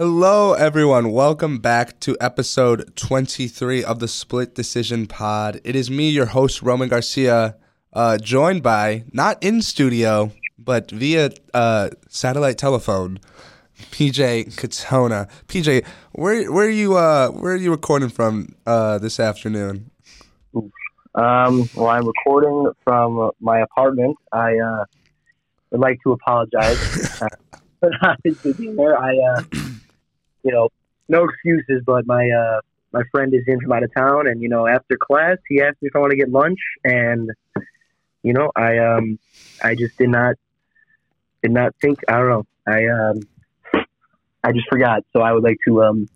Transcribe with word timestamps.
Hello, 0.00 0.52
everyone. 0.52 1.10
Welcome 1.10 1.58
back 1.58 1.98
to 1.98 2.16
episode 2.20 2.94
23 2.94 3.82
of 3.82 3.98
the 3.98 4.06
Split 4.06 4.54
Decision 4.54 5.08
Pod. 5.08 5.60
It 5.64 5.74
is 5.74 5.90
me, 5.90 6.08
your 6.08 6.26
host, 6.26 6.62
Roman 6.62 6.88
Garcia, 6.88 7.56
uh, 7.92 8.16
joined 8.18 8.62
by, 8.62 9.02
not 9.12 9.42
in 9.42 9.60
studio, 9.60 10.30
but 10.56 10.92
via 10.92 11.30
uh, 11.52 11.90
satellite 12.08 12.58
telephone, 12.58 13.18
PJ 13.90 14.54
Katona. 14.54 15.28
PJ, 15.48 15.84
where 16.12 16.52
where 16.52 16.68
are 16.68 16.70
you 16.70 16.96
uh, 16.96 17.30
where 17.30 17.54
are 17.54 17.56
you 17.56 17.72
recording 17.72 18.08
from 18.08 18.54
uh, 18.66 18.98
this 18.98 19.18
afternoon? 19.18 19.90
Um, 21.16 21.68
well, 21.74 21.88
I'm 21.88 22.06
recording 22.06 22.70
from 22.84 23.32
my 23.40 23.62
apartment. 23.62 24.16
I 24.30 24.58
uh, 24.58 24.84
would 25.72 25.80
like 25.80 25.98
to 26.04 26.12
apologize 26.12 27.18
for 27.80 27.90
not 28.00 28.22
being 28.22 28.76
there. 28.76 28.96
I, 28.96 29.16
uh, 29.16 29.42
you 30.48 30.54
know, 30.54 30.70
no 31.08 31.24
excuses, 31.24 31.82
but 31.84 32.06
my 32.06 32.28
uh, 32.30 32.60
my 32.92 33.02
friend 33.12 33.34
is 33.34 33.42
in 33.46 33.60
from 33.60 33.72
out 33.72 33.82
of 33.82 33.94
town, 33.94 34.26
and 34.26 34.40
you 34.40 34.48
know, 34.48 34.66
after 34.66 34.96
class, 34.96 35.36
he 35.48 35.60
asked 35.60 35.76
me 35.82 35.88
if 35.88 35.96
I 35.96 35.98
want 35.98 36.10
to 36.12 36.16
get 36.16 36.30
lunch, 36.30 36.58
and 36.84 37.30
you 38.22 38.32
know, 38.32 38.50
I 38.56 38.78
um, 38.78 39.18
I 39.62 39.74
just 39.74 39.98
did 39.98 40.08
not 40.08 40.36
did 41.42 41.52
not 41.52 41.74
think. 41.82 41.98
I 42.08 42.16
don't 42.18 42.28
know. 42.30 42.46
I 42.66 42.86
um, 42.86 43.20
I 44.42 44.52
just 44.52 44.68
forgot. 44.70 45.04
So 45.12 45.20
I 45.20 45.32
would 45.32 45.42
like 45.42 45.58
to 45.66 45.82
um, 45.82 46.08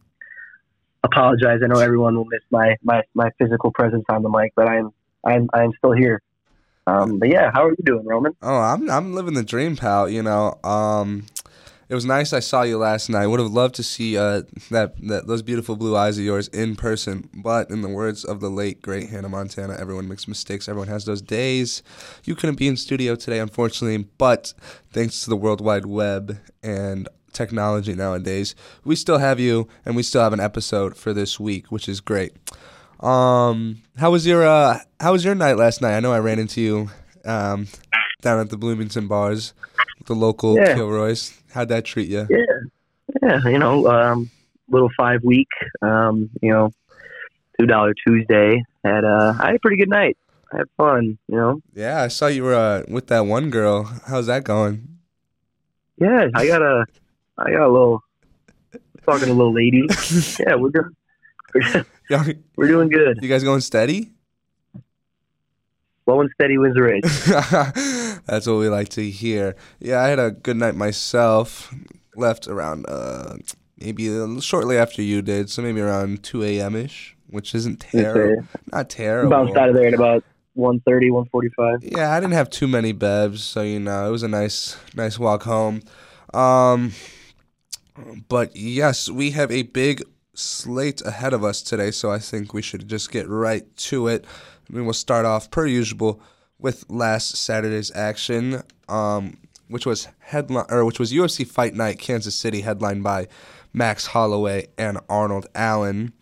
apologize. 1.04 1.60
I 1.62 1.66
know 1.66 1.80
everyone 1.80 2.16
will 2.16 2.24
miss 2.24 2.42
my, 2.50 2.76
my, 2.82 3.02
my 3.14 3.30
physical 3.38 3.70
presence 3.72 4.04
on 4.08 4.22
the 4.22 4.30
mic, 4.30 4.52
but 4.56 4.68
I'm 4.68 4.90
I'm 5.24 5.48
I'm 5.52 5.72
still 5.78 5.92
here. 5.92 6.22
Um, 6.86 7.18
but 7.18 7.28
yeah, 7.28 7.50
how 7.52 7.66
are 7.66 7.70
you 7.70 7.84
doing, 7.84 8.06
Roman? 8.06 8.32
Oh, 8.42 8.58
I'm 8.58 8.90
I'm 8.90 9.14
living 9.14 9.34
the 9.34 9.44
dream, 9.44 9.76
pal. 9.76 10.08
You 10.08 10.22
know, 10.22 10.58
um, 10.64 11.26
it 11.88 11.94
was 11.94 12.04
nice. 12.04 12.32
I 12.32 12.40
saw 12.40 12.62
you 12.62 12.78
last 12.78 13.08
night. 13.10 13.26
Would 13.26 13.40
have 13.40 13.52
loved 13.52 13.74
to 13.76 13.82
see 13.82 14.16
uh, 14.16 14.42
that 14.70 14.94
that 15.08 15.26
those 15.26 15.42
beautiful 15.42 15.76
blue 15.76 15.96
eyes 15.96 16.18
of 16.18 16.24
yours 16.24 16.48
in 16.48 16.76
person. 16.76 17.28
But 17.34 17.70
in 17.70 17.82
the 17.82 17.88
words 17.88 18.24
of 18.24 18.40
the 18.40 18.48
late 18.50 18.80
great 18.82 19.10
Hannah 19.10 19.28
Montana, 19.28 19.76
everyone 19.78 20.08
makes 20.08 20.26
mistakes. 20.26 20.68
Everyone 20.68 20.88
has 20.88 21.04
those 21.04 21.22
days. 21.22 21.82
You 22.24 22.34
couldn't 22.34 22.56
be 22.58 22.68
in 22.68 22.76
studio 22.76 23.14
today, 23.14 23.38
unfortunately. 23.40 24.06
But 24.18 24.54
thanks 24.92 25.20
to 25.24 25.30
the 25.30 25.36
World 25.36 25.60
Wide 25.60 25.86
Web 25.86 26.38
and 26.62 27.08
technology 27.32 27.94
nowadays, 27.94 28.54
we 28.84 28.94
still 28.94 29.18
have 29.18 29.40
you, 29.40 29.66
and 29.86 29.96
we 29.96 30.02
still 30.02 30.22
have 30.22 30.32
an 30.34 30.40
episode 30.40 30.96
for 30.96 31.12
this 31.14 31.40
week, 31.40 31.72
which 31.72 31.88
is 31.88 32.00
great. 32.00 32.32
Um, 33.00 33.82
how 33.96 34.10
was 34.12 34.26
your 34.26 34.44
uh, 34.46 34.78
how 35.00 35.12
was 35.12 35.24
your 35.24 35.34
night 35.34 35.56
last 35.56 35.82
night? 35.82 35.96
I 35.96 36.00
know 36.00 36.12
I 36.12 36.20
ran 36.20 36.38
into 36.38 36.60
you 36.60 36.90
um, 37.24 37.66
down 38.20 38.38
at 38.38 38.50
the 38.50 38.56
Bloomington 38.56 39.08
bars, 39.08 39.54
the 40.06 40.14
local 40.14 40.56
Yeah. 40.56 40.74
Kilroy's. 40.74 41.36
How'd 41.52 41.68
that 41.68 41.84
treat 41.84 42.08
you? 42.08 42.26
Yeah, 42.30 43.18
yeah. 43.22 43.48
You 43.48 43.58
know, 43.58 43.86
um, 43.86 44.30
little 44.68 44.90
five 44.96 45.22
week. 45.22 45.48
Um, 45.82 46.30
you 46.40 46.50
know, 46.50 46.70
two 47.58 47.66
dollar 47.66 47.94
Tuesday. 48.06 48.64
Had 48.84 49.04
uh, 49.04 49.34
I 49.38 49.46
had 49.46 49.56
a 49.56 49.58
pretty 49.58 49.76
good 49.76 49.90
night. 49.90 50.16
I 50.52 50.58
had 50.58 50.66
fun. 50.76 51.18
You 51.28 51.36
know. 51.36 51.62
Yeah, 51.74 52.02
I 52.02 52.08
saw 52.08 52.26
you 52.26 52.44
were 52.44 52.54
uh, 52.54 52.84
with 52.88 53.08
that 53.08 53.26
one 53.26 53.50
girl. 53.50 53.84
How's 54.06 54.26
that 54.26 54.44
going? 54.44 54.88
Yeah, 55.98 56.28
I 56.34 56.46
got 56.46 56.62
a, 56.62 56.84
I 57.38 57.50
got 57.52 57.66
a 57.66 57.70
little 57.70 58.02
talking 59.04 59.26
to 59.26 59.32
a 59.32 59.34
little 59.34 59.54
lady. 59.54 59.86
Yeah, 60.40 60.56
we're 60.56 60.70
doing, 60.70 60.96
we're, 62.10 62.34
we're 62.56 62.68
doing 62.68 62.88
good. 62.88 63.18
You 63.22 63.28
guys 63.28 63.44
going 63.44 63.60
steady? 63.60 64.10
Slow 66.04 66.20
and 66.20 66.30
steady 66.34 66.58
wins 66.58 66.74
the 66.74 66.82
race. 66.82 67.28
That's 68.26 68.46
what 68.46 68.56
we 68.58 68.68
like 68.68 68.88
to 68.90 69.08
hear. 69.10 69.56
Yeah, 69.80 70.00
I 70.00 70.08
had 70.08 70.18
a 70.18 70.30
good 70.30 70.56
night 70.56 70.74
myself. 70.74 71.74
Left 72.14 72.46
around 72.46 72.84
uh, 72.88 73.36
maybe 73.78 74.40
shortly 74.40 74.76
after 74.76 75.00
you 75.00 75.22
did, 75.22 75.48
so 75.48 75.62
maybe 75.62 75.80
around 75.80 76.22
2 76.22 76.44
a.m. 76.44 76.76
ish, 76.76 77.16
which 77.28 77.54
isn't 77.54 77.80
terrible. 77.80 78.46
Not 78.70 78.90
terrible. 78.90 79.30
Bounced 79.30 79.56
out 79.56 79.70
of 79.70 79.74
there 79.74 79.86
at 79.86 79.94
about 79.94 80.24
130, 80.54 81.10
145. 81.10 81.90
Yeah, 81.96 82.12
I 82.12 82.20
didn't 82.20 82.34
have 82.34 82.50
too 82.50 82.68
many 82.68 82.92
bevs, 82.92 83.38
so 83.38 83.62
you 83.62 83.80
know 83.80 84.06
it 84.06 84.10
was 84.10 84.22
a 84.22 84.28
nice, 84.28 84.76
nice 84.94 85.18
walk 85.18 85.44
home. 85.44 85.82
Um, 86.34 86.92
but 88.28 88.54
yes, 88.54 89.08
we 89.08 89.30
have 89.30 89.50
a 89.50 89.62
big 89.62 90.02
slate 90.34 91.02
ahead 91.04 91.32
of 91.32 91.44
us 91.44 91.62
today, 91.62 91.90
so 91.90 92.10
I 92.10 92.18
think 92.18 92.54
we 92.54 92.62
should 92.62 92.88
just 92.88 93.10
get 93.10 93.28
right 93.28 93.64
to 93.76 94.08
it. 94.08 94.26
We 94.70 94.82
will 94.82 94.92
start 94.92 95.24
off 95.24 95.50
per 95.50 95.66
usual 95.66 96.20
with 96.62 96.88
last 96.88 97.36
Saturday's 97.36 97.90
action, 97.94 98.62
um, 98.88 99.36
which 99.68 99.84
was 99.84 100.08
headline 100.20 100.66
or 100.70 100.84
which 100.84 100.98
was 100.98 101.12
UFC 101.12 101.46
Fight 101.46 101.74
Night, 101.74 101.98
Kansas 101.98 102.34
City, 102.34 102.60
headlined 102.62 103.02
by 103.02 103.28
Max 103.72 104.06
Holloway 104.06 104.68
and 104.78 104.98
Arnold 105.08 105.46
Allen. 105.54 106.12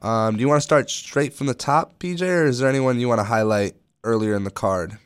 Um, 0.00 0.36
do 0.36 0.40
you 0.40 0.48
want 0.48 0.58
to 0.58 0.64
start 0.64 0.90
straight 0.90 1.32
from 1.32 1.46
the 1.46 1.54
top, 1.54 1.98
PJ, 1.98 2.22
or 2.22 2.46
is 2.46 2.58
there 2.58 2.68
anyone 2.68 2.98
you 2.98 3.08
want 3.08 3.20
to 3.20 3.24
highlight 3.24 3.74
earlier 4.02 4.34
in 4.34 4.44
the 4.44 4.50
card? 4.50 4.98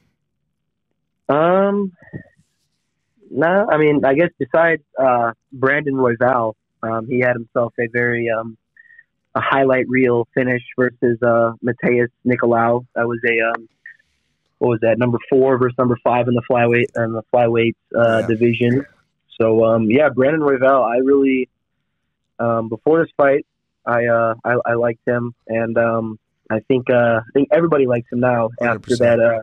Um, 1.29 1.93
no, 3.31 3.67
I 3.71 3.77
mean, 3.77 4.05
I 4.05 4.15
guess 4.15 4.31
besides 4.39 4.83
uh, 4.99 5.33
Brandon 5.53 5.95
Royval, 5.95 6.55
um, 6.83 7.07
he 7.09 7.21
had 7.21 7.35
himself 7.35 7.75
a 7.79 7.89
very 7.89 8.31
um, 8.31 8.57
a 9.35 9.41
highlight 9.41 9.89
reel 9.89 10.29
finish 10.35 10.63
versus 10.79 11.19
uh, 11.23 11.53
Matheus 11.63 12.09
Nicolau. 12.25 12.87
That 12.95 13.07
was 13.07 13.19
a 13.29 13.51
um, 13.51 13.69
what 14.59 14.69
was 14.69 14.81
that 14.83 14.99
number 14.99 15.19
four 15.28 15.59
versus 15.59 15.77
number 15.78 15.99
five 16.03 16.28
in 16.28 16.34
the 16.34 16.43
flyweight 16.50 16.87
in 16.97 17.12
the 17.12 17.22
flyweight 17.34 17.75
uh, 17.94 18.21
Yeah. 18.21 18.27
division. 18.27 18.84
So 19.41 19.65
um, 19.65 19.91
yeah, 19.91 20.09
Brandon 20.09 20.41
Royval, 20.41 20.83
I 20.83 20.99
really 20.99 21.49
um, 22.39 22.69
before 22.69 23.00
this 23.03 23.12
fight, 23.16 23.47
I, 23.87 24.06
uh, 24.06 24.34
I 24.45 24.56
I 24.66 24.75
liked 24.75 25.00
him, 25.06 25.34
and 25.47 25.77
um, 25.78 26.19
I 26.50 26.61
think 26.61 26.91
uh, 26.91 27.21
I 27.21 27.31
think 27.34 27.49
everybody 27.53 27.87
likes 27.87 28.11
him 28.11 28.21
now 28.21 28.50
after 28.61 28.95
100%. 28.95 28.99
that 28.99 29.21
uh, 29.21 29.43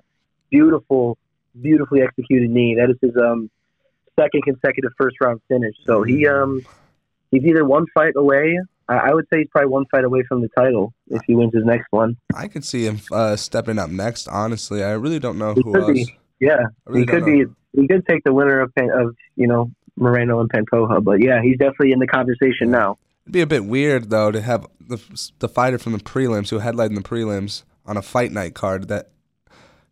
beautiful, 0.52 1.18
beautifully 1.60 2.02
executed 2.02 2.50
knee. 2.50 2.76
That 2.76 2.90
is 2.90 2.98
his 3.02 3.16
um, 3.18 3.50
second 4.20 4.44
consecutive 4.44 4.92
first 4.98 5.16
round 5.22 5.42
finish. 5.48 5.76
So 5.86 6.04
he 6.04 6.28
um, 6.28 6.62
he's 7.32 7.44
either 7.44 7.64
one 7.66 7.86
fight 7.94 8.14
away. 8.16 8.58
I, 8.90 8.96
I 8.96 9.14
would 9.14 9.26
say 9.32 9.40
he's 9.40 9.48
probably 9.50 9.70
one 9.70 9.86
fight 9.92 10.04
away 10.04 10.24
from 10.28 10.42
the 10.42 10.50
title 10.50 10.94
if 11.08 11.22
he 11.26 11.36
wins 11.36 11.54
his 11.54 11.66
next 11.66 11.88
one. 11.92 12.18
I 12.36 12.48
could 12.48 12.66
see 12.66 12.86
him 12.86 13.00
uh, 13.12 13.36
stepping 13.36 13.80
up 13.80 13.90
next. 13.90 14.28
Honestly, 14.28 14.84
I 14.84 14.92
really 14.92 15.20
don't 15.20 15.38
know 15.38 15.54
He 15.54 15.62
who 15.62 15.76
else. 15.80 15.92
be. 15.94 16.18
Yeah, 16.40 16.58
really 16.86 17.02
he 17.02 17.06
could 17.06 17.22
know. 17.22 17.46
be. 17.46 17.46
He 17.82 17.88
could 17.88 18.06
take 18.08 18.24
the 18.24 18.34
winner 18.34 18.60
of 18.62 18.72
of 18.78 19.16
you 19.36 19.48
know 19.48 19.72
Moreno 19.96 20.40
and 20.40 20.50
Pantoja, 20.52 21.04
but 21.04 21.24
yeah, 21.24 21.42
he's 21.42 21.58
definitely 21.58 21.92
in 21.92 22.00
the 22.00 22.08
conversation 22.08 22.70
now. 22.72 22.98
It'd 23.26 23.34
be 23.34 23.42
a 23.42 23.48
bit 23.48 23.66
weird 23.66 24.10
though 24.10 24.32
to 24.32 24.42
have 24.42 24.68
the 24.80 25.00
the 25.40 25.48
fighter 25.48 25.78
from 25.78 25.94
the 25.94 26.00
prelims 26.00 26.50
who 26.50 26.60
headlined 26.60 26.98
the 26.98 27.02
prelims 27.02 27.64
on 27.86 27.96
a 27.98 28.02
fight 28.02 28.32
night 28.32 28.54
card 28.54 28.88
that 28.90 29.10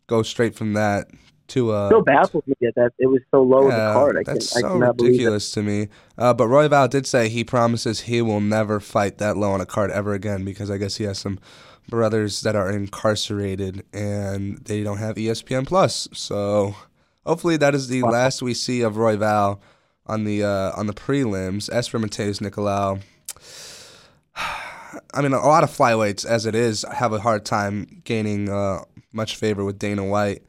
goes 0.06 0.28
straight 0.28 0.54
from 0.54 0.74
that 0.74 1.08
to 1.48 1.70
uh. 1.72 1.88
still 1.88 2.02
baffles 2.02 2.44
me 2.46 2.54
that 2.60 2.92
it 2.98 3.06
was 3.06 3.20
so 3.30 3.42
low 3.42 3.62
in 3.62 3.70
the 3.70 3.92
card. 3.92 4.16
I, 4.18 4.22
can, 4.24 4.34
that's 4.34 4.56
I 4.56 4.60
so 4.60 4.82
it. 4.82 4.86
ridiculous 5.02 5.52
to 5.52 5.62
me. 5.62 5.88
Uh, 6.16 6.32
but 6.34 6.46
Royval 6.48 6.88
did 6.88 7.06
say 7.06 7.28
he 7.28 7.44
promises 7.44 8.00
he 8.02 8.22
will 8.22 8.40
never 8.40 8.80
fight 8.80 9.18
that 9.18 9.36
low 9.36 9.52
on 9.52 9.60
a 9.60 9.66
card 9.66 9.90
ever 9.90 10.14
again 10.14 10.44
because 10.44 10.70
I 10.70 10.78
guess 10.78 10.96
he 10.96 11.04
has 11.04 11.18
some 11.18 11.38
brothers 11.88 12.42
that 12.42 12.54
are 12.56 12.70
incarcerated 12.70 13.84
and 13.92 14.58
they 14.58 14.82
don't 14.82 14.98
have 14.98 15.16
ESPN 15.16 15.66
Plus. 15.66 16.08
So 16.12 16.74
hopefully 17.26 17.56
that 17.58 17.74
is 17.74 17.88
the 17.88 18.02
Wow. 18.02 18.10
last 18.10 18.42
we 18.42 18.54
see 18.54 18.82
of 18.82 18.94
Royval 18.94 19.60
on 20.06 20.24
the 20.24 20.42
uh, 20.44 20.72
on 20.76 20.86
the 20.86 20.94
prelims. 20.94 21.68
As 21.68 21.86
for 21.88 21.98
Matheus 21.98 22.40
Nicolau, 22.40 23.00
I 25.14 25.20
mean 25.22 25.32
a 25.32 25.40
lot 25.46 25.64
of 25.64 25.70
flyweights 25.70 26.24
as 26.24 26.46
it 26.46 26.54
is 26.54 26.84
have 26.92 27.12
a 27.12 27.20
hard 27.20 27.44
time 27.44 28.02
gaining 28.04 28.48
uh, 28.48 28.84
much 29.12 29.36
favor 29.36 29.64
with 29.64 29.78
Dana 29.78 30.04
White. 30.04 30.42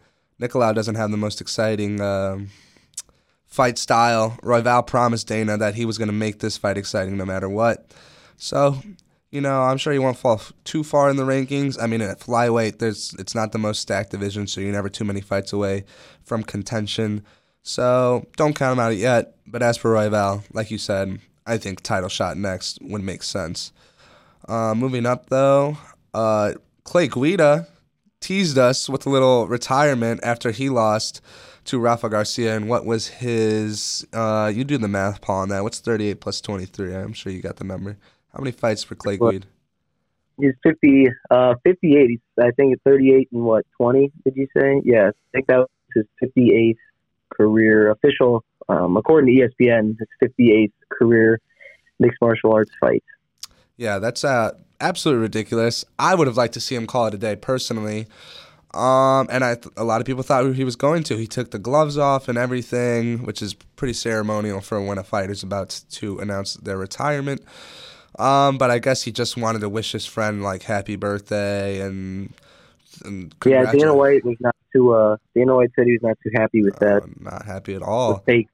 Nicolau 0.44 0.76
doesn't 0.76 0.96
have 0.96 1.12
the 1.12 1.18
most 1.18 1.42
exciting. 1.42 2.02
um 2.02 2.50
fight 3.54 3.78
style. 3.78 4.36
Royval 4.42 4.86
promised 4.88 5.28
Dana 5.28 5.58
that 5.60 5.76
he 5.76 5.86
was 5.86 6.00
going 6.00 6.08
to 6.08 6.14
make 6.14 6.40
this 6.40 6.58
fight 6.58 6.76
exciting 6.76 7.18
no 7.18 7.24
matter 7.24 7.48
what. 7.48 7.86
So, 8.36 8.82
you 9.30 9.42
know, 9.42 9.62
I'm 9.62 9.78
sure 9.78 9.94
he 9.94 10.00
won't 10.00 10.18
fall 10.18 10.38
f- 10.38 10.52
too 10.64 10.84
far 10.84 11.08
in 11.12 11.18
the 11.18 11.24
rankings. 11.24 11.78
I 11.80 11.86
mean, 11.86 12.02
at 12.02 12.20
flyweight, 12.20 12.80
there's 12.80 13.14
it's 13.20 13.36
not 13.36 13.52
the 13.52 13.60
most 13.60 13.80
stacked 13.80 14.10
division, 14.10 14.48
so 14.48 14.60
you're 14.60 14.72
never 14.72 14.90
too 14.90 15.06
many 15.06 15.22
fights 15.22 15.54
away 15.54 15.86
from 16.24 16.42
contention. 16.44 17.24
So 17.62 18.26
don't 18.38 18.56
count 18.56 18.80
him 18.80 18.84
out 18.84 18.96
yet. 18.98 19.36
But 19.46 19.62
as 19.62 19.78
for 19.78 19.94
Royval, 19.94 20.44
like 20.52 20.72
you 20.72 20.80
said, 20.80 21.20
I 21.46 21.60
think 21.60 21.82
title 21.82 22.10
shot 22.10 22.38
next 22.38 22.80
would 22.82 23.04
make 23.04 23.22
sense. 23.22 23.72
Uh, 24.50 24.74
moving 24.74 25.06
up 25.06 25.30
though, 25.30 25.78
uh, 26.16 26.54
Clay 26.86 27.08
Guida 27.08 27.68
teased 28.24 28.58
us 28.58 28.90
with 28.90 29.06
a 29.06 29.10
little 29.10 29.48
retirement 29.48 30.22
after 30.24 30.52
he 30.52 30.70
lost 30.70 31.22
to 31.66 31.80
Rafa 31.80 32.10
Garcia. 32.10 32.56
And 32.56 32.70
what 32.70 32.86
was 32.86 33.08
his? 33.08 34.08
Uh, 34.14 34.52
you 34.54 34.64
do 34.64 34.78
the 34.78 34.88
math, 34.88 35.22
Paul, 35.22 35.42
on 35.42 35.50
that. 35.50 35.64
What's 35.64 35.80
38 35.80 36.22
plus 36.22 36.42
23? 36.42 36.96
I'm 36.96 37.14
sure 37.14 37.32
you 37.32 37.42
got 37.42 37.58
the 37.58 37.64
number. 37.64 37.98
How 38.34 38.40
many 38.40 38.52
fights 38.52 38.84
for 38.84 38.96
Clay? 38.96 39.18
Guida? 39.18 39.46
He's 40.40 40.54
50, 40.64 41.10
uh, 41.30 41.54
58. 41.64 42.10
He's, 42.10 42.20
I 42.40 42.50
think 42.52 42.74
it's 42.74 42.82
38 42.86 43.30
and 43.32 43.44
what, 43.44 43.66
20, 43.78 44.12
did 44.24 44.36
you 44.36 44.48
say? 44.58 44.82
Yeah, 44.84 45.10
I 45.10 45.12
think 45.32 45.48
that 45.48 45.58
was 45.58 45.68
his 45.94 46.06
58th 46.24 46.78
career 47.32 47.92
official, 47.92 48.44
um, 48.68 48.98
according 48.98 49.36
to 49.36 49.48
ESPN, 49.48 49.96
his 50.00 50.32
58th 50.40 50.72
career 50.90 51.40
mixed 52.00 52.20
martial 52.20 52.52
arts 52.52 52.72
fight. 52.80 53.04
Yeah, 53.78 54.00
that's 54.00 54.24
uh, 54.24 54.54
absolutely 54.84 55.22
ridiculous. 55.24 55.84
I 55.98 56.14
would 56.16 56.28
have 56.28 56.38
liked 56.38 56.54
to 56.56 56.60
see 56.60 56.76
him 56.76 56.86
call 56.86 57.08
it 57.08 57.14
a 57.14 57.18
day 57.18 57.36
personally. 57.36 58.06
Um, 58.74 59.28
and 59.30 59.44
I, 59.44 59.56
th- 59.56 59.74
a 59.78 59.84
lot 59.84 60.02
of 60.02 60.08
people 60.08 60.24
thought 60.24 60.56
he 60.56 60.64
was 60.64 60.76
going 60.76 61.04
to. 61.04 61.16
He 61.18 61.28
took 61.28 61.52
the 61.52 61.60
gloves 61.60 61.98
off 61.98 62.28
and 62.28 62.38
everything, 62.40 63.24
which 63.24 63.42
is 63.42 63.54
pretty 63.54 63.94
ceremonial 63.94 64.62
for 64.62 64.82
when 64.82 64.98
a 64.98 65.04
fighter's 65.04 65.44
about 65.44 65.82
to 65.92 66.18
announce 66.20 66.56
their 66.56 66.78
retirement. 66.78 67.42
Um, 68.18 68.58
but 68.58 68.72
I 68.72 68.80
guess 68.80 69.04
he 69.04 69.12
just 69.12 69.38
wanted 69.38 69.60
to 69.60 69.70
wish 69.70 69.92
his 69.92 70.06
friend 70.06 70.42
like 70.44 70.64
happy 70.64 70.96
birthday 70.96 71.82
and. 71.82 72.34
and 73.06 73.34
Yeah, 73.46 73.72
Dana 73.72 73.94
White 73.96 74.24
was 74.26 74.38
not 74.40 74.56
too. 74.74 74.92
Uh, 74.94 75.18
Dana 75.36 75.56
White 75.56 75.72
said 75.76 75.86
he 75.86 75.94
was 75.94 76.02
not 76.04 76.18
too 76.24 76.32
happy 76.36 76.64
with 76.64 76.76
that 76.78 77.04
Uh, 77.04 77.08
not 77.20 77.46
happy 77.46 77.76
at 77.76 77.84
all. 77.84 78.24
fake, 78.26 78.48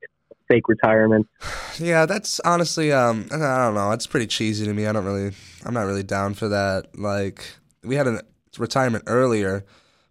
fake 0.49 0.67
retirement. 0.67 1.27
Yeah, 1.81 2.05
that's 2.05 2.41
honestly, 2.41 2.91
um, 2.91 3.27
I 3.31 3.37
don't 3.37 3.73
know. 3.73 3.91
It's 3.91 4.05
pretty 4.05 4.27
cheesy 4.27 4.65
to 4.65 4.73
me. 4.73 4.85
I 4.85 4.91
don't 4.91 5.05
really, 5.05 5.31
I'm 5.65 5.73
not 5.73 5.85
really 5.85 6.03
down 6.03 6.33
for 6.33 6.47
that. 6.49 6.97
Like, 6.97 7.45
we 7.83 7.95
had 7.95 8.07
a 8.07 8.21
retirement 8.57 9.03
earlier 9.07 9.65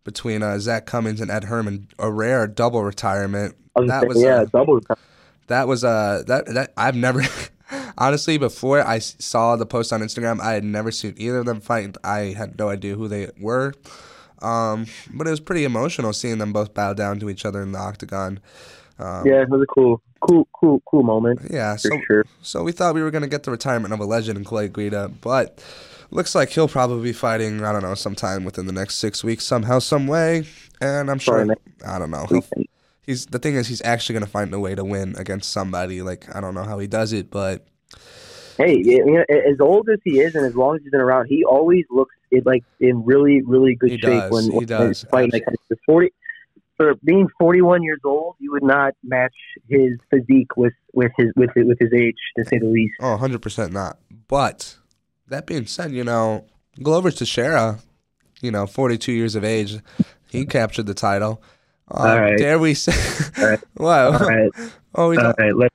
between 0.04 0.42
uh, 0.42 0.58
Zach 0.58 0.86
Cummings 0.86 1.20
and 1.20 1.30
Ed 1.30 1.44
Herman, 1.44 1.88
a 1.98 2.10
rare 2.10 2.46
double 2.46 2.82
retirement. 2.82 3.56
Was 3.76 3.88
That 3.88 4.00
gonna 4.02 4.08
was, 4.08 4.16
say, 4.18 4.24
yeah, 4.24 4.40
uh, 4.40 4.44
double 4.46 4.74
retirement. 4.76 5.04
That 5.48 5.68
was 5.68 5.84
uh, 5.84 6.22
that 6.26 6.46
that 6.46 6.72
I've 6.76 6.96
never, 6.96 7.22
honestly, 7.98 8.38
before 8.38 8.86
I 8.86 8.98
saw 8.98 9.56
the 9.56 9.66
post 9.66 9.92
on 9.92 10.00
Instagram, 10.00 10.40
I 10.40 10.52
had 10.52 10.64
never 10.64 10.90
seen 10.90 11.14
either 11.16 11.38
of 11.38 11.46
them 11.46 11.60
fight. 11.60 11.96
I 12.04 12.34
had 12.36 12.58
no 12.58 12.68
idea 12.68 12.94
who 12.96 13.08
they 13.08 13.30
were. 13.40 13.74
Um, 14.40 14.86
but 15.12 15.26
it 15.26 15.30
was 15.30 15.40
pretty 15.40 15.64
emotional 15.64 16.12
seeing 16.12 16.38
them 16.38 16.52
both 16.52 16.74
bow 16.74 16.92
down 16.94 17.18
to 17.20 17.28
each 17.30 17.44
other 17.44 17.62
in 17.62 17.72
the 17.72 17.78
octagon. 17.78 18.40
Um, 18.98 19.26
Yeah, 19.26 19.42
it 19.42 19.48
was 19.48 19.64
cool, 19.74 20.00
cool, 20.20 20.48
cool, 20.52 20.82
cool 20.86 21.02
moment 21.02 21.40
yeah. 21.50 21.74
for 21.74 21.78
So 21.78 22.00
sure. 22.06 22.24
So 22.42 22.62
we 22.62 22.72
thought 22.72 22.94
we 22.94 23.02
were 23.02 23.10
going 23.10 23.22
to 23.22 23.28
get 23.28 23.42
the 23.42 23.50
retirement 23.50 23.92
of 23.94 24.00
a 24.00 24.04
legend 24.04 24.38
in 24.38 24.44
Clay 24.44 24.68
Guida, 24.68 25.10
but 25.20 25.62
looks 26.10 26.34
like 26.34 26.50
he'll 26.50 26.68
probably 26.68 27.02
be 27.02 27.12
fighting, 27.12 27.64
I 27.64 27.72
don't 27.72 27.82
know, 27.82 27.94
sometime 27.94 28.44
within 28.44 28.66
the 28.66 28.72
next 28.72 28.96
six 28.96 29.22
weeks, 29.22 29.44
somehow, 29.44 29.78
some 29.78 30.06
way. 30.06 30.46
And 30.80 31.10
I'm 31.10 31.18
sure, 31.18 31.44
Sorry, 31.44 31.56
I 31.86 31.98
don't 31.98 32.10
know. 32.10 32.26
He's 33.04 33.26
The 33.26 33.38
thing 33.38 33.54
is, 33.54 33.66
he's 33.66 33.82
actually 33.82 34.14
going 34.14 34.24
to 34.24 34.30
find 34.30 34.52
a 34.52 34.60
way 34.60 34.74
to 34.74 34.84
win 34.84 35.16
against 35.16 35.50
somebody. 35.50 36.02
Like, 36.02 36.34
I 36.34 36.40
don't 36.40 36.54
know 36.54 36.64
how 36.64 36.78
he 36.78 36.86
does 36.86 37.12
it, 37.12 37.30
but 37.30 37.66
Hey, 38.58 38.82
you 38.84 39.04
know, 39.04 39.24
as 39.30 39.60
old 39.60 39.88
as 39.88 40.00
he 40.04 40.18
is, 40.18 40.34
and 40.34 40.44
as 40.44 40.56
long 40.56 40.74
as 40.74 40.82
he's 40.82 40.90
been 40.90 41.00
around, 41.00 41.26
he 41.26 41.44
always 41.44 41.84
looks 41.90 42.14
it 42.30 42.44
like 42.44 42.64
in 42.80 43.04
really, 43.04 43.40
really 43.42 43.76
good 43.76 43.90
He 43.92 43.98
shape 43.98 44.22
does, 44.22 44.32
when, 44.32 44.44
he 44.44 44.50
when 44.50 44.66
does, 44.66 45.04
fighting. 45.04 45.30
Like 45.32 45.44
he's 45.48 45.78
forty, 45.86 46.12
for 46.78 46.94
being 47.04 47.28
forty-one 47.38 47.82
years 47.82 48.00
old, 48.04 48.36
you 48.38 48.50
would 48.52 48.62
not 48.62 48.94
match 49.02 49.34
his 49.68 49.98
physique 50.10 50.56
with 50.56 50.72
with 50.94 51.12
his 51.18 51.30
with 51.36 51.50
with 51.54 51.78
his 51.78 51.92
age, 51.92 52.16
to 52.38 52.44
say 52.46 52.58
the 52.58 52.66
least. 52.66 52.94
oh, 53.00 53.18
100% 53.20 53.72
not. 53.72 53.98
But 54.28 54.76
that 55.26 55.46
being 55.46 55.66
said, 55.66 55.92
you 55.92 56.04
know, 56.04 56.46
Glover 56.82 57.10
Teixeira, 57.10 57.80
you 58.40 58.50
know, 58.50 58.66
42 58.66 59.12
years 59.12 59.34
of 59.34 59.44
age, 59.44 59.78
he 60.30 60.46
captured 60.46 60.86
the 60.86 60.94
title. 60.94 61.42
Uh, 61.90 61.94
All 62.00 62.20
right. 62.20 62.38
Dare 62.38 62.58
we 62.58 62.74
say? 62.74 62.92
All 63.42 63.48
right. 63.50 63.60
what? 63.74 63.90
All 64.22 64.28
right, 64.28 64.50
Oh, 64.94 65.14
all 65.16 65.34
right. 65.38 65.54
Let's 65.54 65.74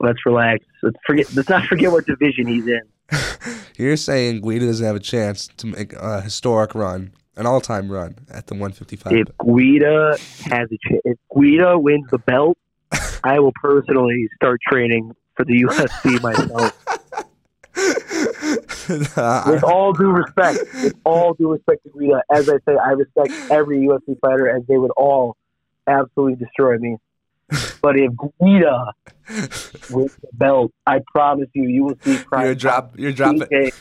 let's 0.00 0.24
relax. 0.26 0.64
Let's 0.82 0.96
forget. 1.06 1.26
Let's 1.34 1.48
not 1.48 1.64
forget 1.66 1.92
what 1.92 2.06
division 2.06 2.46
he's 2.46 2.66
in. 2.66 2.80
You're 3.76 3.96
saying 3.96 4.40
Guida 4.40 4.66
doesn't 4.66 4.84
have 4.84 4.96
a 4.96 5.00
chance 5.00 5.48
to 5.58 5.66
make 5.66 5.92
a 5.94 6.20
historic 6.20 6.74
run, 6.74 7.12
an 7.36 7.46
all-time 7.46 7.90
run 7.90 8.16
at 8.30 8.46
the 8.46 8.54
155. 8.54 9.12
If 9.12 9.28
Guida 9.38 10.16
has 10.44 10.68
a 10.70 10.78
chance, 10.88 11.02
if 11.04 11.18
Guida 11.36 11.78
wins 11.78 12.06
the 12.10 12.18
belt, 12.18 12.56
I 13.24 13.40
will 13.40 13.52
personally 13.60 14.28
start 14.36 14.60
training 14.68 15.12
for 15.36 15.44
the 15.44 15.62
UFC 15.62 16.22
myself. 16.22 16.80
with 19.48 19.64
all 19.64 19.92
due 19.92 20.10
respect, 20.10 20.60
with 20.74 20.94
all 21.04 21.34
due 21.34 21.52
respect 21.52 21.82
to 21.84 21.90
Guida, 21.98 22.22
as 22.32 22.48
I 22.48 22.58
say, 22.68 22.76
I 22.76 22.90
respect 22.90 23.32
every 23.50 23.78
UFC 23.78 24.18
fighter 24.20 24.48
as 24.48 24.62
they 24.66 24.78
would 24.78 24.92
all 24.96 25.36
absolutely 25.86 26.36
destroy 26.36 26.78
me. 26.78 26.98
But 27.82 27.96
if 27.98 28.12
Guida 28.40 28.92
wins 29.90 30.16
the 30.16 30.28
belt, 30.32 30.72
I 30.86 31.00
promise 31.12 31.48
you, 31.52 31.64
you 31.64 31.84
will 31.84 31.98
see 32.02 32.18
you're 32.32 32.54
drop. 32.54 32.98
You're 32.98 33.12
dropping. 33.12 33.72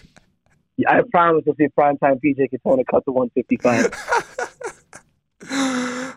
I 0.87 1.01
promise 1.11 1.43
you'll 1.45 1.55
see 1.55 1.67
primetime 1.77 2.19
PJ 2.23 2.49
Katona 2.53 2.83
cut 2.89 3.03
to 3.05 3.11
155. 3.11 3.91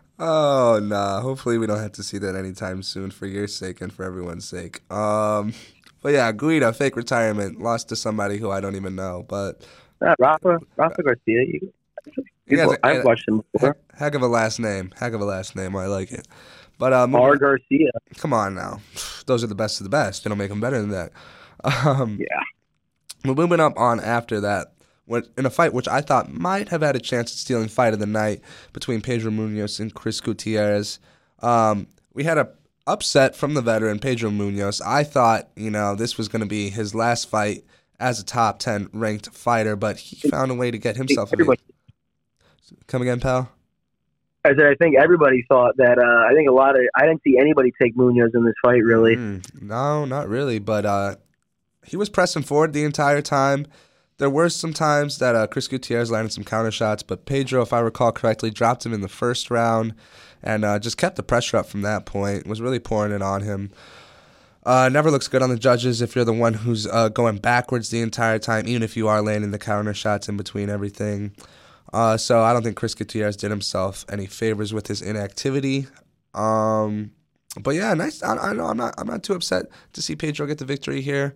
oh 0.19 0.81
nah. 0.83 1.21
Hopefully 1.21 1.59
we 1.59 1.67
don't 1.67 1.79
have 1.79 1.93
to 1.93 2.03
see 2.03 2.19
that 2.19 2.35
anytime 2.35 2.83
soon 2.83 3.11
for 3.11 3.27
your 3.27 3.47
sake 3.47 3.81
and 3.81 3.93
for 3.93 4.05
everyone's 4.05 4.49
sake. 4.49 4.81
Um, 4.91 5.53
but 6.03 6.13
yeah, 6.13 6.31
Guida 6.33 6.73
fake 6.73 6.97
retirement 6.97 7.61
lost 7.61 7.89
to 7.91 7.97
somebody 7.97 8.39
who 8.39 8.51
I 8.51 8.61
don't 8.61 8.77
even 8.77 8.95
know, 8.95 9.25
but 9.29 9.67
Uh, 10.01 10.15
Rafa, 10.19 10.59
Rafa 10.77 11.03
Garcia. 11.03 11.21
You, 11.27 11.73
people, 12.49 12.73
a- 12.73 12.79
I've 12.87 13.05
watched 13.05 13.27
him 13.29 13.43
before. 13.53 13.77
heck 13.95 14.15
of 14.15 14.23
a 14.23 14.29
last 14.29 14.61
name. 14.61 14.93
Heck 14.99 15.13
of 15.13 15.21
a 15.21 15.25
last 15.25 15.57
name. 15.57 15.75
I 15.77 15.87
like 15.87 16.13
it. 16.13 16.27
But 16.79 16.93
um, 16.93 17.15
R. 17.15 17.37
Garcia. 17.37 17.91
come 18.19 18.33
on 18.35 18.55
now, 18.55 18.81
those 19.27 19.43
are 19.43 19.47
the 19.47 19.55
best 19.55 19.81
of 19.81 19.85
the 19.85 19.91
best. 19.91 20.23
They 20.25 20.29
don't 20.29 20.37
make 20.39 20.51
them 20.51 20.61
better 20.61 20.81
than 20.81 20.91
that. 20.91 21.13
Um, 21.65 22.19
Yeah. 22.21 22.27
Moving 23.35 23.61
up 23.61 23.79
on 23.79 24.01
after 24.01 24.41
that. 24.41 24.73
In 25.37 25.47
a 25.47 25.51
fight 25.51 25.73
which 25.73 25.87
I 25.87 26.01
thought 26.01 26.33
might 26.33 26.69
have 26.71 26.83
had 26.83 26.97
a 26.97 27.01
chance 27.01 27.31
at 27.31 27.39
stealing 27.39 27.69
fight 27.69 27.93
of 27.93 28.01
the 28.01 28.07
night 28.07 28.41
between 28.73 29.01
Pedro 29.01 29.31
Munoz 29.31 29.79
and 29.79 29.95
Chris 29.95 30.21
Gutierrez, 30.21 30.99
um, 31.43 31.87
we 32.13 32.25
had 32.25 32.39
a 32.39 32.51
upset 32.89 33.37
from 33.37 33.55
the 33.55 33.63
veteran 33.63 34.01
Pedro 34.01 34.31
Munoz. 34.31 34.81
I 34.81 35.05
thought 35.05 35.49
you 35.55 35.71
know 35.71 35.95
this 35.95 36.19
was 36.19 36.27
going 36.27 36.41
to 36.41 36.47
be 36.49 36.71
his 36.71 36.93
last 36.93 37.29
fight 37.29 37.65
as 38.01 38.19
a 38.19 38.25
top 38.25 38.59
ten 38.59 38.89
ranked 38.93 39.29
fighter, 39.33 39.77
but 39.77 39.97
he 39.99 40.29
found 40.29 40.51
a 40.51 40.55
way 40.55 40.73
to 40.73 40.79
get 40.79 40.97
himself. 40.97 41.33
Everybody, 41.33 41.61
Come 42.89 43.03
again, 43.03 43.21
pal. 43.21 43.51
I 44.45 44.51
said 44.51 44.67
I 44.67 44.75
think 44.75 44.97
everybody 44.97 45.45
thought 45.49 45.77
that. 45.77 45.99
Uh, 45.99 46.29
I 46.31 46.35
think 46.35 46.49
a 46.49 46.53
lot 46.53 46.75
of. 46.77 46.83
I 46.97 47.03
didn't 47.07 47.23
see 47.23 47.37
anybody 47.39 47.73
take 47.81 47.97
Munoz 47.97 48.31
in 48.35 48.45
this 48.45 48.55
fight. 48.63 48.83
Really, 48.83 49.17
Mm, 49.17 49.63
no, 49.63 50.05
not 50.05 50.29
really. 50.29 50.59
But 50.59 50.85
uh, 50.87 51.17
he 51.87 51.97
was 51.97 52.09
pressing 52.09 52.43
forward 52.43 52.73
the 52.73 52.85
entire 52.85 53.23
time. 53.23 53.67
There 54.19 54.31
were 54.31 54.49
some 54.49 54.73
times 54.73 55.19
that 55.19 55.37
uh, 55.37 55.47
Chris 55.47 55.69
Gutierrez 55.69 56.11
landed 56.11 56.33
some 56.33 56.45
counter 56.45 56.71
shots, 56.71 57.03
but 57.03 57.27
Pedro, 57.27 57.63
if 57.63 57.73
I 57.73 57.81
recall 57.81 58.13
correctly, 58.13 58.51
dropped 58.51 58.87
him 58.87 58.95
in 58.95 59.03
the 59.03 59.09
first 59.09 59.51
round 59.51 59.95
and 60.43 60.65
uh, 60.65 60.79
just 60.79 60.97
kept 60.97 61.17
the 61.17 61.23
pressure 61.23 61.59
up 61.59 61.67
from 61.67 61.83
that 61.83 62.07
point. 62.07 62.47
Was 62.47 62.61
really 62.61 62.79
pouring 62.79 63.13
it 63.13 63.23
on 63.23 63.43
him. 63.43 63.71
Uh, 64.65 64.89
never 64.89 65.11
looks 65.11 65.29
good 65.29 65.43
on 65.43 65.51
the 65.51 65.59
judges 65.59 66.03
if 66.03 66.17
you're 66.17 66.25
the 66.25 66.33
one 66.33 66.55
who's 66.55 66.87
uh, 66.89 67.09
going 67.09 67.37
backwards 67.37 67.91
the 67.91 68.01
entire 68.01 68.39
time, 68.39 68.67
even 68.67 68.83
if 68.83 68.97
you 68.97 69.07
are 69.07 69.23
landing 69.23 69.53
the 69.53 69.59
counter 69.59 69.95
shots 69.95 70.29
in 70.29 70.37
between 70.37 70.69
everything. 70.69 71.33
Uh, 71.93 72.17
so 72.17 72.43
I 72.43 72.53
don't 72.53 72.63
think 72.63 72.77
Chris 72.77 72.95
Gutierrez 72.95 73.37
did 73.37 73.51
himself 73.51 74.05
any 74.11 74.27
favors 74.27 74.75
with 74.75 74.89
his 74.89 75.03
inactivity. 75.03 75.87
Um, 76.35 77.13
but 77.61 77.75
yeah, 77.75 77.95
nice. 77.95 78.23
I, 78.23 78.37
I 78.37 78.53
know 78.55 78.67
I'm 78.67 78.77
not. 78.77 78.95
I'm 78.99 79.07
not 79.07 79.23
too 79.23 79.35
upset 79.35 79.67
to 79.93 80.03
see 80.03 80.17
Pedro 80.17 80.47
get 80.47 80.59
the 80.59 80.65
victory 80.65 81.01
here. 81.01 81.35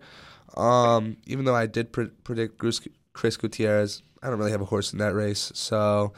Um, 0.57 1.17
even 1.27 1.45
though 1.45 1.55
I 1.55 1.67
did 1.67 1.93
pre- 1.93 2.09
predict 2.25 2.59
Chris, 2.59 2.81
Chris 3.13 3.37
Gutierrez, 3.37 4.03
I 4.23 4.29
don't 4.31 4.39
really 4.39 4.51
have 4.51 4.61
a 4.61 4.67
horse 4.67 4.93
in 4.93 4.99
that 4.99 5.15
race. 5.15 5.51
So, 5.55 6.13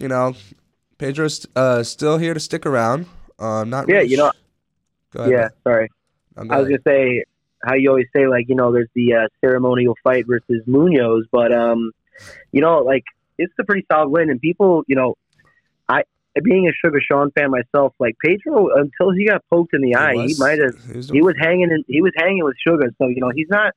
you 0.00 0.08
know, 0.08 0.34
Pedro's 0.98 1.46
uh, 1.56 1.82
still 1.82 2.18
here 2.18 2.34
to 2.34 2.40
stick 2.40 2.66
around. 2.66 3.06
Um, 3.38 3.70
not 3.70 3.88
Yeah, 3.88 3.96
really 3.96 4.08
you 4.08 4.16
know- 4.16 4.32
ahead, 5.14 5.30
yeah. 5.30 5.36
man. 5.36 5.50
Sorry, 5.64 5.88
I 6.36 6.42
was 6.60 6.68
gonna 6.68 6.78
say 6.86 7.24
how 7.64 7.74
you 7.74 7.88
always 7.88 8.06
say 8.14 8.26
like 8.28 8.48
you 8.48 8.54
know 8.54 8.70
there's 8.72 8.88
the 8.94 9.14
uh, 9.14 9.28
ceremonial 9.40 9.96
fight 10.04 10.26
versus 10.26 10.62
Munoz, 10.66 11.24
but 11.32 11.52
um, 11.52 11.92
you 12.52 12.60
know 12.60 12.78
like 12.80 13.04
it's 13.38 13.52
a 13.58 13.64
pretty 13.64 13.86
solid 13.90 14.08
win, 14.10 14.28
and 14.30 14.40
people 14.40 14.84
you 14.86 14.96
know, 14.96 15.16
being 16.42 16.68
a 16.68 16.72
Sugar 16.72 17.00
Sean 17.00 17.30
fan 17.32 17.50
myself, 17.50 17.94
like 17.98 18.16
Pedro 18.24 18.68
until 18.76 19.10
he 19.12 19.26
got 19.26 19.42
poked 19.50 19.74
in 19.74 19.80
the 19.82 19.94
eye, 19.96 20.14
he 20.26 20.34
might 20.38 20.58
have 20.60 20.74
he 20.86 20.96
was 20.96 21.10
he 21.10 21.22
was 21.22 21.34
hanging 21.38 21.70
in, 21.70 21.84
he 21.88 22.00
was 22.02 22.12
hanging 22.16 22.44
with 22.44 22.54
Sugar, 22.66 22.90
so 22.98 23.08
you 23.08 23.20
know 23.20 23.30
he's 23.34 23.48
not. 23.50 23.72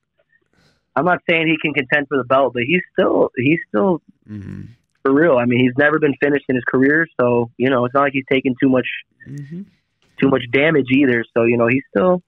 I'm 0.96 1.06
not 1.06 1.20
saying 1.30 1.48
he 1.48 1.58
can 1.62 1.74
contend 1.74 2.08
for 2.10 2.18
the 2.18 2.24
belt, 2.26 2.54
but 2.54 2.64
he's 2.64 2.82
still 2.94 3.30
he's 3.38 3.60
still 3.70 4.02
Mhm. 4.30 4.68
for 5.04 5.14
real. 5.14 5.38
I 5.38 5.46
mean, 5.46 5.60
he's 5.60 5.74
never 5.78 5.98
been 6.00 6.14
finished 6.22 6.46
in 6.50 6.56
his 6.56 6.64
career, 6.66 7.08
so 7.20 7.50
you 7.58 7.70
know 7.70 7.86
it's 7.86 7.94
not 7.94 8.02
like 8.02 8.14
he's 8.14 8.26
taking 8.32 8.56
too 8.62 8.70
much 8.70 8.88
Mhm. 9.28 9.66
too 10.20 10.30
much 10.30 10.44
damage 10.52 10.88
either. 10.92 11.24
So 11.36 11.46
you 11.46 11.58
know 11.58 11.68
he's 11.68 11.84
still 11.96 12.22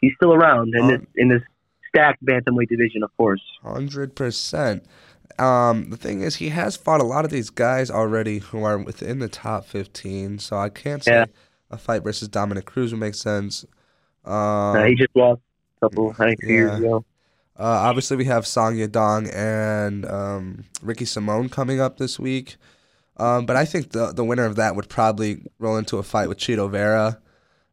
he's 0.00 0.12
still 0.16 0.34
around 0.34 0.74
in 0.76 0.86
this 0.88 0.98
Um, 1.00 1.06
in 1.16 1.28
this 1.28 1.42
stacked 1.88 2.22
bantamweight 2.24 2.68
division, 2.68 3.02
of 3.02 3.16
course. 3.16 3.42
Hundred 3.62 4.14
percent. 4.14 4.84
Um, 5.38 5.90
the 5.90 5.96
thing 5.96 6.22
is, 6.22 6.36
he 6.36 6.48
has 6.50 6.76
fought 6.76 7.00
a 7.00 7.04
lot 7.04 7.24
of 7.24 7.30
these 7.30 7.50
guys 7.50 7.90
already 7.90 8.38
who 8.38 8.64
are 8.64 8.78
within 8.78 9.18
the 9.18 9.28
top 9.28 9.66
fifteen. 9.66 10.38
So 10.38 10.56
I 10.56 10.68
can't 10.68 11.02
say 11.04 11.12
Yeah. 11.12 11.24
a 11.70 11.76
fight 11.78 12.02
versus 12.02 12.28
Dominic 12.28 12.64
Cruz 12.64 12.92
would 12.92 13.00
make 13.00 13.14
sense. 13.14 13.64
Um, 14.24 14.32
Uh, 14.34 14.84
he 14.84 14.94
just 14.94 15.14
lost 15.14 15.40
a 15.76 15.86
couple, 15.86 16.10
I 16.18 16.26
think, 16.26 16.40
two 16.40 16.46
years 16.48 16.78
ago. 16.78 17.04
Uh, 17.58 17.62
obviously, 17.88 18.16
we 18.16 18.24
have 18.26 18.46
Song 18.46 18.76
Yadong 18.76 19.34
and 19.34 20.04
um, 20.06 20.64
Ricky 20.82 21.04
Simone 21.04 21.48
coming 21.48 21.80
up 21.80 21.98
this 21.98 22.18
week. 22.18 22.56
Um, 23.16 23.46
but 23.46 23.56
I 23.56 23.64
think 23.64 23.90
the 23.90 24.12
the 24.12 24.24
winner 24.24 24.44
of 24.44 24.54
that 24.56 24.76
would 24.76 24.88
probably 24.88 25.42
roll 25.58 25.76
into 25.76 25.98
a 25.98 26.04
fight 26.04 26.28
with 26.28 26.38
Chito 26.38 26.70
Vera. 26.70 27.18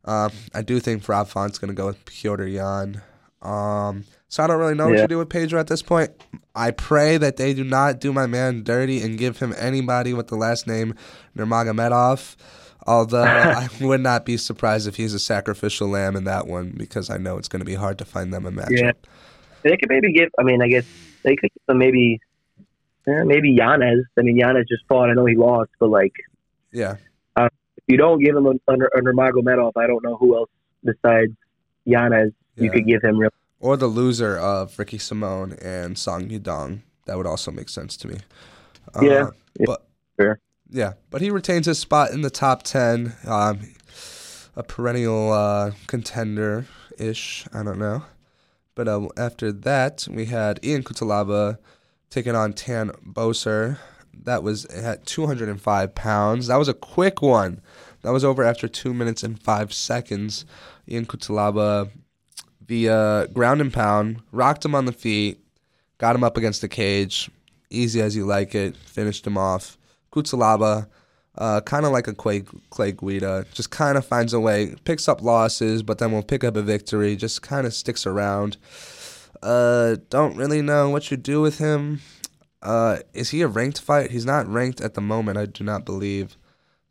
Um, 0.04 0.32
I 0.56 0.62
do 0.64 0.80
think 0.80 1.08
Rob 1.08 1.28
Font's 1.28 1.58
going 1.60 1.70
to 1.70 1.76
go 1.76 1.86
with 1.88 2.04
Petr 2.06 2.52
Yan. 2.52 3.02
Um, 3.42 4.06
So 4.28 4.44
I 4.44 4.48
don't 4.48 4.60
really 4.60 4.74
know 4.76 4.88
what 4.88 4.96
Yeah. 4.96 5.02
you 5.04 5.08
do 5.08 5.18
with 5.20 5.30
Pedro 5.30 5.60
at 5.60 5.68
this 5.68 5.82
point. 5.82 6.12
I 6.56 6.72
pray 6.72 7.18
that 7.18 7.38
they 7.38 7.54
do 7.54 7.64
not 7.64 8.00
do 8.00 8.12
my 8.12 8.26
man 8.26 8.64
dirty 8.64 9.02
and 9.02 9.18
give 9.18 9.40
him 9.40 9.54
anybody 9.58 10.14
with 10.14 10.28
the 10.28 10.36
last 10.36 10.68
name 10.68 10.96
Nurmagomedov. 11.38 12.36
Although 12.88 13.24
I 13.24 13.68
would 13.82 14.02
not 14.02 14.26
be 14.26 14.38
surprised 14.38 14.88
if 14.88 14.96
he's 14.96 15.14
a 15.14 15.20
sacrificial 15.20 15.88
lamb 15.88 16.16
in 16.16 16.24
that 16.26 16.48
one 16.48 16.74
because 16.76 17.10
I 17.10 17.18
know 17.18 17.38
it's 17.38 17.48
going 17.48 17.60
to 17.62 17.66
be 17.66 17.76
hard 17.76 17.98
to 18.00 18.06
find 18.06 18.34
them 18.34 18.46
a 18.46 18.52
matchup. 18.52 18.70
Yeah. 18.80 18.92
They 19.64 19.78
could 19.78 19.90
maybe 19.90 20.12
give. 20.14 20.30
I 20.40 20.44
mean, 20.44 20.62
I 20.62 20.68
guess 20.68 20.86
they 21.24 21.36
could 21.36 21.52
give 21.52 21.66
them 21.68 21.80
maybe, 21.80 22.20
eh, 23.08 23.24
maybe 23.24 23.52
Yanez. 23.52 24.06
I 24.18 24.22
mean, 24.22 24.38
Yanez 24.38 24.66
just 24.70 24.84
fought. 24.88 25.10
I 25.10 25.14
know 25.14 25.26
he 25.26 25.36
lost, 25.36 25.72
but 25.80 25.90
like, 25.90 26.14
Yeah. 26.72 26.98
if 27.38 27.52
you 27.88 27.98
don't 27.98 28.20
give 28.24 28.36
him 28.36 28.46
under 28.68 28.90
under 28.96 29.14
Magomedov, 29.14 29.72
I 29.76 29.88
don't 29.88 30.04
know 30.04 30.18
who 30.18 30.36
else 30.38 30.50
besides 30.84 31.32
Yanez 31.86 32.32
you 32.58 32.70
could 32.72 32.86
give 32.86 33.02
him. 33.04 33.18
Real. 33.18 33.32
Or 33.60 33.78
the 33.78 33.88
loser 33.88 34.38
of 34.38 34.78
Ricky 34.78 34.98
Simone 34.98 35.54
and 35.62 35.98
Song 35.98 36.30
Yadong. 36.30 36.82
That 37.06 37.18
would 37.18 37.28
also 37.28 37.52
make 37.52 37.70
sense 37.70 37.98
to 37.98 38.08
me. 38.08 38.18
Uh, 38.94 39.02
Yeah. 39.02 39.30
Yeah. 39.60 39.66
But 39.66 39.88
Fair. 40.18 40.40
yeah, 40.70 40.94
but 41.10 41.22
he 41.22 41.30
retains 41.32 41.66
his 41.66 41.80
spot 41.80 42.12
in 42.12 42.22
the 42.22 42.30
top 42.30 42.64
ten. 42.64 43.16
Um, 43.26 43.60
a 44.56 44.64
perennial 44.64 45.32
uh, 45.32 45.72
contender 45.88 46.66
ish. 46.98 47.46
I 47.54 47.64
don't 47.64 47.80
know. 47.80 48.04
But 48.74 48.88
uh, 48.88 49.08
after 49.18 49.52
that, 49.52 50.08
we 50.10 50.26
had 50.26 50.60
Ion 50.64 50.84
Cutelaba 50.84 51.58
taking 52.10 52.36
on 52.36 52.54
Tan 52.54 52.90
Boser. 53.06 53.78
That 54.14 54.44
was 54.44 54.66
at 54.66 55.06
205 55.06 55.96
pounds. 55.96 56.48
That 56.48 56.58
was 56.58 56.68
a 56.70 56.74
quick 56.74 57.22
one. 57.22 57.62
That 58.02 58.12
was 58.12 58.24
over 58.24 58.44
after 58.44 58.68
two 58.68 58.94
minutes 58.94 59.24
and 59.24 59.42
five 59.42 59.74
seconds. 59.74 60.46
Ion 60.90 61.06
Cutelaba 61.06 61.90
via 62.68 63.28
ground 63.28 63.62
and 63.62 63.72
pound, 63.74 64.22
rocked 64.32 64.66
him 64.66 64.76
on 64.76 64.86
the 64.86 64.92
feet, 64.92 65.40
got 65.98 66.16
him 66.16 66.24
up 66.24 66.38
against 66.38 66.62
the 66.62 66.68
cage, 66.68 67.30
easy 67.70 68.02
as 68.02 68.16
you 68.16 68.26
like 68.26 68.56
it, 68.56 68.76
finished 68.76 69.26
him 69.26 69.38
off. 69.38 69.78
Cutelaba, 70.12 70.88
uh, 71.38 71.62
kind 71.62 71.86
of 71.86 71.92
like 71.92 72.08
a 72.08 72.14
Clay, 72.14 72.44
Clay 72.70 72.92
Guida, 72.92 73.46
just 73.54 73.70
kind 73.70 73.98
of 73.98 74.06
finds 74.06 74.34
a 74.34 74.40
way, 74.40 74.76
picks 74.86 75.08
up 75.08 75.22
losses, 75.22 75.84
but 75.84 75.98
then 75.98 76.12
will 76.12 76.24
pick 76.24 76.44
up 76.44 76.56
a 76.56 76.62
victory, 76.62 77.16
just 77.16 77.42
kind 77.42 77.68
of 77.68 77.74
sticks 77.74 78.06
around. 78.06 78.58
Uh, 79.44 79.98
don't 80.10 80.36
really 80.36 80.62
know 80.62 80.90
what 80.90 81.12
you 81.12 81.18
do 81.18 81.42
with 81.42 81.58
him. 81.60 82.02
Uh, 82.62 83.00
is 83.14 83.30
he 83.30 83.42
a 83.42 83.48
ranked 83.48 83.80
fight? 83.80 84.10
He's 84.12 84.26
not 84.26 84.48
ranked 84.48 84.82
at 84.82 84.96
the 84.96 85.02
moment, 85.02 85.38
I 85.38 85.46
do 85.46 85.64
not 85.64 85.86
believe. 85.86 86.38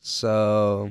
So, 0.00 0.90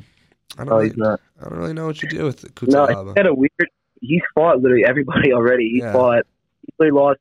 I 0.58 0.66
don't, 0.66 0.74
Oh, 0.74 0.78
really. 0.78 1.02
I 1.02 1.44
don't 1.44 1.58
really 1.58 1.74
know 1.74 1.86
what 1.86 2.02
you 2.02 2.10
do 2.10 2.26
with 2.26 2.54
Cutelaba. 2.56 2.90
No, 2.94 3.06
he's 3.06 3.14
had 3.16 3.28
a 3.28 3.34
weird. 3.34 3.70
He's 4.06 4.22
fought 4.36 4.62
literally 4.62 4.84
everybody 4.86 5.32
already. 5.34 5.70
He 5.70 5.80
Yeah. 5.80 5.94
fought. 5.94 6.24
He 6.62 6.74
literally 6.78 7.00
lost. 7.02 7.20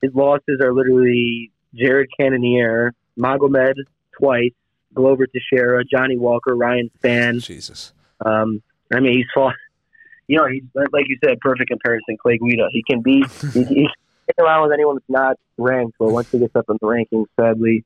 His 0.00 0.14
losses 0.14 0.60
are 0.62 0.72
literally 0.72 1.50
Jared 1.74 2.08
Cannonier, 2.18 2.92
Magomed 3.18 3.74
twice, 4.18 4.52
Glover 4.94 5.26
Teixeira, 5.26 5.82
Johnny 5.84 6.16
Walker, 6.16 6.54
Ryan 6.54 6.90
Spann. 7.02 7.42
Jesus. 7.42 7.92
Um, 8.24 8.62
I 8.92 9.00
mean, 9.00 9.14
he's 9.16 9.26
fought. 9.34 9.54
You 10.28 10.38
know, 10.38 10.46
he's 10.46 10.62
like 10.74 11.04
you 11.08 11.18
said, 11.24 11.38
perfect 11.40 11.68
comparison. 11.70 12.16
Clay 12.22 12.38
Guida. 12.38 12.68
He 12.70 12.82
can 12.88 13.00
beat. 13.02 13.26
he, 13.52 13.64
he 13.64 13.74
can 13.74 13.86
get 14.28 14.42
around 14.42 14.62
with 14.64 14.72
anyone 14.72 14.96
that's 14.96 15.08
not 15.10 15.36
ranked. 15.58 15.96
But 15.98 16.10
once 16.12 16.30
he 16.30 16.38
gets 16.38 16.54
up 16.56 16.66
in 16.68 16.76
the 16.80 16.86
rankings, 16.86 17.26
sadly, 17.38 17.84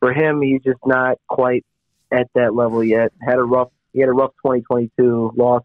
for 0.00 0.12
him, 0.12 0.42
he's 0.42 0.62
just 0.62 0.80
not 0.84 1.18
quite 1.28 1.64
at 2.10 2.28
that 2.34 2.54
level 2.54 2.82
yet. 2.84 3.12
Had 3.26 3.38
a 3.38 3.42
rough. 3.44 3.68
He 3.92 4.00
had 4.00 4.08
a 4.08 4.12
rough 4.12 4.32
2022. 4.44 5.32
Lost 5.36 5.64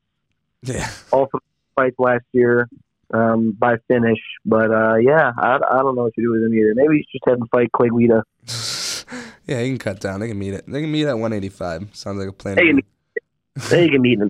Yeah. 0.64 0.90
all 1.12 1.28
three 1.28 1.40
fights 1.78 1.96
last 2.00 2.26
year 2.34 2.68
um, 3.14 3.52
by 3.58 3.76
finish. 3.88 4.20
But 4.46 4.72
uh, 4.72 4.96
yeah, 4.96 5.32
I, 5.38 5.56
I 5.56 5.78
don't 5.78 5.96
know 5.96 6.04
what 6.04 6.14
to 6.16 6.22
do 6.22 6.32
with 6.32 6.44
him 6.44 6.54
either. 6.54 6.74
Maybe 6.76 6.98
he's 6.98 7.06
just 7.12 7.24
have 7.28 7.40
to 7.40 7.46
fight 7.52 7.72
Clay 7.72 7.90
Guida. 7.90 8.24
yeah, 9.48 9.62
he 9.62 9.70
can 9.70 9.78
cut 9.78 10.00
down. 10.00 10.20
They 10.20 10.28
can 10.28 10.40
meet 10.40 10.54
it. 10.54 10.66
They 10.68 10.82
can 10.82 10.92
meet 10.92 11.06
at 11.06 11.14
185. 11.14 11.96
Sounds 11.96 12.18
like 12.18 12.30
a 12.30 12.34
plan. 12.34 12.56
They 12.56 12.68
can 12.68 12.76
me. 12.78 12.84
Then 13.70 13.84
you 13.86 13.92
can 13.92 14.02
meet 14.02 14.20
him. 14.20 14.30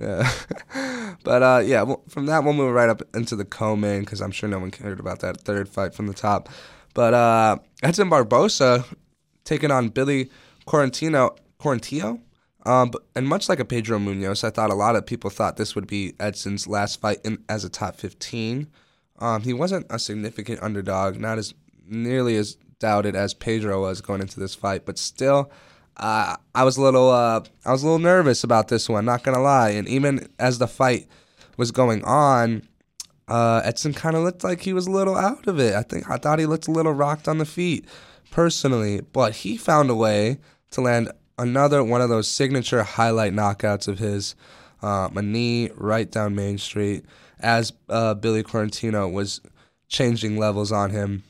Yeah. 0.00 0.30
but 1.24 1.42
uh, 1.42 1.62
yeah, 1.64 1.82
well, 1.82 2.02
from 2.08 2.26
that 2.26 2.44
we'll 2.44 2.52
move 2.52 2.72
right 2.72 2.88
up 2.88 3.02
into 3.14 3.34
the 3.34 3.44
co-main 3.44 4.00
because 4.00 4.20
I'm 4.20 4.30
sure 4.30 4.48
no 4.48 4.58
one 4.58 4.70
cared 4.70 5.00
about 5.00 5.20
that 5.20 5.40
third 5.40 5.68
fight 5.68 5.94
from 5.94 6.06
the 6.06 6.14
top. 6.14 6.48
But 6.94 7.14
uh, 7.14 7.58
Edson 7.82 8.08
Barbosa 8.08 8.84
taking 9.44 9.70
on 9.70 9.88
Billy 9.88 10.30
Quarantino, 10.66 11.36
Quarantillo. 11.58 12.20
Um, 12.66 12.90
but, 12.90 13.02
and 13.14 13.26
much 13.26 13.48
like 13.48 13.60
a 13.60 13.64
Pedro 13.64 13.98
Munoz, 13.98 14.44
I 14.44 14.50
thought 14.50 14.70
a 14.70 14.74
lot 14.74 14.96
of 14.96 15.06
people 15.06 15.30
thought 15.30 15.56
this 15.56 15.74
would 15.74 15.86
be 15.86 16.14
Edson's 16.18 16.66
last 16.66 17.00
fight 17.00 17.20
in, 17.24 17.42
as 17.48 17.64
a 17.64 17.68
top 17.68 17.96
15. 17.96 18.68
Um, 19.20 19.42
he 19.42 19.52
wasn't 19.52 19.86
a 19.90 19.98
significant 19.98 20.62
underdog, 20.62 21.18
not 21.18 21.38
as 21.38 21.54
nearly 21.86 22.36
as 22.36 22.56
doubted 22.78 23.16
as 23.16 23.34
Pedro 23.34 23.82
was 23.82 24.00
going 24.00 24.20
into 24.20 24.38
this 24.38 24.54
fight, 24.54 24.84
but 24.84 24.98
still, 24.98 25.50
uh, 25.96 26.36
I 26.54 26.64
was 26.64 26.76
a 26.76 26.82
little, 26.82 27.10
uh, 27.10 27.42
I 27.64 27.72
was 27.72 27.82
a 27.82 27.86
little 27.86 27.98
nervous 27.98 28.44
about 28.44 28.68
this 28.68 28.88
one. 28.88 29.04
Not 29.04 29.24
gonna 29.24 29.40
lie, 29.40 29.70
and 29.70 29.88
even 29.88 30.28
as 30.38 30.58
the 30.58 30.68
fight 30.68 31.08
was 31.56 31.72
going 31.72 32.04
on, 32.04 32.62
uh, 33.26 33.62
Edson 33.64 33.92
kind 33.92 34.16
of 34.16 34.22
looked 34.22 34.44
like 34.44 34.62
he 34.62 34.72
was 34.72 34.86
a 34.86 34.92
little 34.92 35.16
out 35.16 35.46
of 35.46 35.58
it. 35.58 35.74
I 35.74 35.82
think 35.82 36.08
I 36.08 36.16
thought 36.16 36.38
he 36.38 36.46
looked 36.46 36.68
a 36.68 36.72
little 36.72 36.92
rocked 36.92 37.26
on 37.28 37.38
the 37.38 37.44
feet, 37.44 37.84
personally, 38.30 39.00
but 39.00 39.36
he 39.36 39.56
found 39.56 39.90
a 39.90 39.94
way 39.94 40.38
to 40.70 40.80
land 40.80 41.10
another 41.38 41.82
one 41.84 42.00
of 42.00 42.08
those 42.08 42.28
signature 42.28 42.82
highlight 42.82 43.32
knockouts 43.32 43.88
of 43.88 43.98
his, 43.98 44.34
um, 44.82 45.16
a 45.16 45.22
knee 45.22 45.70
right 45.74 46.10
down 46.10 46.34
Main 46.34 46.58
Street 46.58 47.04
as 47.40 47.72
uh, 47.88 48.14
Billy 48.14 48.42
Quarantino 48.42 49.10
was 49.12 49.40
changing 49.88 50.36
levels 50.38 50.72
on 50.72 50.90
him. 50.90 51.22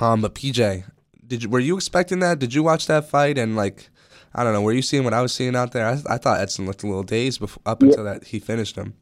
Um, 0.00 0.20
but 0.22 0.34
PJ, 0.34 0.84
did 1.26 1.42
you 1.44 1.48
were 1.48 1.60
you 1.60 1.76
expecting 1.76 2.18
that? 2.20 2.38
Did 2.38 2.54
you 2.54 2.62
watch 2.62 2.86
that 2.86 3.08
fight 3.08 3.38
and 3.38 3.56
like? 3.56 3.90
I 4.36 4.42
don't 4.42 4.52
know. 4.52 4.62
Were 4.62 4.72
you 4.72 4.82
seeing 4.82 5.04
what 5.04 5.14
I 5.14 5.22
was 5.22 5.32
seeing 5.32 5.54
out 5.54 5.70
there? 5.70 5.86
I, 5.86 5.92
I 6.14 6.18
thought 6.18 6.40
Edson 6.40 6.66
looked 6.66 6.82
a 6.82 6.86
little 6.88 7.04
dazed 7.04 7.38
before, 7.38 7.62
up 7.64 7.80
Yeah. 7.82 7.90
until 7.90 8.04
that 8.04 8.24
he 8.24 8.40
finished 8.40 8.74
him. 8.74 8.94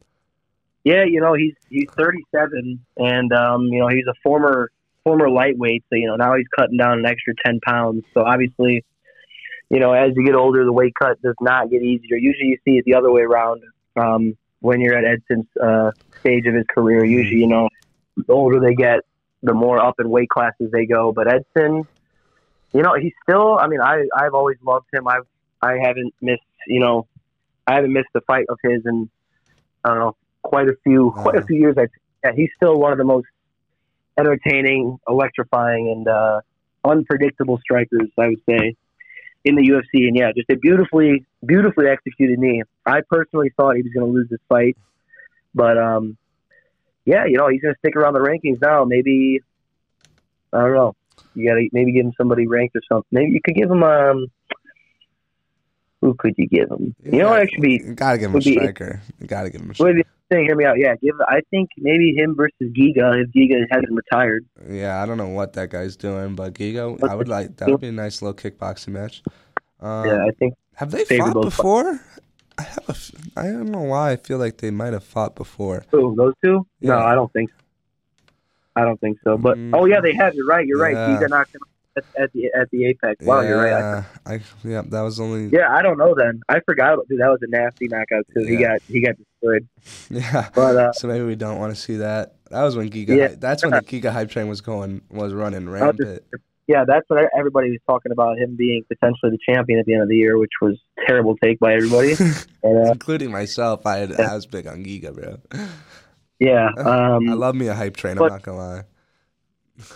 Yeah, 0.85 1.05
you 1.05 1.21
know 1.21 1.33
he's 1.33 1.55
he's 1.71 1.89
37, 1.97 2.79
and 2.99 3.33
um, 3.33 3.63
you 3.67 3.79
know 3.81 3.89
he's 3.89 4.07
a 4.07 4.15
former 4.23 4.71
former 5.05 5.31
lightweight. 5.31 5.85
So 5.89 5.97
you 5.97 6.07
know 6.07 6.17
now 6.17 6.35
he's 6.37 6.47
cutting 6.57 6.77
down 6.77 6.99
an 6.99 7.07
extra 7.07 7.33
10 7.47 7.61
pounds. 7.61 8.05
So 8.13 8.23
obviously, 8.25 8.85
you 9.73 9.81
know 9.81 9.93
as 9.93 10.13
you 10.15 10.25
get 10.25 10.35
older, 10.35 10.65
the 10.65 10.73
weight 10.73 10.95
cut 10.95 11.21
does 11.23 11.35
not 11.41 11.71
get 11.71 11.83
easier. 11.83 12.17
Usually 12.17 12.51
you 12.51 12.59
see 12.65 12.77
it 12.77 12.85
the 12.85 12.95
other 12.95 13.11
way 13.11 13.23
around. 13.23 13.63
Um, 13.97 14.37
when 14.61 14.81
you're 14.81 14.97
at 14.97 15.05
Edson's 15.05 15.49
uh, 15.61 15.91
stage 16.21 16.47
of 16.47 16.55
his 16.55 16.67
career, 16.69 17.05
usually 17.05 17.41
you 17.41 17.49
know 17.49 17.69
the 18.17 18.33
older 18.33 18.61
they 18.61 18.75
get, 18.75 19.01
the 19.43 19.55
more 19.55 19.79
up 19.85 19.99
in 19.99 20.09
weight 20.09 20.29
classes 20.29 20.71
they 20.71 20.85
go. 20.85 21.11
But 21.11 21.27
Edson, 21.27 21.85
you 22.73 22.83
know 22.83 22.95
he's 23.01 23.15
still. 23.23 23.59
I 23.59 23.67
mean, 23.67 23.81
I 23.81 24.05
I've 24.15 24.35
always 24.35 24.59
loved 24.63 24.87
him. 24.93 25.09
I've 25.09 25.27
I 25.63 25.79
haven't 25.83 26.15
missed 26.21 26.43
you 26.67 26.81
know 26.81 27.09
I 27.67 27.75
haven't 27.77 27.95
missed 27.95 28.11
a 28.15 28.21
fight 28.21 28.45
of 28.51 28.59
his 28.63 28.83
in 28.85 29.11
I 29.85 29.89
don't 29.89 29.99
know 29.99 30.17
quite 30.43 30.69
a 30.69 30.77
few 30.85 31.13
quite 31.17 31.37
a 31.37 31.43
few 31.43 31.57
years. 31.57 31.77
I 31.79 31.87
yeah, 32.23 32.33
he's 32.37 32.51
still 32.57 32.79
one 32.79 32.93
of 32.93 32.99
the 32.99 33.05
most 33.05 33.27
entertaining, 34.19 34.99
electrifying, 35.09 35.89
and 35.89 36.07
uh, 36.07 36.41
unpredictable 36.85 37.59
strikers. 37.59 38.11
I 38.19 38.29
would 38.29 38.43
say 38.49 38.77
in 39.45 39.57
the 39.57 39.63
UFC, 39.63 40.07
and 40.07 40.17
yeah, 40.17 40.33
just 40.37 40.49
a 40.51 40.57
beautifully 40.57 41.25
beautifully 41.45 41.89
executed 41.89 42.39
knee. 42.39 42.63
I 42.87 43.01
personally 43.09 43.51
thought 43.57 43.77
he 43.77 43.83
was 43.83 43.93
going 43.93 44.07
to 44.07 44.13
lose 44.13 44.29
this 44.31 44.41
fight, 44.49 44.77
but 45.55 45.77
um, 45.79 46.17
yeah, 47.05 47.25
you 47.27 47.37
know 47.37 47.49
he's 47.49 47.61
going 47.61 47.75
to 47.75 47.79
stick 47.79 47.97
around 47.97 48.15
the 48.15 48.21
rankings 48.21 48.61
now. 48.61 48.85
Maybe 48.85 49.41
I 50.53 50.61
don't 50.61 50.75
know. 50.75 50.97
You 51.35 51.49
got 51.49 51.55
to 51.55 51.69
maybe 51.73 51.93
give 51.93 52.07
him 52.07 52.13
somebody 52.17 52.47
ranked 52.47 52.77
or 52.77 52.83
something. 52.89 53.09
Maybe 53.11 53.33
you 53.33 53.41
could 53.45 53.55
give 53.55 53.71
him 53.71 53.83
um. 53.83 54.27
Who 56.03 56.15
could 56.15 56.35
you 56.37 56.47
give 56.49 56.69
him? 56.71 56.95
You 57.05 57.21
know, 57.21 57.31
what 57.31 57.41
actually, 57.43 57.81
you 57.85 57.95
gotta 57.95 58.19
give 58.19 58.31
him 58.31 58.37
a 58.37 58.41
be- 58.41 58.53
striker. 58.55 59.01
You 59.21 59.27
gotta 59.27 59.49
give 59.51 59.61
him 59.63 59.71
a 59.71 59.75
striker. 59.75 60.03
thing, 60.31 60.45
hear 60.45 60.57
me 60.57 60.65
out. 60.65 60.77
Yeah, 60.79 60.97
give. 60.97 61.15
I 61.29 61.41
think 61.51 61.71
maybe 61.79 62.13
him 62.15 62.35
versus 62.37 62.55
Giga 62.61 63.23
if 63.23 63.31
Giga 63.31 63.65
hasn't 63.71 63.93
retired. 63.93 64.45
Yeah, 64.69 65.01
I 65.03 65.07
don't 65.07 65.17
know 65.17 65.29
what 65.29 65.53
that 65.55 65.71
guy's 65.71 65.97
doing, 65.97 66.35
but 66.35 66.55
Gigo, 66.55 67.03
I 67.09 67.15
would 67.15 67.29
like 67.29 67.57
that 67.59 67.69
would 67.71 67.81
be 67.81 67.89
a 67.89 67.93
nice 67.93 68.21
little 68.21 68.35
kickboxing 68.35 68.89
match. 68.89 69.23
Um, 69.81 70.07
yeah, 70.07 70.25
I 70.27 70.31
think. 70.39 70.55
have 70.75 70.91
they 70.91 71.05
fought 71.05 71.41
before? 71.41 72.01
I 72.59 72.63
have 72.63 72.85
a, 72.89 72.91
f- 72.93 73.13
I 73.37 73.43
don't 73.45 73.71
know 73.71 73.81
why 73.83 74.11
I 74.13 74.17
feel 74.17 74.39
like 74.39 74.59
they 74.59 74.71
might 74.71 74.93
have 74.93 75.05
fought 75.05 75.35
before. 75.37 75.85
Who 75.91 76.15
those 76.17 76.35
two? 76.45 76.67
No, 76.81 76.99
I 76.99 77.15
don't 77.15 77.33
think. 77.33 77.51
So. 77.51 77.57
I 78.75 78.85
don't 78.85 79.01
think 79.01 79.19
so. 79.23 79.37
But 79.39 79.57
Mm. 79.57 79.71
oh 79.75 79.85
yeah, 79.87 80.01
they 80.01 80.15
have. 80.15 80.35
You're 80.35 80.47
right. 80.47 80.67
You're 80.67 80.79
right. 80.81 80.95
Yeah. 80.95 81.19
Giga 81.21 81.29
knocked 81.31 81.55
him 81.55 81.61
at, 81.97 82.05
at 82.19 82.33
the 82.33 82.51
at 82.59 82.71
the 82.71 82.87
apex. 82.87 83.25
Wow, 83.25 83.41
you're 83.41 83.57
right. 83.59 83.73
I, 83.73 83.79
Yeah, 83.81 84.05
I, 84.27 84.41
yeah, 84.65 84.83
that 84.87 85.01
was 85.03 85.21
only 85.21 85.49
yeah, 85.53 85.71
I 85.71 85.83
don't 85.83 85.99
know. 85.99 86.15
Then 86.17 86.41
I 86.49 86.61
forgot. 86.67 86.99
Dude, 87.09 87.21
that 87.21 87.29
was 87.29 87.41
a 87.43 87.49
nasty 87.51 87.89
knockout 87.89 88.25
too. 88.35 88.45
He 88.45 88.57
got 88.57 88.81
he 88.89 89.01
got 89.05 89.15
destroyed. 89.17 89.69
yeah. 90.11 90.49
But 90.55 90.77
uh, 90.77 90.93
So 90.93 91.09
maybe 91.09 91.25
we 91.25 91.35
don't 91.37 91.59
want 91.59 91.75
to 91.75 91.81
see 91.81 91.97
that. 91.97 92.35
That 92.51 92.63
was 92.63 92.77
when 92.77 92.91
Giga. 92.91 93.17
Yeah. 93.17 93.35
That's 93.39 93.63
when 93.63 93.73
the 93.73 93.81
Giga 93.83 94.13
hype 94.13 94.31
train 94.31 94.49
was 94.49 94.61
going 94.61 95.03
was 95.11 95.33
running 95.33 95.69
rampant. 95.69 96.23
yeah, 96.67 96.85
that's 96.87 97.09
what 97.09 97.25
everybody 97.37 97.71
was 97.71 97.81
talking 97.89 98.13
about. 98.13 98.39
Him 98.39 98.57
being 98.57 98.83
potentially 98.89 99.31
the 99.33 99.39
champion 99.55 99.79
at 99.79 99.87
the 99.87 99.95
end 99.95 100.03
of 100.03 100.09
the 100.09 100.17
year, 100.17 100.39
which 100.39 100.53
was 100.61 100.79
a 100.99 101.07
terrible 101.07 101.37
take 101.43 101.59
by 101.61 101.75
everybody. 101.75 102.13
and, 102.63 102.89
uh, 102.89 102.93
Including 102.93 103.31
myself, 103.31 103.87
I 103.87 103.99
had, 103.99 104.11
Yeah. 104.11 104.33
I 104.33 104.35
was 104.35 104.47
big 104.47 104.67
on 104.67 104.85
Giga, 104.85 105.15
bro. 105.15 105.39
Yeah. 106.39 106.69
Um, 106.79 107.29
I 107.31 107.35
love 107.35 107.55
me 107.55 107.69
a 107.69 107.75
hype 107.75 107.97
train. 107.97 108.17
but- 108.17 108.25
I'm 108.27 108.33
not 108.33 108.43
gonna 108.43 108.59
lie. 108.59 108.83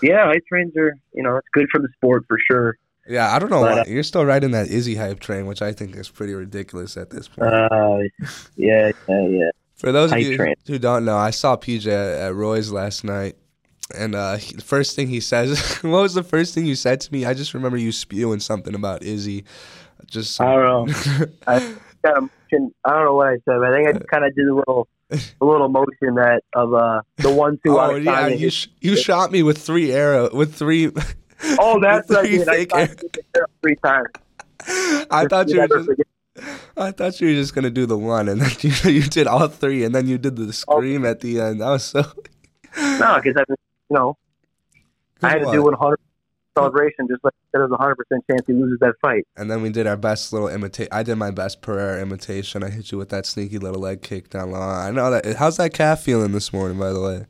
Yeah, 0.03 0.29
ice 0.29 0.41
trains 0.49 0.77
are 0.77 0.97
you 1.13 1.23
know 1.23 1.37
it's 1.37 1.49
good 1.53 1.67
for 1.71 1.81
the 1.81 1.89
sport 1.97 2.25
for 2.29 2.39
sure. 2.51 2.77
Yeah, 3.09 3.33
I 3.35 3.39
don't 3.39 3.51
know 3.51 3.61
But, 3.61 3.75
why 3.77 3.81
uh, 3.83 3.85
you're 3.87 4.03
still 4.03 4.25
riding 4.25 4.51
that 4.51 4.69
Izzy 4.69 4.97
hype 4.97 5.21
train, 5.21 5.47
which 5.47 5.63
I 5.63 5.73
think 5.73 5.95
is 5.95 6.09
pretty 6.09 6.35
ridiculous 6.35 6.97
at 6.97 7.11
this 7.11 7.29
point. 7.29 7.53
Uh, 7.53 7.99
yeah, 8.57 8.91
yeah, 9.09 9.29
yeah. 9.29 9.51
For 9.77 9.93
those 9.93 10.11
of 10.11 10.19
you 10.19 10.37
train. 10.37 10.55
who 10.67 10.79
don't 10.79 11.05
know, 11.05 11.17
I 11.17 11.31
saw 11.31 11.57
PJ 11.57 11.87
at, 11.87 12.21
at 12.29 12.35
Roy's 12.35 12.73
last 12.73 13.05
night, 13.05 13.37
and 13.97 14.17
uh, 14.17 14.37
he, 14.37 14.57
the 14.57 14.63
first 14.63 14.97
thing 14.97 15.09
he 15.09 15.21
says, 15.21 15.79
"What 15.83 16.03
was 16.03 16.15
the 16.15 16.25
first 16.25 16.55
thing 16.55 16.67
you 16.67 16.75
said 16.75 17.01
to 17.03 17.13
me?" 17.13 17.25
I 17.25 17.35
just 17.35 17.55
remember 17.55 17.77
you 17.77 17.93
spewing 17.93 18.41
something 18.41 18.75
about 18.75 19.03
Izzy. 19.03 19.45
Just 20.07 20.41
I 20.41 20.55
don't 20.55 20.89
know. 20.89 21.27
I 21.47 21.77
kind 22.07 22.19
of 22.19 22.31
motion, 22.53 22.75
I 22.85 22.91
don't 22.91 23.05
know 23.05 23.15
what 23.15 23.29
I 23.29 23.35
said, 23.35 23.59
but 23.59 23.65
I 23.65 23.75
think 23.75 23.89
I 23.89 23.99
kind 24.11 24.25
of 24.25 24.35
did 24.35 24.47
a 24.47 24.55
little, 24.55 24.89
a 25.11 25.45
little 25.45 25.69
motion 25.69 26.15
that 26.17 26.43
of 26.55 26.75
uh 26.75 27.03
the 27.19 27.33
one 27.33 27.59
two. 27.65 27.79
oh 27.79 27.95
yeah, 27.95 28.27
you 28.29 28.51
sh- 28.51 28.69
you 28.81 28.97
shot 28.97 29.31
me 29.31 29.43
with 29.43 29.59
three 29.59 29.93
arrow 29.93 30.29
with 30.35 30.55
three. 30.55 30.91
oh, 31.59 31.81
that's 31.81 32.09
what 32.09 32.21
I 32.21 32.27
did. 32.27 32.49
I 32.49 32.55
fake 32.55 32.71
tried 32.71 32.81
arrow- 32.89 32.95
to 32.97 33.09
get 33.09 33.27
there 33.35 33.47
three 33.63 33.77
times. 33.77 34.09
I 35.11 35.27
thought 35.29 35.49
you 35.49 35.61
were 35.61 35.69
just, 35.69 35.87
forget. 35.87 36.07
I 36.77 36.91
thought 36.91 37.21
you 37.21 37.29
were 37.29 37.35
just 37.35 37.55
gonna 37.55 37.71
do 37.71 37.87
the 37.87 37.97
one, 37.97 38.29
and 38.29 38.41
then 38.41 38.51
you, 38.61 38.91
you 38.91 39.03
did 39.03 39.27
all 39.27 39.47
three, 39.49 39.85
and 39.85 39.95
then 39.95 40.09
you 40.09 40.19
did 40.19 40.37
the 40.37 40.53
scream 40.53 41.05
at 41.07 41.21
the 41.21 41.41
end. 41.41 41.61
That 41.61 41.71
was 41.71 41.85
so. 41.85 42.03
No, 42.77 43.19
because 43.23 43.37
I, 43.39 43.45
you 43.49 43.57
know, 43.97 44.19
I 45.23 45.31
had 45.31 45.39
to 45.45 45.51
do 45.51 45.63
100 45.63 45.99
celebration 46.57 47.07
just 47.09 47.23
like 47.23 47.35
there's 47.53 47.69
a 47.69 47.77
100 47.77 47.97
percent 47.97 48.25
chance 48.31 48.43
he 48.47 48.53
loses 48.53 48.79
that 48.81 48.95
fight. 49.01 49.27
And 49.37 49.51
then 49.51 49.63
we 49.63 49.71
did 49.71 49.87
our 49.87 49.97
best 49.97 50.33
little 50.33 50.49
imitate. 50.49 50.89
I 50.91 51.03
did 51.03 51.17
my 51.17 51.31
best 51.31 51.63
Pereira 51.63 52.01
imitation. 52.01 52.63
I 52.63 52.71
hit 52.71 52.93
you 52.93 52.99
with 52.99 53.11
that 53.11 53.27
sneaky 53.27 53.59
little 53.59 53.81
leg 53.81 54.03
kick 54.03 54.31
down 54.31 54.53
low. 54.53 54.61
I 54.61 54.91
know 54.91 55.11
that. 55.11 55.37
How's 55.37 55.57
that 55.59 55.73
calf 55.73 56.01
feeling 56.01 56.33
this 56.33 56.53
morning, 56.53 56.79
by 56.79 56.93
the 56.93 57.01
way? 57.01 57.27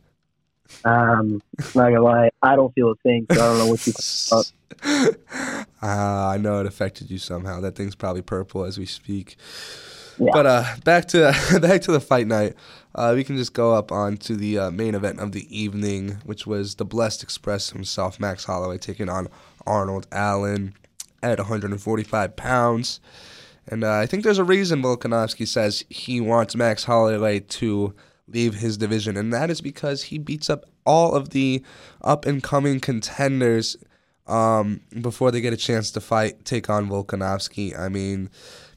Um, 0.85 1.43
not 1.75 1.91
gonna 1.91 2.03
lie, 2.03 2.31
I 2.43 2.57
don't 2.57 2.75
feel 2.75 2.91
a 2.91 2.97
thing, 2.97 3.27
so 3.33 3.41
I 3.41 3.49
don't 3.49 3.59
know 3.59 3.67
what 3.67 3.87
you. 3.87 3.93
Ah, 5.83 6.31
I 6.31 6.39
know 6.39 6.59
it 6.61 6.67
affected 6.67 7.11
you 7.11 7.19
somehow. 7.19 7.61
That 7.61 7.77
thing's 7.77 7.95
probably 7.95 8.23
purple 8.23 8.65
as 8.65 8.79
we 8.79 8.87
speak. 8.87 9.37
But 10.19 10.47
uh, 10.47 10.65
back 10.85 11.07
to 11.09 11.33
back 11.61 11.83
to 11.83 11.93
the 11.93 12.01
fight 12.01 12.27
night. 12.27 12.55
Uh, 12.95 13.13
we 13.15 13.25
can 13.25 13.37
just 13.37 13.53
go 13.53 13.75
up 13.75 13.93
on 13.93 14.17
to 14.17 14.35
the 14.35 14.59
uh, 14.59 14.71
main 14.71 14.95
event 14.95 15.21
of 15.21 15.33
the 15.33 15.47
evening, 15.57 16.19
which 16.25 16.47
was 16.47 16.77
the 16.77 16.85
Blessed 16.85 17.23
Express 17.23 17.71
himself, 17.71 18.19
Max 18.19 18.45
Holloway, 18.45 18.79
taking 18.79 19.11
on 19.11 19.29
Arnold 19.67 20.07
Allen 20.11 20.75
at 21.23 21.39
145 21.39 22.37
pounds. 22.37 23.01
And 23.69 23.85
uh, 23.85 23.93
I 23.93 24.07
think 24.07 24.25
there's 24.25 24.39
a 24.39 24.45
reason 24.45 24.83
Volkanovski 24.83 25.47
says 25.47 25.85
he 25.91 26.23
wants 26.23 26.57
Max 26.57 26.85
Holloway 26.85 27.41
to 27.41 27.95
leave 28.29 28.55
his 28.55 28.79
division, 28.79 29.17
and 29.17 29.33
that 29.33 29.51
is 29.51 29.61
because 29.61 30.05
he 30.05 30.19
beats 30.19 30.49
up 30.49 30.65
all 30.87 31.15
of 31.15 31.31
the 31.31 31.63
up 32.03 32.25
and 32.25 32.43
coming 32.43 32.81
contenders 32.81 33.77
um, 34.27 34.81
before 35.01 35.31
they 35.31 35.41
get 35.41 35.53
a 35.53 35.57
chance 35.57 35.91
to 35.93 36.01
fight, 36.01 36.45
take 36.45 36.71
on 36.71 36.89
Volkanovski. 36.89 37.79
I 37.79 37.89
mean, 37.89 38.31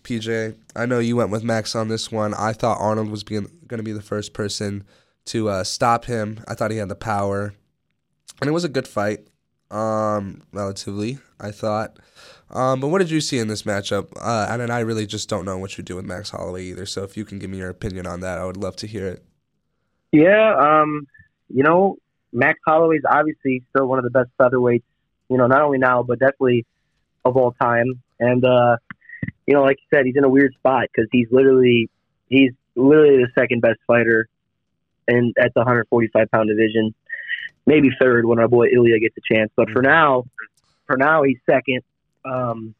PJ, 0.04 0.56
I 0.76 0.86
know 0.86 1.00
you 1.00 1.16
went 1.16 1.32
with 1.32 1.44
Max 1.44 1.76
on 1.76 1.88
this 1.88 2.12
one. 2.12 2.34
I 2.34 2.54
thought 2.54 2.78
Arnold 2.80 3.10
was 3.10 3.24
being 3.24 3.48
going 3.68 3.80
to 3.80 3.84
be 3.84 3.92
the 3.92 4.02
first 4.02 4.34
person 4.34 4.84
to 5.26 5.50
uh, 5.50 5.64
stop 5.64 6.06
him. 6.06 6.44
I 6.48 6.56
thought 6.56 6.72
he 6.72 6.78
had 6.78 6.90
the 6.90 6.96
power, 6.96 7.54
and 8.42 8.48
it 8.48 8.52
was 8.52 8.64
a 8.64 8.70
good 8.70 8.88
fight, 8.88 9.28
um, 9.72 10.42
relatively. 10.52 11.20
I 11.40 11.52
thought. 11.52 11.98
Um, 12.52 12.80
but 12.80 12.88
what 12.88 13.00
did 13.00 13.12
you 13.12 13.22
see 13.22 13.38
in 13.38 13.48
this 13.48 13.64
matchup? 13.64 14.10
Uh, 14.20 14.48
and 14.50 14.62
then 14.62 14.72
I 14.72 14.80
really 14.80 15.06
just 15.06 15.30
don't 15.30 15.46
know 15.46 15.58
what 15.58 15.78
you 15.78 15.84
do 15.84 15.96
with 15.96 16.06
Max 16.06 16.32
Holloway 16.32 16.66
either. 16.66 16.86
So 16.86 17.04
if 17.04 17.16
you 17.16 17.26
can 17.26 17.40
give 17.40 17.50
me 17.50 17.58
your 17.58 17.70
opinion 17.70 18.08
on 18.08 18.22
that, 18.22 18.40
I 18.40 18.46
would 18.46 18.58
love 18.58 18.76
to 18.78 18.88
hear 18.88 19.08
it. 19.08 19.24
Yeah, 20.12 20.56
um, 20.56 21.08
you 21.50 21.64
know, 21.64 21.98
Max 22.34 22.60
Holloway's 22.66 23.04
obviously 23.10 23.64
still 23.70 23.86
one 23.86 24.00
of 24.00 24.04
the 24.04 24.10
best 24.10 24.30
featherweights, 24.40 24.84
you 25.30 25.38
know, 25.38 25.48
not 25.48 25.62
only 25.62 25.78
now, 25.78 26.02
but 26.02 26.20
definitely 26.20 26.66
of 27.24 27.38
all 27.38 27.54
time. 27.62 28.02
And, 28.20 28.44
uh, 28.44 28.78
you 29.50 29.56
know, 29.56 29.64
like 29.64 29.80
you 29.80 29.98
said, 29.98 30.06
he's 30.06 30.16
in 30.16 30.24
a 30.24 30.30
weird 30.30 30.54
spot 30.54 30.90
because 30.94 31.10
he's 31.12 31.26
literally, 31.32 31.90
he's 32.28 32.52
literally 32.76 33.18
the 33.18 33.30
second 33.34 33.64
best 33.64 33.80
fighter 33.88 34.30
in, 35.08 35.34
at 35.40 35.56
the 35.56 35.62
145 35.62 36.30
pound 36.30 36.50
division. 36.50 36.94
Maybe 37.66 37.90
third 38.00 38.28
when 38.28 38.38
our 38.38 38.48
boy 38.48 38.68
Ilya 38.68 39.00
gets 39.00 39.16
a 39.18 39.34
chance. 39.34 39.52
But 39.56 39.72
for 39.72 39.82
now, 39.82 40.26
for 40.86 40.98
now, 40.98 41.24
he's 41.24 41.40
second. 41.50 41.82
Um, 42.24 42.76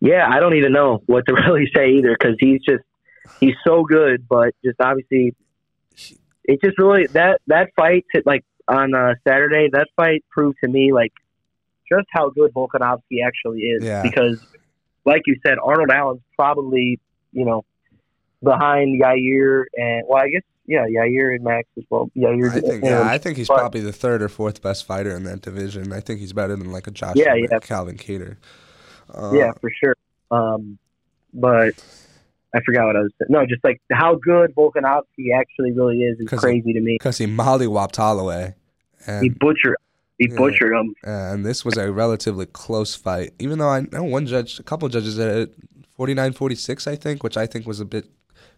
yeah, 0.00 0.26
I 0.26 0.40
don't 0.40 0.54
even 0.54 0.72
know 0.72 1.02
what 1.04 1.26
to 1.26 1.34
really 1.46 1.70
say 1.76 1.90
either 1.90 2.16
because 2.18 2.36
he's 2.40 2.62
just, 2.66 2.84
he's 3.38 3.56
so 3.62 3.84
good, 3.84 4.26
but 4.26 4.54
just 4.64 4.80
obviously 4.80 5.34
it 6.44 6.58
just 6.64 6.78
really 6.78 7.06
that 7.08 7.42
that 7.48 7.68
fight 7.76 8.06
like 8.24 8.46
on 8.66 8.94
uh, 8.94 9.12
Saturday. 9.28 9.68
That 9.70 9.88
fight 9.94 10.24
proved 10.30 10.56
to 10.64 10.70
me 10.70 10.94
like 10.94 11.12
just 11.86 12.06
how 12.12 12.30
good 12.30 12.54
Volkanovski 12.54 13.18
actually 13.26 13.60
is. 13.60 13.84
Yeah. 13.84 14.02
Because, 14.02 14.42
like 15.10 15.22
you 15.26 15.36
said, 15.44 15.56
Arnold 15.62 15.90
Allen's 15.90 16.22
probably 16.36 16.98
you 17.32 17.44
know 17.44 17.64
behind 18.42 19.00
Yair 19.02 19.64
and 19.76 20.04
well, 20.08 20.22
I 20.22 20.28
guess 20.30 20.42
yeah, 20.66 20.84
Yair 20.86 21.34
and 21.34 21.42
Max 21.44 21.68
as 21.76 21.84
well. 21.90 22.10
Yair, 22.16 22.48
I 22.50 22.60
think 22.60 22.74
and- 22.74 22.84
yeah, 22.84 23.02
I 23.02 23.18
think 23.18 23.36
he's 23.36 23.48
but- 23.48 23.58
probably 23.58 23.80
the 23.80 23.92
third 23.92 24.22
or 24.22 24.28
fourth 24.28 24.62
best 24.62 24.86
fighter 24.86 25.14
in 25.16 25.24
that 25.24 25.40
division. 25.42 25.92
I 25.92 26.00
think 26.00 26.20
he's 26.20 26.32
better 26.32 26.54
than 26.56 26.70
like 26.72 26.86
a 26.86 26.90
Josh 26.90 27.16
Yeah, 27.16 27.34
yeah. 27.34 27.58
Calvin 27.60 27.96
Kattar. 27.96 28.36
Uh, 29.12 29.32
yeah, 29.34 29.50
for 29.60 29.70
sure. 29.82 29.96
Um, 30.30 30.78
but 31.34 31.74
I 32.54 32.60
forgot 32.64 32.86
what 32.86 32.96
I 32.96 33.00
was. 33.00 33.10
saying. 33.18 33.28
No, 33.30 33.44
just 33.46 33.64
like 33.64 33.80
how 33.92 34.14
good 34.14 34.54
Volkanovski 34.54 35.34
actually 35.36 35.72
really 35.72 36.02
is 36.02 36.18
is 36.20 36.28
crazy 36.28 36.72
to 36.72 36.80
me. 36.80 36.94
because 37.00 37.18
he 37.18 37.26
mollywopped 37.26 37.96
Holloway, 37.96 38.54
He 39.20 39.28
butchered. 39.28 39.76
He 40.20 40.28
Yeah. 40.28 40.36
butchered 40.36 40.72
him. 40.72 40.94
and 41.02 41.44
this 41.46 41.64
was 41.64 41.76
a 41.78 41.90
relatively 41.90 42.44
close 42.46 42.94
fight. 42.94 43.32
Even 43.38 43.58
though 43.58 43.70
I 43.70 43.86
know 43.90 44.04
one 44.04 44.26
judge, 44.26 44.60
a 44.60 44.62
couple 44.62 44.86
judges 44.90 45.18
at 45.18 45.48
49-46, 45.98 46.86
I 46.86 46.94
think, 46.96 47.22
which 47.22 47.36
I 47.36 47.46
think 47.46 47.66
was 47.66 47.80
a 47.80 47.84
bit 47.84 48.06